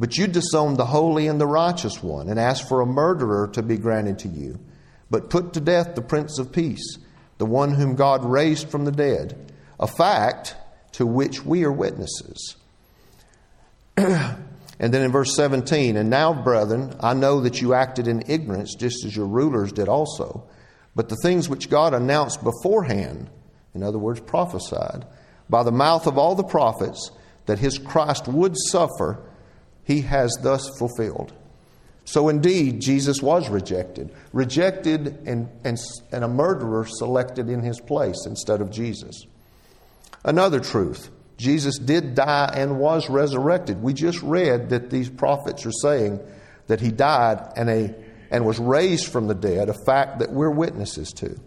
But 0.00 0.16
you 0.16 0.26
disowned 0.26 0.78
the 0.78 0.86
holy 0.86 1.26
and 1.26 1.38
the 1.38 1.46
righteous 1.46 2.02
one 2.02 2.30
and 2.30 2.40
asked 2.40 2.66
for 2.66 2.80
a 2.80 2.86
murderer 2.86 3.48
to 3.48 3.62
be 3.62 3.76
granted 3.76 4.20
to 4.20 4.28
you, 4.28 4.58
but 5.10 5.28
put 5.28 5.52
to 5.52 5.60
death 5.60 5.94
the 5.94 6.00
Prince 6.00 6.38
of 6.38 6.52
Peace, 6.52 6.96
the 7.36 7.44
one 7.44 7.74
whom 7.74 7.96
God 7.96 8.24
raised 8.24 8.70
from 8.70 8.86
the 8.86 8.92
dead 8.92 9.52
a 9.78 9.86
fact 9.86 10.56
to 10.92 11.04
which 11.04 11.44
we 11.44 11.64
are 11.64 11.72
witnesses. 11.72 12.56
and 13.96 14.38
then 14.78 15.02
in 15.02 15.12
verse 15.12 15.36
17, 15.36 15.98
and 15.98 16.08
now, 16.08 16.32
brethren, 16.32 16.94
I 17.00 17.12
know 17.12 17.42
that 17.42 17.60
you 17.60 17.74
acted 17.74 18.08
in 18.08 18.24
ignorance 18.26 18.74
just 18.74 19.04
as 19.04 19.14
your 19.14 19.26
rulers 19.26 19.70
did 19.70 19.88
also. 19.88 20.48
But 20.96 21.10
the 21.10 21.16
things 21.22 21.46
which 21.46 21.68
God 21.68 21.92
announced 21.92 22.42
beforehand, 22.42 23.28
in 23.74 23.82
other 23.82 23.98
words, 23.98 24.20
prophesied, 24.20 25.04
by 25.50 25.62
the 25.62 25.72
mouth 25.72 26.06
of 26.06 26.16
all 26.16 26.34
the 26.34 26.42
prophets, 26.42 27.10
that 27.44 27.58
his 27.58 27.78
Christ 27.78 28.28
would 28.28 28.54
suffer, 28.56 29.26
he 29.84 30.02
has 30.02 30.36
thus 30.42 30.68
fulfilled. 30.78 31.32
So 32.04 32.28
indeed, 32.28 32.80
Jesus 32.80 33.22
was 33.22 33.48
rejected. 33.48 34.10
Rejected 34.32 35.18
and, 35.26 35.48
and, 35.64 35.78
and 36.10 36.24
a 36.24 36.28
murderer 36.28 36.86
selected 36.86 37.48
in 37.48 37.62
his 37.62 37.80
place 37.80 38.26
instead 38.26 38.60
of 38.60 38.70
Jesus. 38.70 39.26
Another 40.24 40.60
truth 40.60 41.10
Jesus 41.40 41.78
did 41.78 42.14
die 42.14 42.52
and 42.54 42.78
was 42.78 43.08
resurrected. 43.08 43.82
We 43.82 43.94
just 43.94 44.20
read 44.22 44.70
that 44.70 44.90
these 44.90 45.08
prophets 45.08 45.64
are 45.64 45.72
saying 45.72 46.20
that 46.66 46.80
he 46.80 46.90
died 46.90 47.52
and, 47.56 47.70
a, 47.70 47.94
and 48.30 48.44
was 48.44 48.58
raised 48.58 49.10
from 49.10 49.26
the 49.26 49.34
dead, 49.34 49.70
a 49.70 49.84
fact 49.86 50.18
that 50.18 50.30
we're 50.30 50.50
witnesses 50.50 51.08
to. 51.14 51.40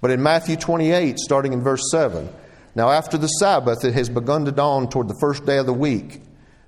But 0.00 0.10
in 0.10 0.22
Matthew 0.22 0.56
28, 0.56 1.18
starting 1.18 1.52
in 1.52 1.62
verse 1.62 1.82
7, 1.90 2.30
now 2.74 2.90
after 2.90 3.18
the 3.18 3.26
Sabbath, 3.26 3.84
it 3.84 3.92
has 3.92 4.08
begun 4.08 4.46
to 4.46 4.52
dawn 4.52 4.88
toward 4.88 5.08
the 5.08 5.18
first 5.20 5.44
day 5.44 5.58
of 5.58 5.66
the 5.66 5.74
week. 5.74 6.22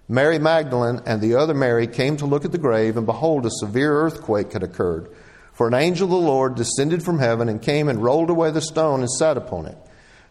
Mary 0.09 0.39
Magdalene 0.39 1.01
and 1.07 1.21
the 1.21 1.35
other 1.35 1.55
Mary 1.55 1.87
came 1.87 2.17
to 2.17 2.27
look 2.27 2.45
at 2.45 2.53
the 2.53 2.59
grave, 2.59 2.97
and 2.97 3.07
behold, 3.07 3.45
a 3.45 3.51
severe 3.51 3.93
earthquake 3.93 4.53
had 4.53 4.63
occurred. 4.63 5.11
For 5.53 5.69
an 5.69 5.75
angel 5.75 6.05
of 6.07 6.11
the 6.11 6.17
Lord 6.17 6.55
descended 6.55 7.03
from 7.03 7.19
heaven 7.19 7.49
and 7.49 7.61
came 7.61 7.89
and 7.89 8.03
rolled 8.03 8.31
away 8.31 8.51
the 8.51 8.61
stone 8.61 9.01
and 9.01 9.11
sat 9.11 9.37
upon 9.37 9.67
it 9.67 9.77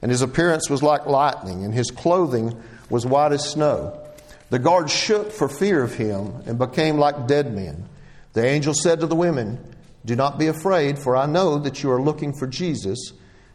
and 0.01 0.11
his 0.11 0.21
appearance 0.21 0.69
was 0.69 0.83
like 0.83 1.05
lightning, 1.05 1.63
and 1.63 1.73
his 1.73 1.91
clothing 1.91 2.61
was 2.89 3.05
white 3.05 3.31
as 3.31 3.49
snow. 3.49 4.03
The 4.49 4.59
guards 4.59 4.93
shook 4.93 5.31
for 5.31 5.49
fear 5.49 5.83
of 5.83 5.95
him 5.95 6.43
and 6.45 6.59
became 6.59 6.97
like 6.97 7.27
dead 7.27 7.53
men. 7.53 7.87
The 8.33 8.45
angel 8.45 8.73
said 8.73 8.99
to 8.99 9.07
the 9.07 9.15
women, 9.15 9.59
Do 10.05 10.15
not 10.15 10.37
be 10.37 10.47
afraid, 10.47 10.99
for 10.99 11.17
I 11.17 11.25
know 11.25 11.57
that 11.59 11.81
you 11.83 11.91
are 11.91 12.01
looking 12.01 12.33
for 12.33 12.47
Jesus 12.47 13.11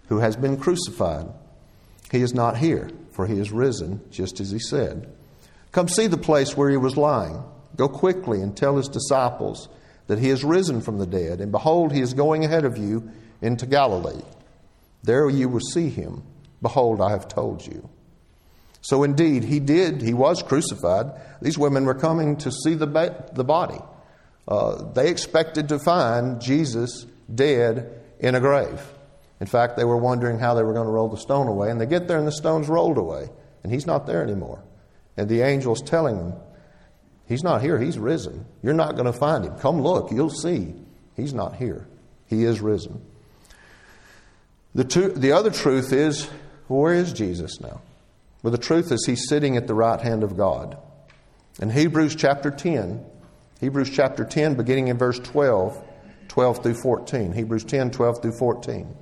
who 0.09 0.19
has 0.19 0.37
been 0.37 0.59
crucified. 0.59 1.27
He 2.11 2.21
is 2.21 2.35
not 2.35 2.59
here, 2.59 2.91
for 3.13 3.27
he 3.27 3.39
is 3.39 3.53
risen, 3.53 4.01
just 4.11 4.41
as 4.41 4.51
he 4.51 4.59
said. 4.59 5.11
Come 5.73 5.89
see 5.89 6.07
the 6.07 6.19
place 6.19 6.57
where 6.57 6.71
he 6.71 6.77
was 6.77 6.97
lying. 6.97 7.43
Go 7.77 7.89
quickly 7.89 8.41
and 8.43 8.57
tell 8.57 8.77
his 8.77 8.89
disciples 8.89 9.69
that 10.07 10.19
he 10.19 10.29
is 10.29 10.45
risen 10.45 10.83
from 10.83 10.99
the 10.99 11.07
dead, 11.07 11.41
and 11.41 11.51
behold, 11.51 11.93
he 11.93 12.01
is 12.01 12.13
going 12.15 12.45
ahead 12.45 12.65
of 12.65 12.77
you 12.77 13.11
into 13.41 13.67
Galilee. 13.67 14.23
There 15.03 15.29
you 15.29 15.49
will 15.49 15.61
see 15.61 15.89
him. 15.89 16.23
Behold, 16.61 17.01
I 17.01 17.11
have 17.11 17.27
told 17.27 17.67
you. 17.67 17.89
So 18.83 19.05
indeed, 19.05 19.45
he 19.45 19.61
did, 19.61 20.03
he 20.03 20.13
was 20.13 20.43
crucified. 20.43 21.13
These 21.41 21.57
women 21.57 21.85
were 21.85 21.95
coming 21.95 22.37
to 22.39 22.51
see 22.51 22.75
the, 22.75 22.87
ba- 22.87 23.31
the 23.33 23.45
body. 23.45 23.79
Uh, 24.47 24.93
they 24.93 25.09
expected 25.09 25.69
to 25.69 25.79
find 25.79 26.41
Jesus 26.41 27.07
dead 27.33 28.01
in 28.19 28.35
a 28.35 28.41
grave. 28.41 28.81
In 29.41 29.47
fact, 29.47 29.77
they 29.77 29.85
were 29.85 29.97
wondering 29.97 30.39
how 30.39 30.55
they 30.55 30.63
were 30.63 30.73
going 30.73 30.87
to 30.87 30.93
roll 30.93 31.09
the 31.09 31.17
stone 31.17 31.49
away, 31.49 31.71
and 31.71 31.81
they 31.81 31.87
get 31.87 32.09
there 32.09 32.19
and 32.19 32.27
the 32.27 32.33
stone's 32.33 32.69
rolled 32.69 32.99
away, 32.99 33.29
and 33.63 33.73
he's 33.73 33.87
not 33.87 34.07
there 34.07 34.23
anymore. 34.23 34.63
And 35.17 35.29
the 35.29 35.43
angel's 35.43 35.83
telling 35.83 36.17
them, 36.17 36.35
He's 37.29 37.43
not 37.43 37.63
here, 37.63 37.79
he's 37.79 37.99
risen. 37.99 38.45
You're 38.63 38.75
not 38.75 38.95
going 38.95 39.11
to 39.11 39.13
find 39.13 39.45
him. 39.45 39.59
Come 39.59 39.81
look, 39.81 40.11
you'll 40.11 40.29
see. 40.29 40.75
He's 41.17 41.33
not 41.33 41.57
here, 41.57 41.87
he 42.27 42.45
is 42.45 42.61
risen. 42.61 43.01
The, 44.75 44.85
two, 44.85 45.09
the 45.09 45.33
other 45.33 45.51
truth 45.51 45.93
is 45.93 46.29
where 46.69 46.95
is 46.95 47.13
Jesus 47.13 47.61
now? 47.61 47.81
Well, 48.43 48.51
the 48.51 48.59
truth 48.59 48.91
is 48.91 49.05
he's 49.07 49.29
sitting 49.29 49.57
at 49.57 49.67
the 49.67 49.75
right 49.75 50.01
hand 50.01 50.23
of 50.23 50.37
God. 50.37 50.77
In 51.61 51.71
Hebrews 51.71 52.17
chapter 52.17 52.51
10, 52.51 53.05
Hebrews 53.61 53.91
chapter 53.91 54.25
10, 54.25 54.55
beginning 54.55 54.89
in 54.89 54.99
verse 54.99 55.19
12, 55.19 55.83
12 56.29 56.63
through 56.63 56.75
14. 56.83 57.33
Hebrews 57.33 57.65
10, 57.65 57.91
12 57.91 58.23
through 58.23 58.39
14. 58.39 58.97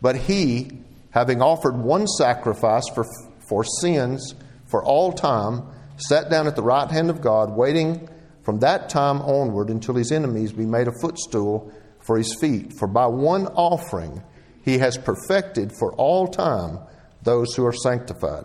But 0.00 0.16
he, 0.16 0.70
having 1.10 1.42
offered 1.42 1.76
one 1.76 2.06
sacrifice 2.06 2.84
for, 2.94 3.04
for 3.48 3.64
sins 3.64 4.34
for 4.70 4.84
all 4.84 5.12
time, 5.12 5.62
sat 5.96 6.30
down 6.30 6.46
at 6.46 6.56
the 6.56 6.62
right 6.62 6.90
hand 6.90 7.10
of 7.10 7.20
God, 7.20 7.56
waiting 7.56 8.08
from 8.44 8.60
that 8.60 8.88
time 8.88 9.20
onward 9.20 9.68
until 9.70 9.94
his 9.94 10.12
enemies 10.12 10.52
be 10.52 10.66
made 10.66 10.88
a 10.88 10.92
footstool 11.00 11.72
for 12.00 12.16
his 12.16 12.34
feet. 12.40 12.72
For 12.78 12.86
by 12.86 13.06
one 13.06 13.46
offering 13.48 14.22
he 14.62 14.78
has 14.78 14.98
perfected 14.98 15.72
for 15.78 15.94
all 15.94 16.28
time 16.28 16.78
those 17.22 17.54
who 17.54 17.64
are 17.64 17.72
sanctified. 17.72 18.44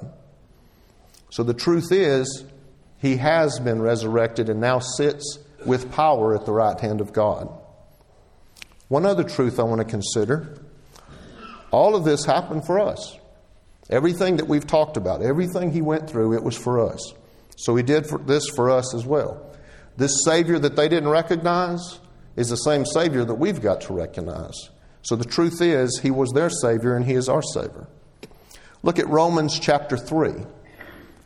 So 1.30 1.44
the 1.44 1.54
truth 1.54 1.92
is, 1.92 2.46
He 3.00 3.18
has 3.18 3.60
been 3.60 3.82
resurrected 3.82 4.50
and 4.50 4.62
now 4.62 4.80
sits 4.80 5.40
with 5.66 5.92
power 5.92 6.36
at 6.36 6.46
the 6.46 6.54
right 6.54 6.80
hand 6.80 7.02
of 7.02 7.12
God. 7.12 7.50
One 8.88 9.06
other 9.06 9.24
truth 9.24 9.60
I 9.60 9.64
want 9.64 9.80
to 9.80 9.86
consider 9.86 10.58
all 11.72 11.96
of 11.96 12.06
this 12.06 12.24
happened 12.24 12.66
for 12.66 12.80
us. 12.80 13.18
Everything 13.90 14.38
that 14.38 14.48
we've 14.48 14.66
talked 14.66 14.98
about, 14.98 15.22
everything 15.22 15.72
he 15.72 15.82
went 15.82 16.10
through, 16.10 16.34
it 16.34 16.44
was 16.44 16.58
for 16.58 16.80
us. 16.80 17.14
So 17.56 17.76
he 17.76 17.84
did 17.84 18.08
for 18.08 18.18
this 18.18 18.48
for 18.50 18.70
us 18.70 18.94
as 18.96 19.06
well. 19.06 19.52
This 19.98 20.24
Savior 20.26 20.58
that 20.60 20.76
they 20.76 20.88
didn't 20.88 21.10
recognize 21.10 22.00
is 22.36 22.50
the 22.50 22.56
same 22.56 22.86
Savior 22.86 23.24
that 23.26 23.36
we've 23.36 23.62
got 23.62 23.82
to 23.82 23.94
recognize. 23.94 24.70
So 25.02 25.16
the 25.16 25.26
truth 25.26 25.62
is, 25.62 26.00
he 26.02 26.12
was 26.12 26.32
their 26.32 26.50
Savior 26.50 26.96
and 26.96 27.06
he 27.06 27.14
is 27.14 27.30
our 27.30 27.42
Savior. 27.42 27.88
Look 28.82 29.00
at 29.00 29.08
Romans 29.08 29.60
chapter 29.60 29.98
3. 29.98 30.32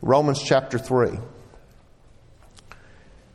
Romans 0.02 0.42
chapter 0.42 0.78
3. 0.78 1.18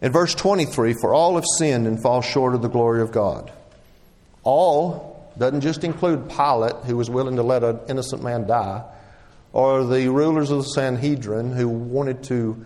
In 0.02 0.12
verse 0.12 0.36
23, 0.36 0.94
for 0.94 1.14
all 1.14 1.36
have 1.36 1.46
sinned 1.58 1.88
and 1.88 2.02
fall 2.02 2.22
short 2.22 2.56
of 2.56 2.62
the 2.62 2.68
glory 2.68 3.02
of 3.02 3.12
God. 3.12 3.52
All 4.44 5.32
doesn't 5.38 5.62
just 5.62 5.84
include 5.84 6.30
Pilate, 6.30 6.86
who 6.86 6.98
was 6.98 7.10
willing 7.10 7.38
to 7.38 7.44
let 7.44 7.64
an 7.64 7.80
innocent 7.88 8.22
man 8.22 8.46
die, 8.46 8.84
or 9.54 9.86
the 9.86 10.10
rulers 10.10 10.50
of 10.52 10.58
the 10.58 10.70
Sanhedrin, 10.70 11.52
who 11.52 11.70
wanted 11.70 12.24
to 12.24 12.66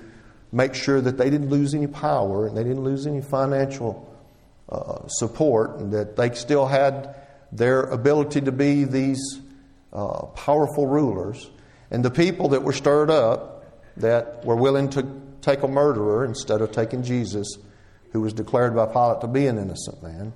make 0.52 0.74
sure 0.74 1.02
that 1.02 1.18
they 1.18 1.30
didn't 1.30 1.50
lose 1.50 1.76
any 1.76 1.88
power 1.88 2.48
and 2.48 2.56
they 2.56 2.64
didn't 2.64 2.84
lose 2.84 3.06
any 3.06 3.22
financial 3.22 4.04
uh, 4.70 5.08
support, 5.08 5.78
and 5.80 5.94
that 5.94 6.16
they 6.16 6.34
still 6.34 6.66
had 6.66 7.16
their 7.52 7.84
ability 7.84 8.42
to 8.42 8.52
be 8.52 8.84
these 8.84 9.40
uh, 9.94 10.26
powerful 10.28 10.88
rulers. 10.88 11.50
And 11.92 12.04
the 12.04 12.12
people 12.12 12.50
that 12.50 12.64
were 12.64 12.74
stirred 12.74 13.10
up, 13.10 13.66
that 13.98 14.44
were 14.46 14.56
willing 14.56 14.90
to 14.92 15.06
take 15.42 15.64
a 15.64 15.68
murderer 15.68 16.26
instead 16.26 16.62
of 16.62 16.72
taking 16.72 17.04
Jesus, 17.04 17.48
who 18.12 18.22
was 18.22 18.34
declared 18.34 18.76
by 18.76 18.86
Pilate 18.86 19.22
to 19.22 19.28
be 19.28 19.48
an 19.48 19.58
innocent 19.58 20.04
man. 20.04 20.34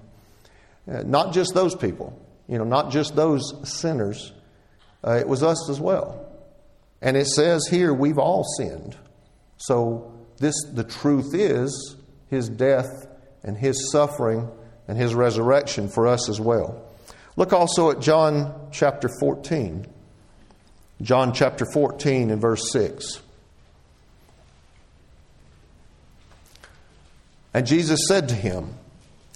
Uh, 0.89 1.03
not 1.03 1.33
just 1.33 1.53
those 1.53 1.75
people, 1.75 2.17
you 2.47 2.57
know, 2.57 2.63
not 2.63 2.91
just 2.91 3.15
those 3.15 3.53
sinners, 3.63 4.31
uh, 5.05 5.11
it 5.11 5.27
was 5.27 5.43
us 5.43 5.69
as 5.69 5.79
well. 5.79 6.30
And 7.01 7.17
it 7.17 7.27
says 7.27 7.67
here, 7.67 7.93
we've 7.93 8.19
all 8.19 8.43
sinned. 8.57 8.95
So 9.57 10.13
this 10.37 10.55
the 10.73 10.83
truth 10.83 11.33
is 11.33 11.95
his 12.29 12.49
death 12.49 13.07
and 13.43 13.57
his 13.57 13.91
suffering 13.91 14.49
and 14.87 14.97
his 14.97 15.15
resurrection 15.15 15.89
for 15.89 16.07
us 16.07 16.29
as 16.29 16.39
well. 16.39 16.83
Look 17.35 17.53
also 17.53 17.91
at 17.91 18.01
John 18.01 18.69
chapter 18.71 19.09
14. 19.19 19.87
John 21.01 21.33
chapter 21.33 21.65
14 21.65 22.29
and 22.29 22.41
verse 22.41 22.71
6. 22.71 23.21
And 27.53 27.65
Jesus 27.65 28.01
said 28.07 28.29
to 28.29 28.35
him, 28.35 28.75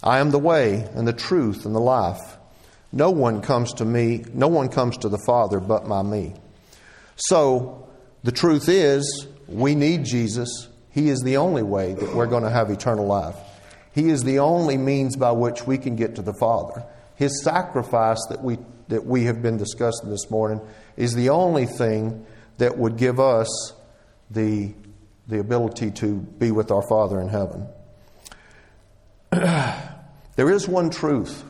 I 0.03 0.19
am 0.19 0.31
the 0.31 0.39
way 0.39 0.87
and 0.93 1.07
the 1.07 1.13
truth 1.13 1.65
and 1.65 1.75
the 1.75 1.79
life. 1.79 2.37
No 2.91 3.11
one 3.11 3.41
comes 3.41 3.73
to 3.73 3.85
me, 3.85 4.23
no 4.33 4.47
one 4.47 4.69
comes 4.69 4.97
to 4.99 5.09
the 5.09 5.21
Father 5.25 5.59
but 5.59 5.87
by 5.87 6.01
me. 6.01 6.33
So, 7.15 7.87
the 8.23 8.31
truth 8.31 8.67
is, 8.67 9.27
we 9.47 9.75
need 9.75 10.05
Jesus. 10.05 10.67
He 10.89 11.09
is 11.09 11.21
the 11.21 11.37
only 11.37 11.63
way 11.63 11.93
that 11.93 12.15
we're 12.15 12.27
going 12.27 12.43
to 12.43 12.49
have 12.49 12.69
eternal 12.69 13.05
life. 13.05 13.35
He 13.93 14.09
is 14.09 14.23
the 14.23 14.39
only 14.39 14.77
means 14.77 15.15
by 15.15 15.31
which 15.31 15.65
we 15.65 15.77
can 15.77 15.95
get 15.95 16.15
to 16.15 16.21
the 16.21 16.33
Father. 16.33 16.83
His 17.15 17.43
sacrifice 17.43 18.19
that 18.29 18.43
we, 18.43 18.57
that 18.89 19.05
we 19.05 19.23
have 19.23 19.41
been 19.41 19.57
discussing 19.57 20.09
this 20.09 20.29
morning 20.29 20.59
is 20.97 21.13
the 21.13 21.29
only 21.29 21.65
thing 21.65 22.25
that 22.57 22.77
would 22.77 22.97
give 22.97 23.19
us 23.19 23.73
the, 24.29 24.73
the 25.27 25.39
ability 25.39 25.91
to 25.91 26.15
be 26.15 26.51
with 26.51 26.71
our 26.71 26.85
Father 26.89 27.21
in 27.21 27.29
heaven. 27.29 27.67
there 29.31 30.49
is 30.49 30.67
one 30.67 30.89
truth. 30.89 31.43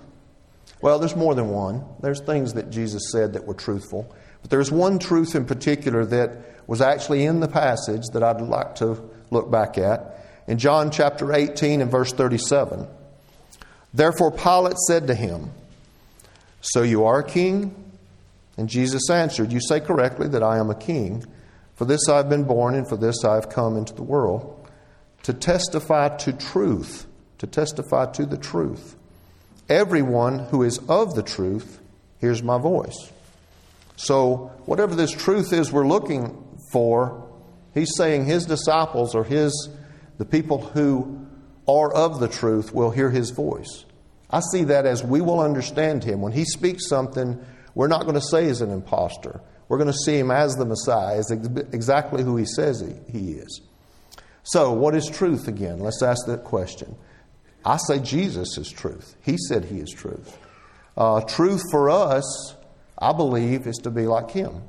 Well, 0.81 0.99
there's 0.99 1.15
more 1.15 1.33
than 1.33 1.49
one. 1.49 1.83
There's 2.01 2.21
things 2.21 2.53
that 2.53 2.69
Jesus 2.69 3.11
said 3.11 3.33
that 3.33 3.45
were 3.45 3.53
truthful. 3.53 4.13
But 4.45 4.51
there's 4.51 4.71
one 4.71 4.99
truth 4.99 5.33
in 5.33 5.45
particular 5.45 6.05
that 6.05 6.37
was 6.67 6.79
actually 6.79 7.25
in 7.25 7.39
the 7.39 7.47
passage 7.47 8.03
that 8.13 8.21
I'd 8.21 8.41
like 8.41 8.75
to 8.75 9.01
look 9.31 9.49
back 9.49 9.79
at. 9.79 10.23
In 10.45 10.59
John 10.59 10.91
chapter 10.91 11.33
18 11.33 11.81
and 11.81 11.89
verse 11.89 12.13
37. 12.13 12.87
Therefore 13.91 14.29
Pilate 14.29 14.77
said 14.87 15.07
to 15.07 15.15
him, 15.15 15.49
So 16.61 16.83
you 16.83 17.05
are 17.05 17.19
a 17.19 17.27
king? 17.27 17.73
And 18.55 18.69
Jesus 18.69 19.09
answered, 19.09 19.51
You 19.51 19.59
say 19.59 19.79
correctly 19.79 20.27
that 20.27 20.43
I 20.43 20.59
am 20.59 20.69
a 20.69 20.75
king. 20.75 21.25
For 21.73 21.85
this 21.85 22.07
I 22.07 22.17
have 22.17 22.29
been 22.29 22.43
born, 22.43 22.75
and 22.75 22.87
for 22.87 22.97
this 22.97 23.25
I 23.25 23.33
have 23.33 23.49
come 23.49 23.75
into 23.75 23.95
the 23.95 24.03
world, 24.03 24.69
to 25.23 25.33
testify 25.33 26.15
to 26.17 26.33
truth 26.33 27.07
to 27.37 27.47
testify 27.47 28.05
to 28.11 28.25
the 28.25 28.37
truth. 28.37 28.95
Everyone 29.69 30.39
who 30.39 30.63
is 30.63 30.79
of 30.87 31.15
the 31.15 31.23
truth 31.23 31.79
hears 32.19 32.43
my 32.43 32.57
voice. 32.57 33.11
So, 33.95 34.51
whatever 34.65 34.95
this 34.95 35.11
truth 35.11 35.53
is 35.53 35.71
we're 35.71 35.87
looking 35.87 36.57
for, 36.71 37.29
he's 37.73 37.95
saying 37.95 38.25
his 38.25 38.45
disciples 38.45 39.15
or 39.15 39.23
his 39.23 39.69
the 40.17 40.25
people 40.25 40.61
who 40.61 41.27
are 41.67 41.93
of 41.93 42.19
the 42.19 42.27
truth 42.27 42.73
will 42.73 42.91
hear 42.91 43.09
his 43.09 43.31
voice. 43.31 43.85
I 44.29 44.41
see 44.51 44.65
that 44.65 44.85
as 44.85 45.03
we 45.03 45.21
will 45.21 45.39
understand 45.39 46.03
him. 46.03 46.21
When 46.21 46.31
he 46.31 46.45
speaks 46.45 46.87
something, 46.87 47.43
we're 47.73 47.87
not 47.87 48.03
going 48.03 48.15
to 48.15 48.21
say 48.21 48.45
he's 48.45 48.61
an 48.61 48.71
impostor. 48.71 49.41
We're 49.67 49.77
going 49.77 49.91
to 49.91 49.97
see 50.05 50.17
him 50.17 50.31
as 50.31 50.55
the 50.55 50.65
Messiah, 50.65 51.17
as 51.17 51.31
exactly 51.31 52.23
who 52.23 52.37
he 52.37 52.45
says 52.45 52.81
he, 52.81 53.11
he 53.11 53.31
is. 53.33 53.61
So, 54.43 54.73
what 54.73 54.95
is 54.95 55.09
truth 55.09 55.47
again? 55.47 55.79
Let's 55.79 56.03
ask 56.03 56.27
that 56.27 56.43
question. 56.43 56.95
I 57.65 57.77
say 57.77 57.99
Jesus 57.99 58.57
is 58.59 58.69
truth. 58.69 59.15
He 59.23 59.37
said 59.37 59.65
He 59.65 59.79
is 59.79 59.89
truth. 59.89 60.37
Uh, 60.95 61.21
truth 61.21 61.63
for 61.71 61.89
us, 61.89 62.55
I 62.97 63.13
believe, 63.13 63.67
is 63.67 63.77
to 63.79 63.91
be 63.91 64.05
like 64.05 64.31
Him. 64.31 64.63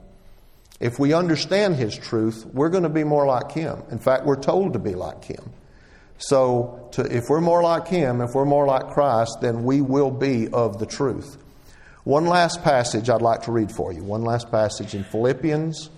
If 0.80 0.98
we 0.98 1.12
understand 1.12 1.76
His 1.76 1.96
truth, 1.96 2.46
we're 2.52 2.68
going 2.68 2.82
to 2.82 2.88
be 2.88 3.04
more 3.04 3.26
like 3.26 3.52
Him. 3.52 3.82
In 3.90 3.98
fact, 3.98 4.24
we're 4.24 4.40
told 4.40 4.74
to 4.74 4.78
be 4.78 4.94
like 4.94 5.24
Him. 5.24 5.52
So, 6.18 6.88
to, 6.92 7.02
if 7.02 7.24
we're 7.28 7.40
more 7.40 7.62
like 7.62 7.88
Him, 7.88 8.20
if 8.20 8.34
we're 8.34 8.44
more 8.44 8.66
like 8.66 8.88
Christ, 8.88 9.38
then 9.40 9.64
we 9.64 9.80
will 9.80 10.10
be 10.10 10.48
of 10.48 10.78
the 10.78 10.86
truth. 10.86 11.36
One 12.04 12.26
last 12.26 12.62
passage 12.62 13.10
I'd 13.10 13.22
like 13.22 13.42
to 13.42 13.52
read 13.52 13.72
for 13.72 13.92
you. 13.92 14.02
One 14.02 14.22
last 14.22 14.50
passage 14.50 14.94
in 14.94 15.04
Philippians 15.04 15.90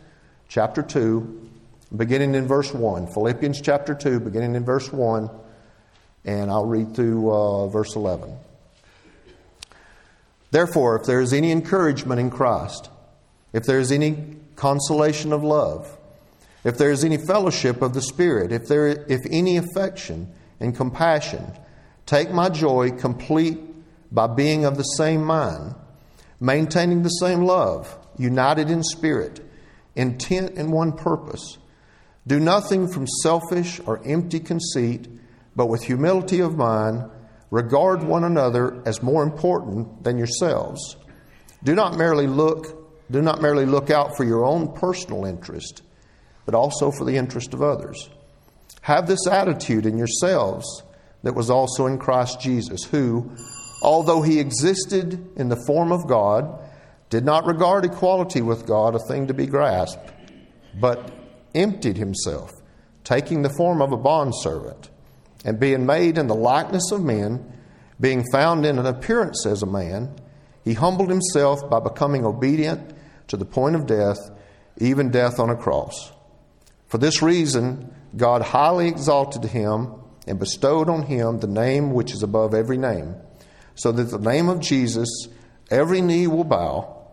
chapter 0.48 0.82
2, 0.82 1.50
beginning 1.96 2.34
in 2.34 2.46
verse 2.46 2.72
1. 2.72 3.08
Philippians 3.08 3.60
chapter 3.60 3.94
2, 3.94 4.20
beginning 4.20 4.54
in 4.54 4.64
verse 4.64 4.92
1 4.92 5.28
and 6.24 6.50
I'll 6.50 6.66
read 6.66 6.94
through 6.94 7.32
uh, 7.32 7.68
verse 7.68 7.96
11. 7.96 8.36
Therefore, 10.50 10.96
if 10.96 11.04
there 11.04 11.20
is 11.20 11.32
any 11.32 11.50
encouragement 11.50 12.20
in 12.20 12.30
Christ, 12.30 12.90
if 13.52 13.64
there 13.64 13.78
is 13.78 13.92
any 13.92 14.36
consolation 14.56 15.32
of 15.32 15.44
love, 15.44 15.98
if 16.64 16.78
there 16.78 16.90
is 16.90 17.04
any 17.04 17.16
fellowship 17.16 17.82
of 17.82 17.94
the 17.94 18.02
Spirit, 18.02 18.52
if 18.52 18.66
there 18.66 18.88
if 19.08 19.20
any 19.30 19.56
affection 19.56 20.32
and 20.60 20.74
compassion, 20.74 21.52
take 22.06 22.30
my 22.30 22.48
joy 22.48 22.90
complete 22.90 23.58
by 24.10 24.26
being 24.26 24.64
of 24.64 24.76
the 24.76 24.82
same 24.82 25.22
mind, 25.22 25.74
maintaining 26.40 27.02
the 27.02 27.08
same 27.08 27.42
love, 27.42 27.96
united 28.16 28.70
in 28.70 28.82
spirit, 28.82 29.40
intent 29.94 30.52
in 30.52 30.70
one 30.70 30.92
purpose. 30.92 31.58
Do 32.26 32.40
nothing 32.40 32.88
from 32.88 33.06
selfish 33.22 33.80
or 33.86 34.00
empty 34.06 34.40
conceit 34.40 35.08
but 35.56 35.66
with 35.66 35.82
humility 35.82 36.40
of 36.40 36.56
mind, 36.56 37.10
regard 37.50 38.02
one 38.02 38.24
another 38.24 38.82
as 38.86 39.02
more 39.02 39.22
important 39.22 40.04
than 40.04 40.18
yourselves. 40.18 40.96
Do 41.64 41.74
not 41.74 41.96
merely 41.96 42.26
look, 42.26 43.10
do 43.10 43.22
not 43.22 43.40
merely 43.40 43.66
look 43.66 43.90
out 43.90 44.16
for 44.16 44.24
your 44.24 44.44
own 44.44 44.72
personal 44.74 45.24
interest, 45.24 45.82
but 46.44 46.54
also 46.54 46.90
for 46.90 47.04
the 47.04 47.16
interest 47.16 47.54
of 47.54 47.62
others. 47.62 48.10
Have 48.82 49.06
this 49.06 49.26
attitude 49.26 49.86
in 49.86 49.98
yourselves 49.98 50.82
that 51.22 51.34
was 51.34 51.50
also 51.50 51.86
in 51.86 51.98
Christ 51.98 52.40
Jesus, 52.40 52.84
who, 52.84 53.30
although 53.82 54.22
he 54.22 54.38
existed 54.38 55.28
in 55.36 55.48
the 55.48 55.62
form 55.66 55.90
of 55.90 56.06
God, 56.06 56.60
did 57.10 57.24
not 57.24 57.46
regard 57.46 57.84
equality 57.84 58.42
with 58.42 58.66
God 58.66 58.94
a 58.94 58.98
thing 58.98 59.26
to 59.26 59.34
be 59.34 59.46
grasped, 59.46 60.12
but 60.78 61.10
emptied 61.54 61.96
himself, 61.96 62.52
taking 63.04 63.42
the 63.42 63.54
form 63.56 63.80
of 63.80 63.92
a 63.92 63.96
bondservant 63.96 64.90
and 65.48 65.58
being 65.58 65.86
made 65.86 66.18
in 66.18 66.26
the 66.26 66.34
likeness 66.34 66.92
of 66.92 67.02
men, 67.02 67.42
being 67.98 68.22
found 68.30 68.66
in 68.66 68.78
an 68.78 68.84
appearance 68.84 69.46
as 69.46 69.62
a 69.62 69.66
man, 69.66 70.14
he 70.62 70.74
humbled 70.74 71.08
himself 71.08 71.70
by 71.70 71.80
becoming 71.80 72.26
obedient 72.26 72.92
to 73.28 73.38
the 73.38 73.46
point 73.46 73.74
of 73.74 73.86
death, 73.86 74.18
even 74.76 75.10
death 75.10 75.40
on 75.40 75.48
a 75.48 75.56
cross. 75.56 76.12
For 76.88 76.98
this 76.98 77.22
reason, 77.22 77.94
God 78.14 78.42
highly 78.42 78.88
exalted 78.88 79.42
him 79.44 79.94
and 80.26 80.38
bestowed 80.38 80.90
on 80.90 81.04
him 81.04 81.38
the 81.38 81.46
name 81.46 81.94
which 81.94 82.12
is 82.12 82.22
above 82.22 82.52
every 82.52 82.76
name, 82.76 83.16
so 83.74 83.90
that 83.90 84.10
the 84.10 84.18
name 84.18 84.50
of 84.50 84.60
Jesus 84.60 85.08
every 85.70 86.02
knee 86.02 86.26
will 86.26 86.44
bow, 86.44 87.06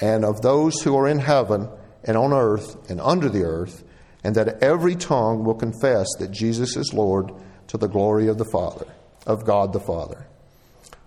and 0.00 0.24
of 0.24 0.42
those 0.42 0.82
who 0.82 0.96
are 0.96 1.06
in 1.06 1.20
heaven 1.20 1.68
and 2.02 2.16
on 2.16 2.32
earth 2.32 2.90
and 2.90 3.00
under 3.00 3.28
the 3.28 3.44
earth, 3.44 3.84
and 4.24 4.34
that 4.34 4.60
every 4.60 4.96
tongue 4.96 5.44
will 5.44 5.54
confess 5.54 6.08
that 6.18 6.32
Jesus 6.32 6.76
is 6.76 6.92
Lord 6.92 7.30
to 7.70 7.78
the 7.78 7.86
glory 7.86 8.26
of 8.26 8.36
the 8.36 8.44
Father, 8.44 8.86
of 9.28 9.44
God 9.44 9.72
the 9.72 9.78
Father. 9.78 10.26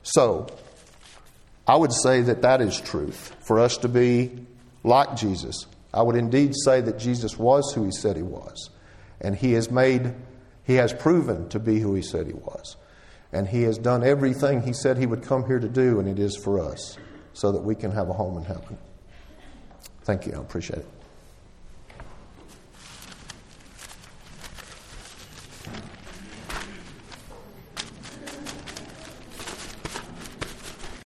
So, 0.01 0.47
I 1.67 1.75
would 1.75 1.91
say 1.91 2.21
that 2.21 2.41
that 2.43 2.61
is 2.61 2.79
truth. 2.79 3.35
For 3.41 3.59
us 3.59 3.75
to 3.79 3.89
be 3.89 4.31
like 4.81 5.17
Jesus, 5.17 5.65
I 5.93 6.03
would 6.03 6.15
indeed 6.15 6.53
say 6.63 6.79
that 6.79 6.99
Jesus 6.99 7.37
was 7.37 7.73
who 7.73 7.83
he 7.83 7.91
said 7.91 8.15
he 8.15 8.21
was. 8.21 8.69
And 9.19 9.35
he 9.35 9.51
has 9.53 9.69
made, 9.69 10.13
he 10.63 10.75
has 10.75 10.93
proven 10.93 11.49
to 11.49 11.59
be 11.59 11.81
who 11.81 11.95
he 11.95 12.01
said 12.01 12.27
he 12.27 12.33
was. 12.33 12.77
And 13.33 13.45
he 13.45 13.63
has 13.63 13.77
done 13.77 14.01
everything 14.01 14.61
he 14.61 14.71
said 14.71 14.97
he 14.97 15.05
would 15.05 15.23
come 15.23 15.45
here 15.45 15.59
to 15.59 15.67
do, 15.69 15.99
and 15.99 16.07
it 16.07 16.17
is 16.17 16.37
for 16.37 16.61
us, 16.61 16.97
so 17.33 17.51
that 17.51 17.63
we 17.63 17.75
can 17.75 17.91
have 17.91 18.07
a 18.07 18.13
home 18.13 18.37
in 18.37 18.45
heaven. 18.45 18.77
Thank 20.03 20.27
you. 20.27 20.33
I 20.33 20.39
appreciate 20.39 20.79
it. 20.79 20.92